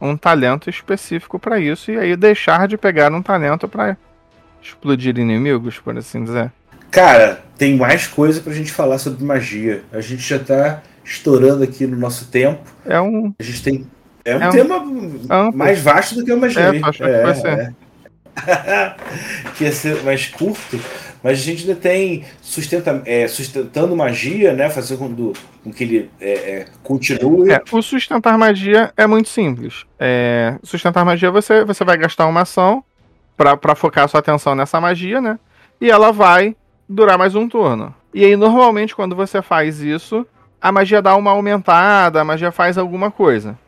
um 0.00 0.16
talento 0.16 0.70
específico 0.70 1.38
para 1.38 1.60
isso 1.60 1.90
e 1.90 1.98
aí 1.98 2.16
deixar 2.16 2.66
de 2.66 2.78
pegar 2.78 3.12
um 3.12 3.22
talento 3.22 3.68
para 3.68 3.96
explodir 4.62 5.18
inimigos, 5.18 5.78
por 5.78 5.96
assim 5.96 6.24
dizer. 6.24 6.50
Cara, 6.90 7.42
tem 7.56 7.76
mais 7.76 8.06
coisa 8.06 8.40
pra 8.40 8.52
gente 8.52 8.72
falar 8.72 8.98
sobre 8.98 9.24
magia. 9.24 9.82
A 9.92 10.00
gente 10.00 10.22
já 10.22 10.38
tá 10.38 10.82
estourando 11.04 11.62
aqui 11.62 11.86
no 11.86 11.96
nosso 11.96 12.26
tempo. 12.26 12.62
É 12.84 13.00
um. 13.00 13.32
A 13.38 13.42
gente 13.42 13.62
tem. 13.62 13.86
É 14.24 14.36
um 14.36 14.42
é 14.42 14.50
tema 14.50 14.78
um... 14.78 15.52
mais 15.54 15.80
vasto 15.80 16.16
do 16.16 16.24
que 16.24 16.32
a 16.32 16.36
magia. 16.36 16.62
É, 16.62 16.80
acho 16.82 17.04
é, 17.04 17.16
que 17.16 17.22
vai 17.22 17.34
ser. 17.34 17.48
É. 17.48 17.74
que 19.56 19.64
ia 19.64 19.72
ser 19.72 20.02
mais 20.02 20.26
curto, 20.28 20.80
mas 21.22 21.38
a 21.38 21.42
gente 21.42 21.62
ainda 21.62 21.78
tem 21.78 22.24
sustenta, 22.40 23.02
é, 23.04 23.28
sustentando 23.28 23.94
magia, 23.94 24.52
né? 24.52 24.70
Fazendo 24.70 24.98
com, 24.98 25.12
do, 25.12 25.32
com 25.62 25.72
que 25.72 25.84
ele 25.84 26.10
é, 26.20 26.32
é, 26.32 26.66
continue. 26.82 27.50
É, 27.50 27.62
o 27.70 27.82
sustentar 27.82 28.36
magia 28.38 28.92
é 28.96 29.06
muito 29.06 29.28
simples. 29.28 29.84
É, 29.98 30.56
sustentar 30.62 31.04
magia, 31.04 31.30
você, 31.30 31.64
você 31.64 31.84
vai 31.84 31.96
gastar 31.96 32.26
uma 32.26 32.42
ação 32.42 32.82
para 33.36 33.74
focar 33.74 34.08
sua 34.08 34.20
atenção 34.20 34.54
nessa 34.54 34.80
magia, 34.80 35.20
né? 35.20 35.38
E 35.80 35.90
ela 35.90 36.12
vai 36.12 36.56
durar 36.88 37.16
mais 37.16 37.34
um 37.34 37.48
turno. 37.48 37.94
E 38.12 38.24
aí, 38.24 38.36
normalmente, 38.36 38.94
quando 38.94 39.14
você 39.14 39.40
faz 39.40 39.80
isso, 39.80 40.26
a 40.60 40.70
magia 40.72 41.00
dá 41.00 41.16
uma 41.16 41.30
aumentada, 41.30 42.20
a 42.20 42.24
magia 42.24 42.50
faz 42.50 42.76
alguma 42.76 43.10
coisa. 43.10 43.58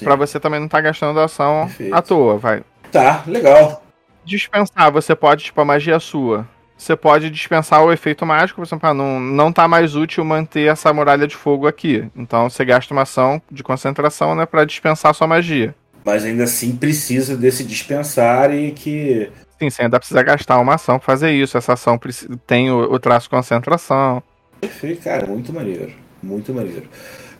para 0.00 0.16
você 0.16 0.38
também 0.38 0.60
não 0.60 0.66
estar 0.66 0.78
tá 0.78 0.82
gastando 0.82 1.20
ação 1.20 1.66
Perfeito. 1.66 1.94
à 1.94 2.02
toa, 2.02 2.36
vai. 2.36 2.62
Tá, 2.92 3.22
legal 3.26 3.86
dispensar, 4.26 4.90
você 4.90 5.14
pode, 5.14 5.44
tipo, 5.44 5.60
a 5.60 5.64
magia 5.64 5.94
é 5.94 6.00
sua. 6.00 6.46
Você 6.76 6.94
pode 6.94 7.30
dispensar 7.30 7.82
o 7.82 7.92
efeito 7.92 8.26
mágico, 8.26 8.60
por 8.60 8.66
exemplo, 8.66 8.88
ah, 8.88 8.94
não, 8.94 9.18
não 9.18 9.52
tá 9.52 9.66
mais 9.66 9.96
útil 9.96 10.24
manter 10.24 10.70
essa 10.70 10.92
muralha 10.92 11.26
de 11.26 11.34
fogo 11.34 11.66
aqui. 11.66 12.08
Então 12.14 12.50
você 12.50 12.64
gasta 12.64 12.92
uma 12.92 13.02
ação 13.02 13.40
de 13.50 13.62
concentração, 13.62 14.34
né, 14.34 14.44
para 14.44 14.64
dispensar 14.64 15.14
sua 15.14 15.26
magia. 15.26 15.74
Mas 16.04 16.24
ainda 16.24 16.44
assim 16.44 16.76
precisa 16.76 17.36
desse 17.36 17.64
dispensar 17.64 18.54
e 18.54 18.70
que. 18.72 19.30
Sim, 19.58 19.70
você 19.70 19.82
ainda 19.82 19.98
precisa 19.98 20.22
gastar 20.22 20.60
uma 20.60 20.74
ação 20.74 20.98
pra 20.98 21.06
fazer 21.06 21.32
isso. 21.32 21.56
Essa 21.56 21.72
ação 21.72 21.98
tem 22.46 22.70
o, 22.70 22.92
o 22.92 22.98
traço 22.98 23.28
concentração. 23.28 24.22
Perfeito, 24.60 25.02
cara, 25.02 25.26
muito 25.26 25.52
maneiro. 25.52 25.92
Muito 26.22 26.54
maneiro. 26.54 26.84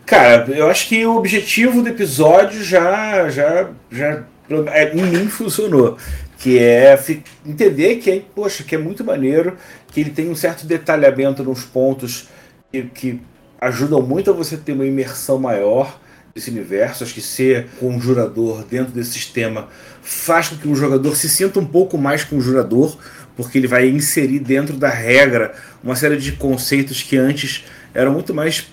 Cara, 0.05 0.45
eu 0.49 0.69
acho 0.69 0.87
que 0.87 1.05
o 1.05 1.17
objetivo 1.17 1.81
do 1.81 1.89
episódio 1.89 2.63
já, 2.63 3.29
já, 3.29 3.69
já 3.91 4.23
em 4.49 5.03
mim 5.03 5.27
funcionou 5.27 5.97
que 6.37 6.59
é 6.59 6.97
entender 7.45 7.95
que 7.95 8.11
é, 8.11 8.21
poxa, 8.35 8.63
que 8.63 8.75
é 8.75 8.77
muito 8.77 9.03
maneiro, 9.03 9.57
que 9.87 9.99
ele 9.99 10.11
tem 10.11 10.29
um 10.29 10.35
certo 10.35 10.65
detalhamento 10.65 11.43
nos 11.43 11.63
pontos 11.63 12.29
que, 12.71 12.83
que 12.83 13.21
ajudam 13.59 14.01
muito 14.01 14.29
a 14.29 14.33
você 14.33 14.55
ter 14.55 14.73
uma 14.73 14.85
imersão 14.85 15.39
maior 15.39 15.99
desse 16.33 16.51
universo. 16.51 17.03
Acho 17.03 17.13
que 17.13 17.21
ser 17.21 17.67
conjurador 17.79 18.63
dentro 18.63 18.93
desse 18.93 19.13
sistema 19.13 19.67
faz 20.01 20.49
com 20.49 20.57
que 20.57 20.67
o 20.67 20.75
jogador 20.75 21.15
se 21.15 21.27
sinta 21.27 21.59
um 21.59 21.65
pouco 21.65 21.97
mais 21.97 22.23
conjurador, 22.23 22.97
porque 23.35 23.57
ele 23.57 23.67
vai 23.67 23.89
inserir 23.89 24.39
dentro 24.39 24.77
da 24.77 24.89
regra 24.89 25.55
uma 25.83 25.95
série 25.95 26.17
de 26.17 26.33
conceitos 26.33 27.01
que 27.01 27.17
antes 27.17 27.65
eram 27.93 28.13
muito 28.13 28.33
mais, 28.33 28.67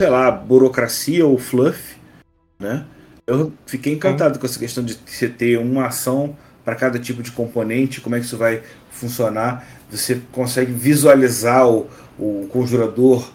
sei 0.00 0.08
lá, 0.08 0.30
burocracia 0.30 1.26
ou 1.26 1.36
fluff, 1.36 1.96
né? 2.60 2.84
Eu 3.26 3.52
fiquei 3.66 3.92
encantado 3.92 4.38
com 4.38 4.46
essa 4.46 4.58
questão 4.58 4.84
de 4.84 4.98
você 5.06 5.28
ter 5.28 5.58
uma 5.58 5.86
ação 5.86 6.36
para 6.64 6.74
cada 6.74 6.98
tipo 6.98 7.22
de 7.22 7.30
componente, 7.30 8.00
como 8.00 8.16
é 8.16 8.18
que 8.18 8.26
isso 8.26 8.36
vai 8.36 8.62
funcionar. 8.90 9.66
Você 9.90 10.20
consegue 10.32 10.72
visualizar 10.72 11.68
o, 11.68 11.88
o 12.18 12.46
conjurador 12.50 13.30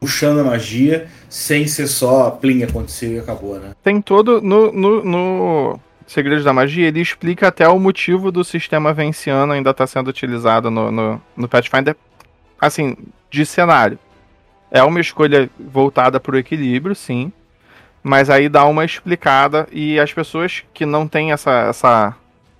puxando 0.00 0.40
a 0.40 0.44
magia 0.44 1.06
sem 1.28 1.66
ser 1.66 1.86
só 1.86 2.30
plim, 2.30 2.62
aconteceu 2.64 3.12
e 3.12 3.18
acabou, 3.20 3.58
né? 3.58 3.70
Tem 3.82 4.02
todo. 4.02 4.42
No, 4.42 4.72
no, 4.72 5.04
no 5.04 5.80
Segredos 6.06 6.44
da 6.44 6.52
Magia, 6.52 6.88
ele 6.88 7.00
explica 7.00 7.48
até 7.48 7.68
o 7.68 7.78
motivo 7.78 8.32
do 8.32 8.42
sistema 8.42 8.92
venciano 8.92 9.52
ainda 9.52 9.70
estar 9.70 9.84
tá 9.84 9.86
sendo 9.86 10.08
utilizado 10.08 10.70
no, 10.70 10.90
no, 10.90 11.22
no 11.36 11.48
Pathfinder, 11.48 11.96
assim, 12.60 12.96
de 13.30 13.46
cenário. 13.46 13.98
É 14.70 14.82
uma 14.82 15.00
escolha 15.00 15.48
voltada 15.58 16.18
para 16.18 16.34
o 16.34 16.38
equilíbrio, 16.38 16.94
sim. 16.94 17.32
Mas 18.02 18.28
aí 18.28 18.48
dá 18.48 18.64
uma 18.66 18.84
explicada 18.84 19.68
e 19.70 19.98
as 20.00 20.12
pessoas 20.12 20.64
que 20.74 20.84
não 20.84 21.06
têm 21.06 21.32
essa, 21.32 21.68
essa, 21.68 22.16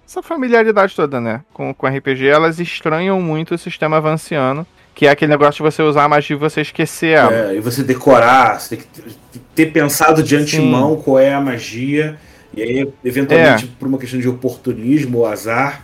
essa 0.06 0.22
familiaridade 0.22 0.94
toda, 0.94 1.20
né, 1.20 1.40
com, 1.52 1.74
com 1.74 1.86
RPG, 1.86 2.26
elas 2.26 2.60
estranham 2.60 3.20
muito 3.20 3.54
o 3.54 3.58
sistema 3.58 3.96
avanciano, 3.96 4.66
que 4.94 5.06
é 5.06 5.10
aquele 5.10 5.32
negócio 5.32 5.64
de 5.64 5.70
você 5.70 5.82
usar 5.82 6.04
a 6.04 6.08
magia 6.08 6.36
e 6.36 6.38
você 6.38 6.60
esquecer 6.60 7.16
ela. 7.16 7.50
É, 7.50 7.56
e 7.56 7.60
você 7.60 7.82
decorar, 7.82 8.60
você 8.60 8.76
tem 8.76 8.86
que 8.86 9.38
ter 9.54 9.66
pensado 9.72 10.22
de 10.22 10.36
antemão 10.36 10.96
Sim. 10.96 11.02
qual 11.02 11.18
é 11.18 11.34
a 11.34 11.40
magia, 11.40 12.16
e 12.54 12.62
aí, 12.62 12.92
eventualmente, 13.04 13.64
é. 13.64 13.68
por 13.78 13.88
uma 13.88 13.98
questão 13.98 14.20
de 14.20 14.28
oportunismo 14.28 15.18
ou 15.18 15.26
azar, 15.26 15.82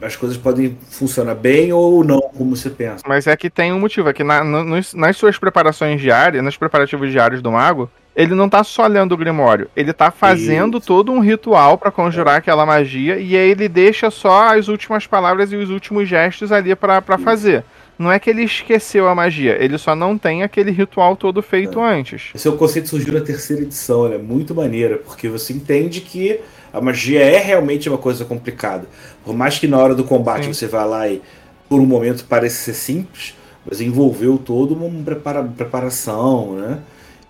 as 0.00 0.16
coisas 0.16 0.36
podem 0.36 0.76
funcionar 0.90 1.34
bem 1.34 1.72
ou 1.72 2.04
não, 2.04 2.20
como 2.20 2.56
você 2.56 2.70
pensa. 2.70 3.02
Mas 3.06 3.26
é 3.26 3.36
que 3.36 3.48
tem 3.48 3.72
um 3.72 3.78
motivo, 3.78 4.08
é 4.08 4.12
que 4.12 4.24
na, 4.24 4.42
nos, 4.42 4.94
nas 4.94 5.16
suas 5.16 5.38
preparações 5.38 6.00
diárias, 6.00 6.42
nos 6.42 6.56
preparativos 6.56 7.10
diários 7.10 7.40
do 7.40 7.52
mago, 7.52 7.90
ele 8.20 8.34
não 8.34 8.48
tá 8.48 8.62
só 8.62 8.86
lendo 8.86 9.12
o 9.12 9.16
Grimório, 9.16 9.70
ele 9.74 9.92
tá 9.92 10.10
fazendo 10.10 10.78
Isso. 10.78 10.86
todo 10.86 11.10
um 11.10 11.20
ritual 11.20 11.78
para 11.78 11.90
conjurar 11.90 12.34
é. 12.34 12.38
aquela 12.38 12.66
magia 12.66 13.18
e 13.18 13.34
aí 13.36 13.50
ele 13.50 13.68
deixa 13.68 14.10
só 14.10 14.54
as 14.54 14.68
últimas 14.68 15.06
palavras 15.06 15.52
e 15.52 15.56
os 15.56 15.70
últimos 15.70 16.08
gestos 16.08 16.52
ali 16.52 16.74
para 16.74 17.18
fazer. 17.18 17.64
Não 17.98 18.10
é 18.10 18.18
que 18.18 18.30
ele 18.30 18.42
esqueceu 18.42 19.08
a 19.08 19.14
magia, 19.14 19.56
ele 19.62 19.78
só 19.78 19.94
não 19.94 20.18
tem 20.18 20.42
aquele 20.42 20.70
ritual 20.70 21.16
todo 21.16 21.42
feito 21.42 21.80
é. 21.80 21.98
antes. 21.98 22.30
Esse 22.34 22.46
é 22.46 22.50
o 22.50 22.56
conceito 22.56 22.84
que 22.84 22.90
surgiu 22.90 23.14
na 23.14 23.20
terceira 23.20 23.62
edição, 23.62 24.10
é 24.12 24.18
muito 24.18 24.54
maneira, 24.54 24.98
porque 24.98 25.28
você 25.28 25.52
entende 25.52 26.00
que 26.00 26.40
a 26.72 26.80
magia 26.80 27.20
é 27.20 27.38
realmente 27.38 27.88
uma 27.88 27.98
coisa 27.98 28.24
complicada. 28.24 28.86
Por 29.24 29.34
mais 29.34 29.58
que 29.58 29.66
na 29.66 29.78
hora 29.78 29.94
do 29.94 30.04
combate 30.04 30.44
Sim. 30.44 30.52
você 30.52 30.66
vá 30.66 30.84
lá 30.84 31.08
e 31.08 31.22
por 31.68 31.80
um 31.80 31.86
momento 31.86 32.24
pareça 32.24 32.56
ser 32.56 32.74
simples, 32.74 33.34
mas 33.64 33.80
envolveu 33.80 34.38
todo 34.38 34.74
uma 34.74 35.04
prepara 35.04 35.42
preparação, 35.42 36.54
né? 36.54 36.78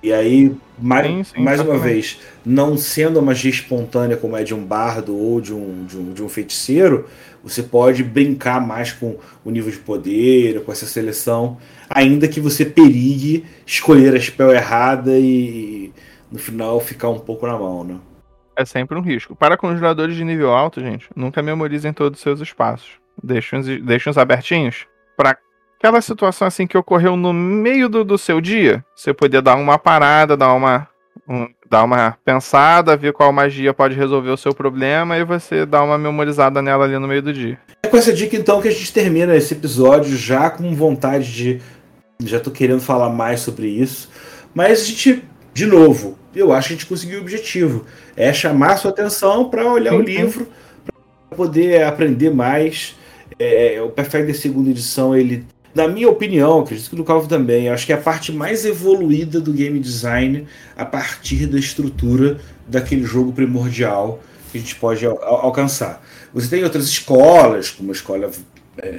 E 0.02 0.12
aí, 0.12 0.56
mais, 0.78 1.06
sim, 1.06 1.24
sim, 1.24 1.42
mais 1.42 1.60
uma 1.60 1.78
vez, 1.78 2.20
não 2.44 2.76
sendo 2.76 3.18
a 3.18 3.22
magia 3.22 3.50
espontânea 3.50 4.16
como 4.16 4.36
é 4.36 4.42
de 4.42 4.54
um 4.54 4.64
bardo 4.64 5.14
ou 5.14 5.40
de 5.40 5.52
um, 5.52 5.84
de 5.84 5.98
um, 5.98 6.12
de 6.14 6.22
um 6.22 6.28
feiticeiro, 6.28 7.06
você 7.42 7.62
pode 7.62 8.02
brincar 8.02 8.66
mais 8.66 8.92
com 8.92 9.18
o 9.44 9.50
nível 9.50 9.70
de 9.70 9.78
poder, 9.78 10.64
com 10.64 10.72
essa 10.72 10.86
seleção, 10.86 11.58
ainda 11.88 12.28
que 12.28 12.40
você 12.40 12.64
perigue 12.64 13.44
escolher 13.66 14.14
a 14.14 14.20
spell 14.20 14.52
errada 14.52 15.18
e 15.18 15.92
no 16.32 16.38
final 16.38 16.80
ficar 16.80 17.10
um 17.10 17.18
pouco 17.18 17.46
na 17.46 17.58
mão, 17.58 17.84
né? 17.84 17.96
É 18.56 18.64
sempre 18.64 18.96
um 18.96 19.02
risco. 19.02 19.34
Para 19.34 19.56
conjuradores 19.56 20.16
de 20.16 20.24
nível 20.24 20.50
alto, 20.50 20.80
gente, 20.80 21.08
nunca 21.14 21.42
memorizem 21.42 21.92
todos 21.92 22.18
os 22.18 22.22
seus 22.22 22.40
espaços. 22.40 22.92
Deixem 23.22 23.58
os, 23.58 23.66
deixem 23.66 24.10
os 24.10 24.18
abertinhos 24.18 24.86
para 25.16 25.36
aquela 25.80 26.02
situação 26.02 26.46
assim 26.46 26.66
que 26.66 26.76
ocorreu 26.76 27.16
no 27.16 27.32
meio 27.32 27.88
do, 27.88 28.04
do 28.04 28.18
seu 28.18 28.38
dia. 28.38 28.84
Você 28.94 29.14
poder 29.14 29.40
dar 29.40 29.56
uma 29.56 29.78
parada, 29.78 30.36
dar 30.36 30.52
uma, 30.52 30.86
um, 31.26 31.48
dar 31.70 31.84
uma 31.84 32.18
pensada, 32.22 32.98
ver 32.98 33.14
qual 33.14 33.32
magia 33.32 33.72
pode 33.72 33.94
resolver 33.94 34.28
o 34.28 34.36
seu 34.36 34.54
problema 34.54 35.16
e 35.16 35.24
você 35.24 35.64
dar 35.64 35.82
uma 35.82 35.96
memorizada 35.96 36.60
nela 36.60 36.84
ali 36.84 36.98
no 36.98 37.08
meio 37.08 37.22
do 37.22 37.32
dia. 37.32 37.58
É 37.82 37.88
com 37.88 37.96
essa 37.96 38.12
dica 38.12 38.36
então 38.36 38.60
que 38.60 38.68
a 38.68 38.70
gente 38.70 38.92
termina 38.92 39.34
esse 39.34 39.54
episódio 39.54 40.14
já 40.14 40.50
com 40.50 40.74
vontade 40.74 41.32
de. 41.32 41.62
Já 42.22 42.38
tô 42.38 42.50
querendo 42.50 42.82
falar 42.82 43.08
mais 43.08 43.40
sobre 43.40 43.66
isso. 43.66 44.10
Mas 44.52 44.82
a 44.82 44.84
gente, 44.84 45.24
de 45.54 45.64
novo, 45.64 46.18
eu 46.36 46.52
acho 46.52 46.68
que 46.68 46.74
a 46.74 46.76
gente 46.76 46.86
conseguiu 46.86 47.20
o 47.20 47.22
objetivo. 47.22 47.86
É 48.14 48.34
chamar 48.34 48.72
a 48.72 48.76
sua 48.76 48.90
atenção 48.90 49.48
para 49.48 49.64
olhar 49.64 49.94
o 49.94 50.02
livro, 50.02 50.46
para 50.84 51.36
poder 51.38 51.84
aprender 51.84 52.28
mais. 52.28 52.94
É, 53.38 53.80
o 53.80 53.88
Pathfinder 53.88 54.36
segunda 54.36 54.68
edição, 54.68 55.16
ele, 55.16 55.46
na 55.74 55.86
minha 55.86 56.08
opinião, 56.08 56.60
acredito 56.60 56.90
que 56.90 56.96
do 56.96 57.04
Calvo 57.04 57.28
também, 57.28 57.68
acho 57.68 57.86
que 57.86 57.92
é 57.92 57.96
a 57.96 58.00
parte 58.00 58.32
mais 58.32 58.64
evoluída 58.64 59.40
do 59.40 59.52
game 59.52 59.78
design 59.78 60.46
a 60.76 60.84
partir 60.84 61.46
da 61.46 61.58
estrutura 61.58 62.38
daquele 62.66 63.04
jogo 63.04 63.32
primordial 63.32 64.20
que 64.50 64.58
a 64.58 64.60
gente 64.60 64.74
pode 64.76 65.06
al 65.06 65.22
alcançar. 65.22 66.04
Você 66.34 66.48
tem 66.48 66.64
outras 66.64 66.86
escolas, 66.86 67.70
como 67.70 67.90
a 67.90 67.92
escola 67.92 68.30
é, 68.78 68.96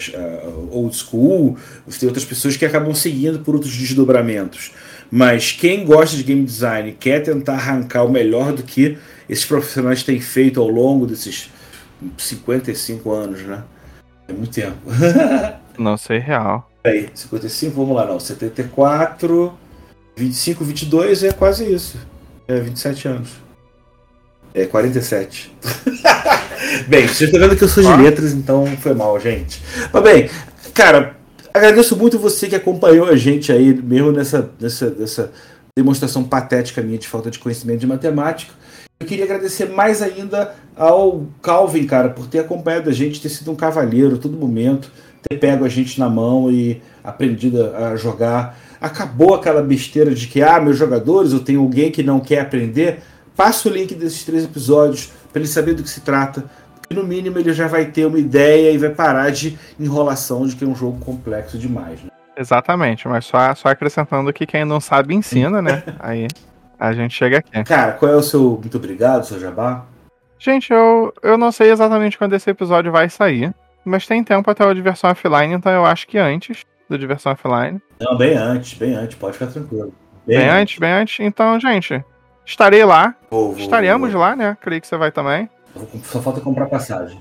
old 0.70 0.96
school, 0.96 1.58
você 1.86 2.00
tem 2.00 2.08
outras 2.08 2.26
pessoas 2.26 2.56
que 2.56 2.66
acabam 2.66 2.94
seguindo 2.94 3.40
por 3.40 3.56
outros 3.56 3.76
desdobramentos. 3.76 4.72
Mas 5.12 5.52
quem 5.52 5.84
gosta 5.86 6.16
de 6.16 6.24
game 6.24 6.46
design 6.46 6.96
quer 6.98 7.22
tentar 7.22 7.54
arrancar 7.54 8.04
o 8.06 8.10
melhor 8.10 8.54
do 8.54 8.64
que 8.64 8.98
esses 9.28 9.44
profissionais 9.44 10.04
têm 10.04 10.22
feito 10.22 10.62
ao 10.62 10.70
longo 10.70 11.06
desses 11.06 11.50
55 12.18 13.12
anos, 13.12 13.42
né? 13.42 13.64
É 14.28 14.34
muito 14.34 14.54
tempo. 14.54 14.78
não 15.78 15.98
sei 15.98 16.20
real. 16.20 16.70
Aí, 16.84 17.10
55, 17.14 17.76
vamos 17.76 17.96
lá, 17.96 18.06
não. 18.06 18.20
74, 18.20 19.54
25, 20.16 20.64
22 20.64 21.24
é 21.24 21.32
quase 21.32 21.72
isso. 21.72 21.98
É 22.48 22.60
27 22.60 23.08
anos. 23.08 23.30
É 24.54 24.66
47. 24.66 25.56
bem, 26.88 27.08
vocês 27.08 27.22
estão 27.22 27.40
vendo 27.40 27.56
que 27.56 27.64
eu 27.64 27.68
sou 27.68 27.84
de 27.84 28.02
letras, 28.02 28.34
então 28.34 28.66
foi 28.78 28.94
mal, 28.94 29.20
gente. 29.20 29.62
Mas 29.94 30.04
bem, 30.04 30.30
cara, 30.74 31.16
Agradeço 31.54 31.98
muito 31.98 32.18
você 32.18 32.48
que 32.48 32.56
acompanhou 32.56 33.08
a 33.08 33.16
gente 33.18 33.52
aí, 33.52 33.74
mesmo 33.74 34.12
nessa, 34.12 34.50
nessa, 34.58 34.90
nessa 34.90 35.32
demonstração 35.78 36.24
patética 36.24 36.82
minha 36.82 36.98
de 36.98 37.08
falta 37.08 37.30
de 37.30 37.40
conhecimento 37.40 37.80
de 37.80 37.88
matemática. 37.88 38.54
Eu 38.98 39.06
queria 39.06 39.26
agradecer 39.26 39.68
mais 39.68 40.02
ainda 40.02 40.56
ao 40.78 41.26
Calvin, 41.42 41.86
cara, 41.86 42.10
por 42.10 42.28
ter 42.28 42.40
acompanhado 42.40 42.90
a 42.90 42.94
gente, 42.94 43.22
ter 43.22 43.28
sido 43.28 43.52
um 43.52 43.56
cavalheiro 43.56 44.18
todo 44.18 44.38
momento, 44.38 44.90
ter 45.28 45.38
pego 45.38 45.66
a 45.66 45.70
gente 45.70 46.00
na 46.00 46.10
mão 46.10 46.52
e 46.52 46.82
aprendido 47.04 47.76
a 47.76 47.96
jogar. 47.96 48.58
Acabou 48.80 49.36
aquela 49.36 49.62
besteira 49.62 50.14
de 50.14 50.28
que, 50.28 50.42
ah, 50.42 50.60
meus 50.60 50.78
jogadores, 50.78 51.34
eu 51.34 51.40
tenho 51.40 51.62
alguém 51.62 51.92
que 51.92 52.02
não 52.02 52.20
quer 52.20 52.42
aprender. 52.42 53.00
Passa 53.36 53.70
o 53.70 53.72
link 53.72 53.94
desses 53.96 54.24
três 54.24 54.44
episódios 54.44 55.12
para 55.32 55.42
ele 55.42 55.48
saber 55.48 55.74
do 55.74 55.84
que 55.84 55.90
se 55.90 56.02
trata 56.02 56.46
no 56.94 57.04
mínimo 57.04 57.40
ele 57.40 57.54
já 57.54 57.68
vai 57.68 57.86
ter 57.86 58.06
uma 58.06 58.20
ideia 58.20 58.72
e 58.72 58.78
vai 58.78 58.90
parar 58.90 59.32
de 59.32 59.58
enrolação 59.80 60.46
de 60.46 60.56
que 60.56 60.64
é 60.64 60.68
um 60.68 60.76
jogo 60.76 61.00
complexo 61.00 61.58
demais. 61.58 62.02
Né? 62.04 62.10
Exatamente, 62.38 63.08
mas 63.08 63.26
só, 63.26 63.54
só 63.56 63.70
acrescentando 63.70 64.32
que 64.34 64.46
quem 64.46 64.66
não 64.66 64.80
sabe 64.80 65.14
ensina, 65.14 65.62
né? 65.62 65.84
Aí 66.00 66.28
a 66.80 66.94
gente 66.94 67.14
chega 67.14 67.40
aqui. 67.40 67.64
Cara, 67.64 67.94
qual 67.94 68.12
é 68.12 68.16
o 68.16 68.24
seu 68.24 68.60
muito 68.60 68.78
obrigado, 68.78 69.26
seu 69.26 69.40
jabá? 69.40 69.86
Gente, 70.40 70.74
eu, 70.74 71.14
eu 71.22 71.38
não 71.38 71.52
sei 71.52 71.72
exatamente 71.72 72.18
quando 72.18 72.34
esse 72.34 72.50
episódio 72.50 72.92
vai 72.92 73.10
sair, 73.10 73.54
mas 73.84 74.08
tem 74.08 74.24
tempo 74.24 74.50
até 74.50 74.66
o 74.66 74.74
Diversão 74.74 75.12
Offline, 75.12 75.54
então 75.54 75.72
eu 75.72 75.86
acho 75.86 76.08
que 76.08 76.18
antes 76.18 76.66
do 76.90 76.98
Diversão 76.98 77.32
Offline. 77.32 77.82
Não, 78.00 78.18
bem 78.18 78.36
antes, 78.36 78.78
bem 78.78 78.94
antes, 78.94 79.18
pode 79.18 79.34
ficar 79.34 79.48
tranquilo. 79.52 79.94
Bem, 80.26 80.38
bem 80.38 80.50
antes. 80.50 80.78
bem 80.78 80.92
antes. 80.92 81.20
Então, 81.20 81.60
gente, 81.60 82.04
estarei 82.46 82.84
lá. 82.84 83.16
Vou, 83.30 83.54
vou, 83.54 83.60
Estaremos 83.60 84.12
vou. 84.12 84.22
lá, 84.22 84.36
né? 84.36 84.58
Creio 84.62 84.82
que 84.82 84.88
você 84.88 84.98
vai 84.98 85.12
também. 85.12 85.50
Só 86.04 86.22
falta 86.22 86.42
comprar 86.42 86.68
passagem. 86.68 87.20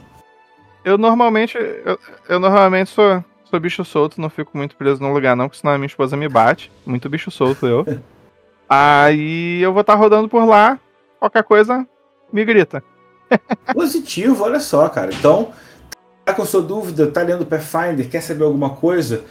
Eu 0.84 0.98
normalmente. 0.98 1.56
Eu, 1.56 1.98
eu 2.28 2.40
normalmente 2.40 2.90
sou, 2.90 3.24
sou 3.44 3.60
bicho 3.60 3.84
solto, 3.84 4.20
não 4.20 4.28
fico 4.28 4.56
muito 4.56 4.76
preso 4.76 5.02
num 5.02 5.12
lugar, 5.12 5.36
não, 5.36 5.48
porque 5.48 5.60
senão 5.60 5.74
a 5.74 5.78
minha 5.78 5.86
esposa 5.86 6.16
me 6.16 6.28
bate. 6.28 6.70
Muito 6.84 7.08
bicho 7.08 7.30
solto 7.30 7.66
eu. 7.66 7.86
Aí 8.68 9.60
eu 9.60 9.72
vou 9.72 9.80
estar 9.80 9.94
tá 9.94 9.98
rodando 9.98 10.28
por 10.28 10.44
lá, 10.44 10.78
qualquer 11.18 11.42
coisa, 11.42 11.86
me 12.32 12.44
grita. 12.44 12.84
Positivo, 13.72 14.44
olha 14.44 14.60
só, 14.60 14.88
cara. 14.88 15.12
Então, 15.12 15.50
tá 16.30 16.34
com 16.34 16.46
sua 16.46 16.62
dúvida, 16.62 17.06
tá 17.08 17.22
lendo 17.22 17.44
Pathfinder, 17.44 18.08
quer 18.08 18.22
saber 18.22 18.44
alguma 18.44 18.70
coisa? 18.70 19.22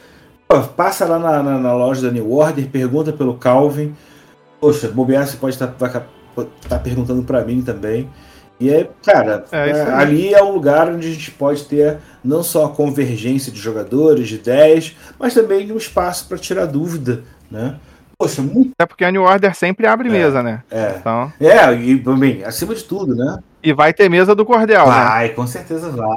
Pô, 0.47 0.59
passa 0.61 1.05
lá 1.05 1.17
na, 1.17 1.43
na, 1.43 1.57
na, 1.57 1.73
loja 1.73 2.01
da 2.01 2.11
New 2.11 2.31
Order, 2.31 2.67
pergunta 2.67 3.13
pelo 3.13 3.35
Calvin. 3.35 3.95
Poxa, 4.59 4.89
bobear, 4.89 5.25
você 5.25 5.37
pode 5.37 5.55
estar 5.55 5.67
tá, 5.67 6.05
tá 6.67 6.79
perguntando 6.79 7.23
para 7.23 7.43
mim 7.43 7.61
também. 7.61 8.09
E 8.59 8.69
é, 8.69 8.89
cara, 9.05 9.45
é, 9.51 9.69
é, 9.69 9.81
ali 9.93 10.33
é 10.33 10.43
um 10.43 10.51
lugar 10.51 10.89
onde 10.89 11.07
a 11.07 11.11
gente 11.11 11.31
pode 11.31 11.63
ter 11.63 11.97
não 12.21 12.43
só 12.43 12.65
a 12.65 12.69
convergência 12.69 13.51
de 13.53 13.59
jogadores, 13.59 14.27
de 14.27 14.35
ideias, 14.35 14.97
mas 15.17 15.33
também 15.33 15.71
um 15.71 15.77
espaço 15.77 16.27
para 16.27 16.37
tirar 16.37 16.65
dúvida, 16.65 17.23
né? 17.49 17.75
Poxa, 18.19 18.41
muito. 18.41 18.71
É 18.77 18.85
porque 18.85 19.05
a 19.05 19.11
New 19.11 19.23
Order 19.23 19.55
sempre 19.55 19.87
abre 19.87 20.09
é, 20.09 20.11
mesa, 20.11 20.43
né? 20.43 20.61
É. 20.69 20.97
Então... 20.99 21.31
É, 21.39 21.73
e 21.73 21.95
bem, 21.95 22.43
acima 22.43 22.75
de 22.75 22.83
tudo, 22.83 23.15
né? 23.15 23.39
E 23.63 23.71
vai 23.71 23.93
ter 23.93 24.09
mesa 24.09 24.35
do 24.35 24.45
Cordel, 24.45 24.85
vai, 24.85 24.99
né? 24.99 25.05
Vai, 25.05 25.29
com 25.29 25.47
certeza 25.47 25.89
vai. 25.89 26.07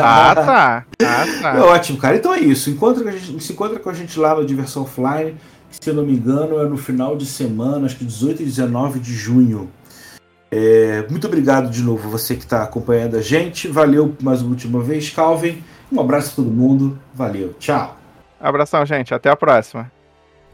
Ah, 0.00 0.34
tá. 0.34 0.86
Ah, 1.02 1.26
tá. 1.42 1.54
É 1.58 1.60
ótimo, 1.60 1.98
cara. 1.98 2.16
Então 2.16 2.32
é 2.32 2.40
isso. 2.40 2.70
Encontra 2.70 3.12
gente, 3.12 3.44
se 3.44 3.52
encontra 3.52 3.78
com 3.78 3.90
a 3.90 3.92
gente 3.92 4.18
lá 4.18 4.34
no 4.34 4.46
Diversão 4.46 4.84
Offline. 4.84 5.36
Se 5.70 5.90
eu 5.90 5.94
não 5.94 6.04
me 6.04 6.14
engano, 6.14 6.60
é 6.60 6.64
no 6.64 6.78
final 6.78 7.14
de 7.14 7.26
semana, 7.26 7.84
acho 7.84 7.96
que 7.96 8.06
18 8.06 8.40
e 8.40 8.44
19 8.46 8.98
de 8.98 9.12
junho. 9.12 9.70
É, 10.50 11.04
muito 11.10 11.26
obrigado 11.26 11.68
de 11.68 11.82
novo 11.82 12.08
você 12.08 12.36
que 12.36 12.44
está 12.44 12.62
acompanhando 12.62 13.18
a 13.18 13.20
gente. 13.20 13.68
Valeu 13.68 14.16
mais 14.22 14.40
uma 14.40 14.52
última 14.52 14.82
vez, 14.82 15.10
Calvin. 15.10 15.62
Um 15.92 16.00
abraço 16.00 16.32
a 16.32 16.36
todo 16.36 16.50
mundo. 16.50 16.98
Valeu. 17.12 17.54
Tchau. 17.58 17.98
Abração, 18.40 18.86
gente. 18.86 19.12
Até 19.12 19.28
a 19.28 19.36
próxima. 19.36 19.97